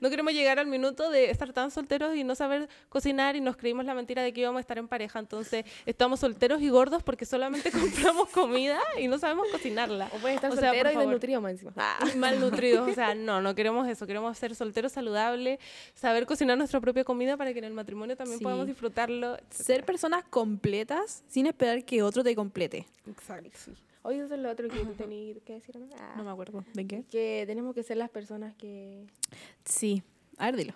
no 0.00 0.10
queremos 0.10 0.32
llegar 0.32 0.58
al 0.58 0.66
minuto 0.66 1.10
de 1.10 1.30
estar 1.30 1.52
tan 1.52 1.70
solteros 1.70 2.14
y 2.16 2.24
no 2.24 2.34
saber 2.34 2.68
cocinar 2.88 3.36
y 3.36 3.40
nos 3.40 3.56
creímos 3.56 3.84
la 3.84 3.94
mentira 3.94 4.22
de 4.22 4.32
que 4.32 4.40
íbamos 4.40 4.58
a 4.58 4.60
estar 4.60 4.78
en 4.78 4.88
pareja. 4.88 5.18
Entonces, 5.18 5.64
estamos 5.86 6.20
solteros 6.20 6.60
y 6.62 6.68
gordos 6.68 7.02
porque 7.02 7.24
solamente 7.24 7.70
compramos 8.10 8.28
comida 8.30 8.78
y 8.98 9.08
no 9.08 9.18
sabemos 9.18 9.46
cocinarla. 9.52 10.06
O 10.14 10.18
pueden 10.18 10.36
estar 10.36 10.50
O 10.52 10.56
sea, 10.56 10.68
solteros 10.70 10.92
y 10.92 10.94
favor. 10.94 11.08
desnutridos 11.08 11.42
más 11.42 11.52
encima. 11.52 11.72
Ah. 11.76 11.98
O 12.90 12.94
sea, 12.94 13.14
no, 13.14 13.40
no 13.40 13.54
queremos 13.54 13.88
eso, 13.88 14.06
queremos 14.06 14.36
ser 14.36 14.54
solteros 14.54 14.92
saludables, 14.92 15.58
saber 15.94 16.26
cocinar 16.26 16.56
nuestra 16.58 16.80
propia 16.80 17.04
comida 17.04 17.36
para 17.36 17.52
que 17.52 17.58
en 17.58 17.64
el 17.64 17.72
matrimonio 17.72 18.16
también 18.16 18.38
Sí. 18.38 18.44
podamos 18.44 18.66
disfrutarlo. 18.66 19.34
Ser 19.36 19.44
etcétera. 19.50 19.86
personas 19.86 20.24
completas 20.30 21.22
sin 21.28 21.46
esperar 21.46 21.84
que 21.84 22.02
otro 22.02 22.22
te 22.22 22.34
complete. 22.34 22.86
Exacto. 23.08 23.72
Oye, 24.02 24.22
eso 24.24 24.34
es 24.34 24.40
lo 24.40 24.50
otro 24.50 24.68
que 24.68 24.78
tú 24.80 24.92
tenías 24.96 25.38
que 25.44 25.54
decir, 25.54 25.76
¿no? 25.78 25.88
Ah, 25.98 26.14
No 26.16 26.24
me 26.24 26.30
acuerdo. 26.30 26.64
¿De 26.74 26.86
qué? 26.86 27.04
Que 27.10 27.44
tenemos 27.46 27.74
que 27.74 27.82
ser 27.82 27.96
las 27.96 28.10
personas 28.10 28.54
que... 28.56 29.06
Sí. 29.64 30.02
A 30.38 30.46
ver, 30.46 30.56
dilo. 30.56 30.74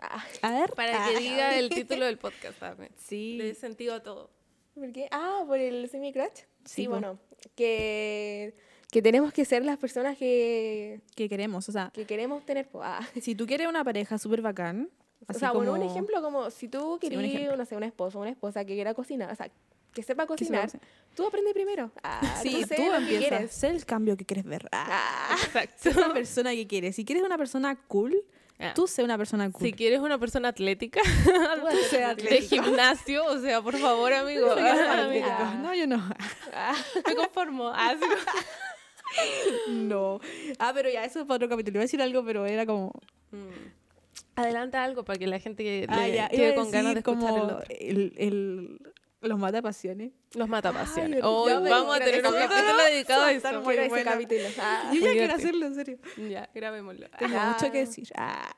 Ah, 0.00 0.24
A 0.42 0.50
ver. 0.50 0.72
Para 0.72 1.04
ah, 1.04 1.08
que 1.08 1.18
diga 1.20 1.56
el 1.58 1.68
título 1.70 2.04
del 2.06 2.18
podcast. 2.18 2.60
Sí. 2.98 3.36
Le 3.38 3.44
dé 3.44 3.54
sentido 3.54 3.94
a 3.94 4.02
todo. 4.02 4.30
¿Por 4.74 4.90
qué? 4.92 5.08
Ah, 5.12 5.44
por 5.46 5.58
el 5.58 5.88
semi-crush. 5.88 6.34
Sí, 6.34 6.44
Sí, 6.64 6.86
bueno. 6.88 7.18
Que, 7.54 8.54
que 8.90 9.02
tenemos 9.02 9.32
que 9.32 9.44
ser 9.44 9.64
las 9.64 9.78
personas 9.78 10.16
que, 10.18 11.00
que 11.14 11.28
queremos, 11.28 11.68
o 11.68 11.72
sea, 11.72 11.90
que 11.94 12.06
queremos 12.06 12.44
tener. 12.44 12.68
Ah. 12.74 13.06
si 13.20 13.34
tú 13.34 13.46
quieres 13.46 13.68
una 13.68 13.84
pareja 13.84 14.18
súper 14.18 14.42
bacán, 14.42 14.90
O 15.28 15.32
sea, 15.34 15.52
bueno, 15.52 15.72
un 15.74 15.78
como- 15.78 15.90
ejemplo 15.90 16.22
como 16.22 16.50
si 16.50 16.68
tú 16.68 16.98
querías, 17.00 17.22
ejemplo. 17.22 17.56
no 17.56 17.64
sé, 17.66 17.76
un 17.76 17.82
esposo, 17.84 18.18
una 18.18 18.30
esposa 18.30 18.64
que 18.64 18.74
quiera 18.74 18.94
cocinar, 18.94 19.30
o 19.30 19.34
sea, 19.36 19.50
que 19.94 20.02
sepa 20.02 20.26
que 20.26 20.44
sepa 20.44 20.56
cocinar, 20.66 20.70
tú 21.14 21.26
aprende 21.26 21.52
primero. 21.54 21.90
Ah, 22.02 22.20
Sí, 22.42 22.64
sé 22.64 22.76
tú 22.76 22.82
lo 22.84 22.90
que 22.92 22.96
empiezas. 22.98 23.28
quieres. 23.28 23.52
Sé 23.52 23.68
el 23.68 23.84
cambio 23.86 24.16
que 24.16 24.24
quieres 24.24 24.44
ver. 24.44 24.68
Ah, 24.72 25.28
Ah, 25.30 25.36
Exacto. 25.44 25.74
sé 25.78 25.90
esa 25.90 26.12
persona 26.12 26.50
que 26.52 26.66
quieres. 26.66 26.96
Si 26.96 27.04
quieres 27.04 27.24
una 27.24 27.38
persona 27.38 27.76
cool, 27.88 28.16
Ah. 28.58 28.72
tú 28.74 28.86
sé 28.86 29.02
una 29.02 29.16
persona 29.18 29.50
cool. 29.50 29.62
Si 29.66 29.72
quieres 29.72 29.98
una 30.00 30.16
persona 30.18 30.48
atlética, 30.48 31.00
tú 31.02 31.76
sé 31.90 32.04
sé 32.14 32.14
de 32.16 32.40
gimnasio, 32.42 33.24
o 33.24 33.38
sea, 33.40 33.60
por 33.62 33.76
favor, 33.76 34.12
amigo. 34.12 34.48
Tú 34.48 34.54
sé 34.54 34.60
eres 34.68 35.24
Ah. 35.28 35.58
No, 35.62 35.74
yo 35.74 35.86
no. 35.86 36.02
Ah, 36.52 36.74
Me 37.06 37.14
conformo. 37.16 37.68
Ah, 37.74 37.94
sí. 38.00 38.06
No. 39.68 40.18
Ah, 40.58 40.72
pero 40.74 40.90
ya, 40.90 41.04
eso 41.04 41.20
es 41.20 41.26
para 41.26 41.36
otro 41.36 41.48
capítulo. 41.48 41.76
Iba 41.76 41.82
a 41.82 41.84
decir 41.84 42.02
algo, 42.02 42.24
pero 42.24 42.46
era 42.46 42.66
como. 42.66 42.90
Mm. 43.30 43.72
Adelanta 44.36 44.82
algo 44.82 45.04
para 45.04 45.18
que 45.18 45.26
la 45.28 45.38
gente 45.38 45.62
que 45.62 45.86
Ah, 45.88 46.00
le 46.06 46.14
ya. 46.14 46.28
quede 46.28 46.54
con 46.56 46.70
ganas 46.70 46.94
de 46.94 47.00
escuchar 47.00 47.22
el 47.22 47.28
como 47.30 47.42
otro. 47.44 47.62
el, 47.68 48.12
el- 48.16 48.78
los 49.24 49.38
mata 49.38 49.62
pasiones. 49.62 50.12
Los 50.34 50.48
matapasiones. 50.48 51.20
Hoy 51.22 51.52
me 51.62 51.70
vamos 51.70 51.96
a 51.96 51.98
tener 51.98 52.26
un 52.26 52.32
capítulo 52.34 52.84
dedicado 52.90 53.22
a 53.24 53.32
eso. 53.32 53.48
Quiero 53.62 53.82
ese 53.82 53.88
bueno. 53.88 54.10
capítulo. 54.10 54.40
Ah, 54.58 54.90
Yo 54.94 55.00
ya 55.00 55.12
quiero 55.12 55.34
hacerlo, 55.34 55.66
en 55.66 55.74
serio. 55.74 55.98
Ya, 56.28 56.48
grabémoslo. 56.54 57.08
Tengo 57.18 57.36
Ah. 57.38 57.56
mucho 57.58 57.72
que 57.72 57.78
decir. 57.78 58.08
Ah. 58.16 58.54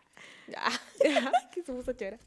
ya. 0.49 0.63
que 1.53 1.63
se 1.63 1.73
puso 1.73 1.93
chora. 1.93 2.19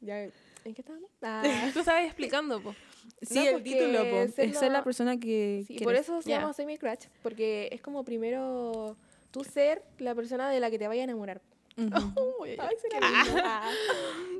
Ya, 0.00 0.22
¿en 0.22 0.32
qué 0.74 0.80
estábamos? 0.82 1.10
Ah, 1.22 1.42
Tú 1.72 1.80
estabas 1.80 2.04
explicando, 2.04 2.60
po. 2.62 2.74
Sí, 3.22 3.34
No, 3.34 3.42
el 3.58 3.62
título, 3.62 3.98
po. 4.10 4.16
Es 4.22 4.34
ser 4.34 4.70
la 4.72 4.78
la- 4.78 4.84
persona 4.84 5.18
que 5.18 5.64
sí, 5.66 5.78
por 5.80 5.94
eso 5.94 6.20
se 6.22 6.30
Ya. 6.30 6.40
llama 6.40 6.52
Semi 6.52 6.76
Crush, 6.78 7.06
porque 7.22 7.68
es 7.72 7.80
como 7.80 8.04
primero 8.04 8.96
tú 9.30 9.44
ser 9.44 9.82
la 9.98 10.14
persona 10.14 10.48
de 10.50 10.60
la 10.60 10.70
que 10.70 10.78
te 10.78 10.88
vaya 10.88 11.02
a 11.02 11.04
enamorar. 11.04 11.40
Ah. 13.02 13.70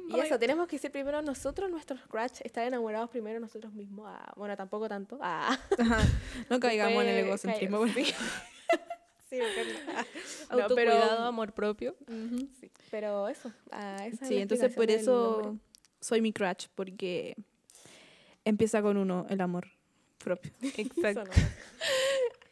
Y 0.08 0.20
eso, 0.20 0.38
tenemos 0.38 0.68
que 0.68 0.78
ser 0.78 0.92
primero 0.92 1.20
nosotros, 1.22 1.70
nuestros 1.70 1.98
crush, 2.08 2.40
estar 2.44 2.64
enamorados 2.66 3.08
primero 3.10 3.40
nosotros 3.40 3.72
mismos. 3.72 4.06
Ah, 4.08 4.32
bueno, 4.36 4.56
tampoco 4.56 4.88
tanto. 4.88 5.18
Ah. 5.20 5.58
No 6.50 6.60
caigamos 6.60 7.02
en 7.02 7.08
el 7.08 7.24
egocentrismo. 7.26 7.78
bueno. 7.78 7.94
Sí, 7.94 8.04
porque- 9.30 9.74
No, 10.50 10.62
Autocuidado, 10.62 11.00
pero- 11.08 11.24
amor 11.24 11.52
propio. 11.52 11.96
Sí, 12.60 12.70
pero 12.90 13.28
eso. 13.28 13.50
esa 13.72 14.06
es 14.06 14.28
Sí, 14.28 14.36
entonces 14.36 14.74
por 14.74 14.90
eso 14.90 15.56
soy 16.00 16.20
mi 16.20 16.32
crush, 16.32 16.66
porque 16.74 17.34
empieza 18.44 18.82
con 18.82 18.96
uno, 18.98 19.26
el 19.30 19.40
amor 19.40 19.68
propio. 20.18 20.52
Exacto. 20.76 21.30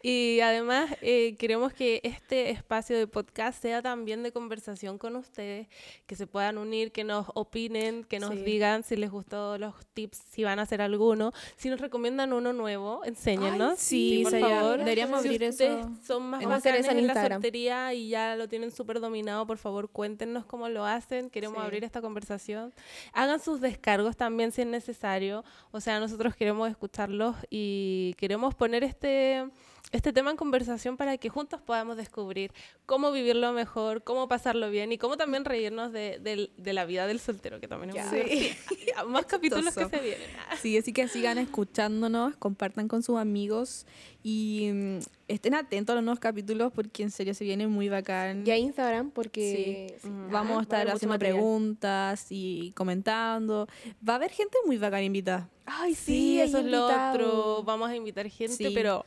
Y 0.03 0.41
además 0.41 0.91
eh, 1.01 1.37
queremos 1.38 1.73
que 1.73 2.01
este 2.03 2.51
espacio 2.51 2.99
de 2.99 3.07
podcast 3.07 3.62
sea 3.62 3.83
también 3.83 4.23
de 4.23 4.33
conversación 4.33 4.99
con 4.99 5.15
ustedes, 5.17 5.69
que 6.07 6.17
se 6.17 6.27
puedan 6.27 6.59
unir, 6.59 6.91
que 6.91 7.05
nos 7.05 7.27
opinen, 7.35 8.05
que 8.05 8.19
nos 8.19 8.31
Sí. 8.31 8.43
digan 8.43 8.83
si 8.83 8.97
les 8.97 9.11
gustó 9.11 9.59
los 9.59 9.75
tips, 9.95 10.19
si 10.31 10.43
van 10.45 10.59
a 10.59 10.62
hacer 10.62 10.83
alguno, 10.83 11.33
si 11.57 11.71
nos 11.71 11.81
recomiendan 11.81 12.33
uno 12.33 12.53
nuevo, 12.53 13.05
enséñennos. 13.05 13.71
Ay, 13.73 13.77
sí, 13.79 14.21
por 14.25 14.41
favor. 14.41 14.79
deberíamos 14.79 15.23
si 15.23 15.29
abrir 15.29 15.49
ustedes 15.51 15.79
eso 15.81 15.91
son 16.05 16.23
más 16.31 16.45
bacanes 16.45 16.87
en 16.88 16.99
en 16.99 17.07
la 17.07 17.29
soltería 17.29 17.95
y 17.95 18.09
ya 18.09 18.35
lo 18.37 18.49
tienen 18.49 18.71
súper 18.73 18.99
dominado, 19.01 19.47
por 19.47 19.59
favor 19.59 19.88
cuéntenos 19.91 20.45
cómo 20.47 20.69
lo 20.69 20.85
hacen, 20.85 21.31
queremos 21.31 21.59
Sí. 21.59 21.65
abrir 21.65 21.85
esta 21.85 22.01
conversación. 22.01 22.73
Hagan 23.12 23.38
sus 23.41 23.61
descargos 23.61 24.17
también 24.17 24.51
si 24.53 24.62
es 24.62 24.67
necesario, 24.67 25.45
o 25.71 25.81
sea, 25.81 26.01
nosotros 26.01 26.35
queremos 26.35 26.69
escucharlos 26.69 27.37
y 27.51 28.15
queremos 28.19 28.55
poner 28.55 28.83
este, 28.85 29.47
este 29.92 30.12
tema 30.12 30.31
en 30.31 30.37
conversación 30.38 30.96
para 30.96 31.18
que 31.18 31.28
juntos 31.28 31.61
podamos 31.61 31.98
descubrir 31.98 32.50
cómo 32.87 33.12
vivirlo 33.12 33.52
mejor, 33.52 34.02
cómo 34.02 34.26
pasarlo 34.26 34.70
bien 34.70 34.90
y 34.90 34.98
cómo 34.98 35.18
también 35.18 35.44
reírnos 35.44 35.92
de, 35.92 36.50
la 36.64 36.85
vida 36.87 37.07
del 37.07 37.20
soltero, 37.20 37.61
que 37.61 37.68
también 37.68 37.94
es 37.96 38.11
muy. 38.11 38.57
Ya, 38.87 39.05
Más 39.05 39.26
capítulos 39.26 39.74
que 39.74 39.88
se 39.88 40.00
vienen. 40.00 40.28
Sí, 40.61 40.78
así 40.78 40.92
que 40.92 41.09
sigan 41.09 41.38
escuchándonos, 41.38 42.37
compartan 42.37 42.88
con 42.88 43.02
sus 43.02 43.18
amigos 43.18 43.87
y 44.22 44.70
mm, 44.72 44.98
estén 45.28 45.55
atentos 45.55 45.92
a 45.92 45.96
los 45.96 46.05
nuevos 46.05 46.20
capítulos 46.20 46.72
porque 46.72 47.02
en 47.02 47.11
serio 47.11 47.35
se 47.35 47.44
viene 47.44 47.66
muy 47.66 47.88
bacán. 47.90 48.46
Y 48.46 48.50
a 48.50 48.57
Instagram, 48.57 49.11
porque 49.11 49.96
sí, 50.00 50.09
ah, 50.09 50.28
Vamos 50.31 50.57
va 50.57 50.61
a 50.61 50.62
estar 50.62 50.88
haciendo 50.88 51.18
preguntas 51.18 52.26
y 52.31 52.72
comentando. 52.72 53.68
Va 54.09 54.14
a 54.14 54.16
haber 54.16 54.31
gente 54.31 54.57
muy 54.64 54.78
bacana 54.78 55.02
invitada. 55.02 55.50
Ay, 55.66 55.94
Sí, 55.94 56.05
sí, 56.05 56.40
eso 56.40 56.59
es 56.59 56.64
lo 56.64 56.87
otro. 56.87 57.62
Vamos 57.64 57.90
a 57.90 57.96
invitar 57.96 58.28
gente, 58.28 58.57
Sí. 58.57 58.70
pero 58.74 59.05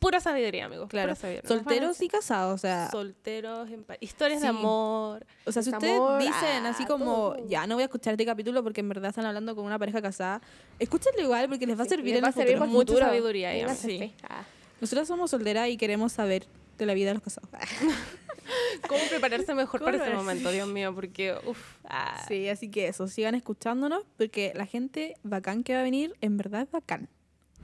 pura 0.00 0.18
sabiduría, 0.18 0.64
amigos. 0.64 0.88
Claro, 0.88 1.14
sabiduría. 1.14 1.48
Solteros 1.48 2.00
y 2.00 2.08
casados, 2.08 2.54
o 2.54 2.58
sea, 2.58 2.90
solteros, 2.90 3.70
en 3.70 3.86
historias 4.00 4.40
de 4.40 4.48
Sí. 4.48 4.48
amor. 4.48 5.24
o 5.44 5.52
sea, 5.52 5.62
si 5.62 5.70
ustedes 5.70 5.92
Desamor, 5.92 6.20
dicen 6.22 6.66
así 6.66 6.82
ah, 6.82 6.88
como, 6.88 7.34
todo, 7.34 7.46
ya 7.48 7.66
no 7.66 7.76
voy 7.76 7.82
a 7.82 7.84
escuchar 7.86 8.14
este 8.14 8.26
capítulo 8.26 8.64
porque 8.64 8.80
en 8.80 8.88
verdad 8.88 9.10
están 9.10 9.26
hablando 9.26 9.54
con 9.54 9.64
una 9.64 9.78
pareja 9.78 10.02
casada, 10.02 10.40
escúchenlo 10.78 11.22
igual 11.22 11.48
porque 11.48 11.66
les 11.66 11.78
va 11.78 11.82
a 11.82 11.84
Sí, 11.84 11.90
servir 11.90 12.16
en 12.16 12.24
va 12.24 12.28
el 12.28 12.34
servir 12.34 12.58
futuro. 12.58 12.70
Mucha 12.72 13.06
sabiduría 13.06 13.74
sí. 13.74 14.12
Ah. 14.28 14.42
Nosotros 14.80 15.06
somos 15.06 15.30
solteras 15.30 15.68
y 15.68 15.76
queremos 15.76 16.12
saber 16.12 16.46
de 16.78 16.86
la 16.86 16.94
vida 16.94 17.08
de 17.08 17.14
los 17.14 17.22
casados. 17.22 17.50
¿Cómo 18.88 19.00
prepararse 19.08 19.54
mejor 19.54 19.84
para 19.84 19.96
ese 19.98 20.14
momento, 20.14 20.50
Dios 20.50 20.66
mío? 20.66 20.94
Porque, 20.94 21.36
uff, 21.46 21.76
ah, 21.84 22.24
Sí, 22.26 22.48
así 22.48 22.70
que 22.70 22.88
eso, 22.88 23.06
sigan 23.06 23.34
escuchándonos 23.34 24.02
porque 24.16 24.52
la 24.56 24.66
gente 24.66 25.14
bacán 25.22 25.62
que 25.62 25.74
va 25.74 25.80
a 25.80 25.82
venir 25.82 26.16
en 26.20 26.36
verdad 26.36 26.62
es 26.62 26.70
bacán. 26.70 27.08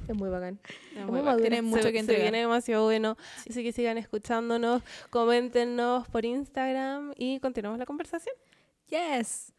Es 0.09 0.14
muy 0.14 0.29
bacán. 0.29 0.59
es 0.97 1.05
muy 1.05 1.21
bacán. 1.21 1.40
Tienen 1.40 1.64
mucho 1.64 1.83
se, 1.83 1.88
que 1.88 1.95
se 1.95 2.01
entregar. 2.01 2.23
viene 2.23 2.38
demasiado 2.40 2.85
bueno. 2.85 3.16
Así 3.49 3.62
que 3.62 3.73
sigan 3.73 3.99
escuchándonos, 3.99 4.83
coméntenos 5.11 6.07
por 6.09 6.25
Instagram 6.25 7.12
y 7.16 7.40
continuamos 7.40 7.79
la 7.79 7.87
conversación. 7.87 8.35
Yes. 8.88 9.53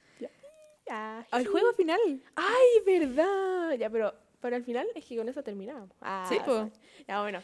Ah, 0.89 1.25
Al 1.31 1.45
juego 1.47 1.73
final. 1.73 1.99
Ay, 2.35 2.65
verdad. 2.85 3.73
Ya, 3.73 3.89
pero 3.89 4.13
para 4.39 4.55
el 4.55 4.63
final 4.63 4.87
es 4.95 5.03
que 5.05 5.17
con 5.17 5.27
eso 5.27 5.43
terminamos. 5.43 5.89
Ah, 6.01 6.25
Sí, 6.29 6.37
sorry. 6.45 6.71
Ya, 7.07 7.21
bueno. 7.21 7.41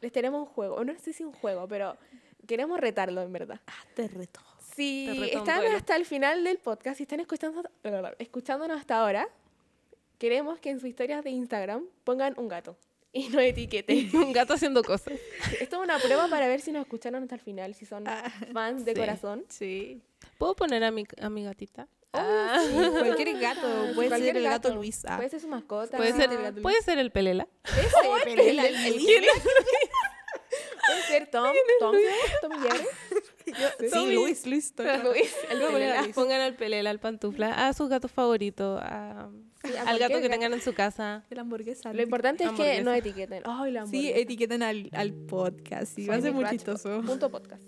Les 0.00 0.10
tenemos 0.12 0.40
un 0.40 0.46
juego. 0.46 0.84
No 0.84 0.92
sé 0.98 1.12
si 1.12 1.22
un 1.22 1.32
juego, 1.32 1.68
pero 1.68 1.96
queremos 2.48 2.80
retarlo 2.80 3.22
en 3.22 3.32
verdad. 3.32 3.60
Ah, 3.66 3.72
te 3.94 4.08
reto. 4.08 4.40
Si 4.74 5.06
Te 5.08 5.20
reto 5.20 5.38
están 5.38 5.64
hasta 5.66 5.94
el 5.94 6.04
final 6.04 6.42
del 6.42 6.58
podcast, 6.58 6.96
si 6.96 7.04
están 7.04 7.20
escuchando, 7.20 7.62
escuchándonos 8.18 8.80
hasta 8.80 8.98
ahora, 8.98 9.28
queremos 10.18 10.58
que 10.58 10.70
en 10.70 10.80
sus 10.80 10.88
historias 10.88 11.22
de 11.24 11.30
Instagram 11.30 11.84
pongan 12.04 12.34
un 12.38 12.48
gato 12.48 12.76
y 13.12 13.28
no 13.28 13.38
etiqueten. 13.40 14.10
Un 14.14 14.32
gato 14.32 14.54
haciendo 14.54 14.82
cosas. 14.82 15.14
Esto 15.60 15.76
es 15.76 15.82
una 15.82 15.98
prueba 15.98 16.26
para 16.28 16.48
ver 16.48 16.60
si 16.60 16.72
nos 16.72 16.82
escucharon 16.82 17.22
hasta 17.22 17.36
el 17.36 17.40
final, 17.40 17.74
si 17.74 17.86
son 17.86 18.08
Ah, 18.08 18.32
fans 18.52 18.84
de 18.84 18.92
sí. 18.94 18.98
corazón. 19.00 19.44
Sí. 19.48 20.02
¿Puedo 20.38 20.56
poner 20.56 20.82
a 20.84 20.90
mi, 20.90 21.04
a 21.20 21.30
mi 21.30 21.44
gatita? 21.44 21.86
Ah, 22.12 22.60
cualquier 22.98 23.38
gato. 23.40 23.60
Puede 23.94 24.08
Cualquier 24.08 24.34
ser 24.34 24.36
el 24.36 24.42
gato 24.44 24.74
Luis. 24.74 25.04
Ah. 25.06 25.16
Puede 25.16 25.28
ser 25.30 25.40
su 25.40 25.48
mascota. 25.48 25.96
Puede 25.96 26.12
sí, 26.12 26.18
ser, 26.20 26.30
el 26.32 26.42
gato 26.42 26.62
puede 26.62 26.80
ser 26.82 26.98
el 26.98 27.10
pelela. 27.12 27.46
Ese, 27.64 27.88
pero 28.24 28.42
el- 28.42 28.58
el- 28.58 28.74
el- 28.86 29.24
Puede 30.86 31.02
ser 31.08 31.26
Tom, 31.30 31.52
Tom, 31.80 31.94
Tom 32.42 32.52
Jerry. 32.62 33.88
Sí, 33.90 34.14
Luis, 34.14 34.46
Luis. 34.46 34.72
claro. 34.72 35.10
Luis, 35.10 35.34
el 35.50 35.58
pelela. 35.60 36.02
Luis. 36.02 36.14
Pongan 36.14 36.40
al 36.40 36.54
pelela, 36.54 36.90
al 36.90 37.00
pantufla, 37.00 37.66
a 37.68 37.72
sus 37.72 37.88
gatos 37.88 38.10
favoritos, 38.12 38.80
a- 38.82 39.30
Sí, 39.64 39.72
al 39.86 39.98
gato 39.98 40.20
que 40.20 40.28
tengan 40.28 40.52
en 40.52 40.60
su 40.60 40.72
casa. 40.74 41.24
De 41.30 41.36
la 41.36 41.42
hamburguesa. 41.42 41.92
Lo 41.92 42.02
importante 42.02 42.44
es 42.44 42.50
que 42.52 42.82
no 42.82 42.92
etiqueten. 42.92 43.42
Ay, 43.46 43.72
la 43.72 43.86
Sí, 43.86 44.10
etiqueten 44.14 44.62
al, 44.62 44.88
al 44.92 45.12
podcast. 45.12 45.94
Sí, 45.96 46.06
va 46.06 46.16
a 46.16 46.20
ser 46.20 46.32
muy 46.32 46.44
chistoso. 46.50 47.00
Punto 47.04 47.30
podcast. 47.30 47.62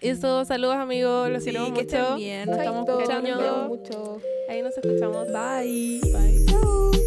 Eso, 0.00 0.44
saludos 0.44 0.76
amigos, 0.76 1.30
los 1.30 1.42
Sí, 1.42 1.50
queremos 1.50 1.72
que 1.72 1.80
estén 1.80 2.02
mucho. 2.02 2.16
bien. 2.16 2.48
Nos 2.50 2.58
estamos 2.58 2.84
Chaito, 2.86 3.00
escuchando. 3.00 3.30
los 3.30 3.40
veo 3.40 3.68
mucho. 3.68 4.20
Ahí 4.50 4.62
nos 4.62 4.76
escuchamos. 4.76 5.26
Bye. 5.32 6.00
Bye. 6.12 6.44
Chao. 6.46 7.05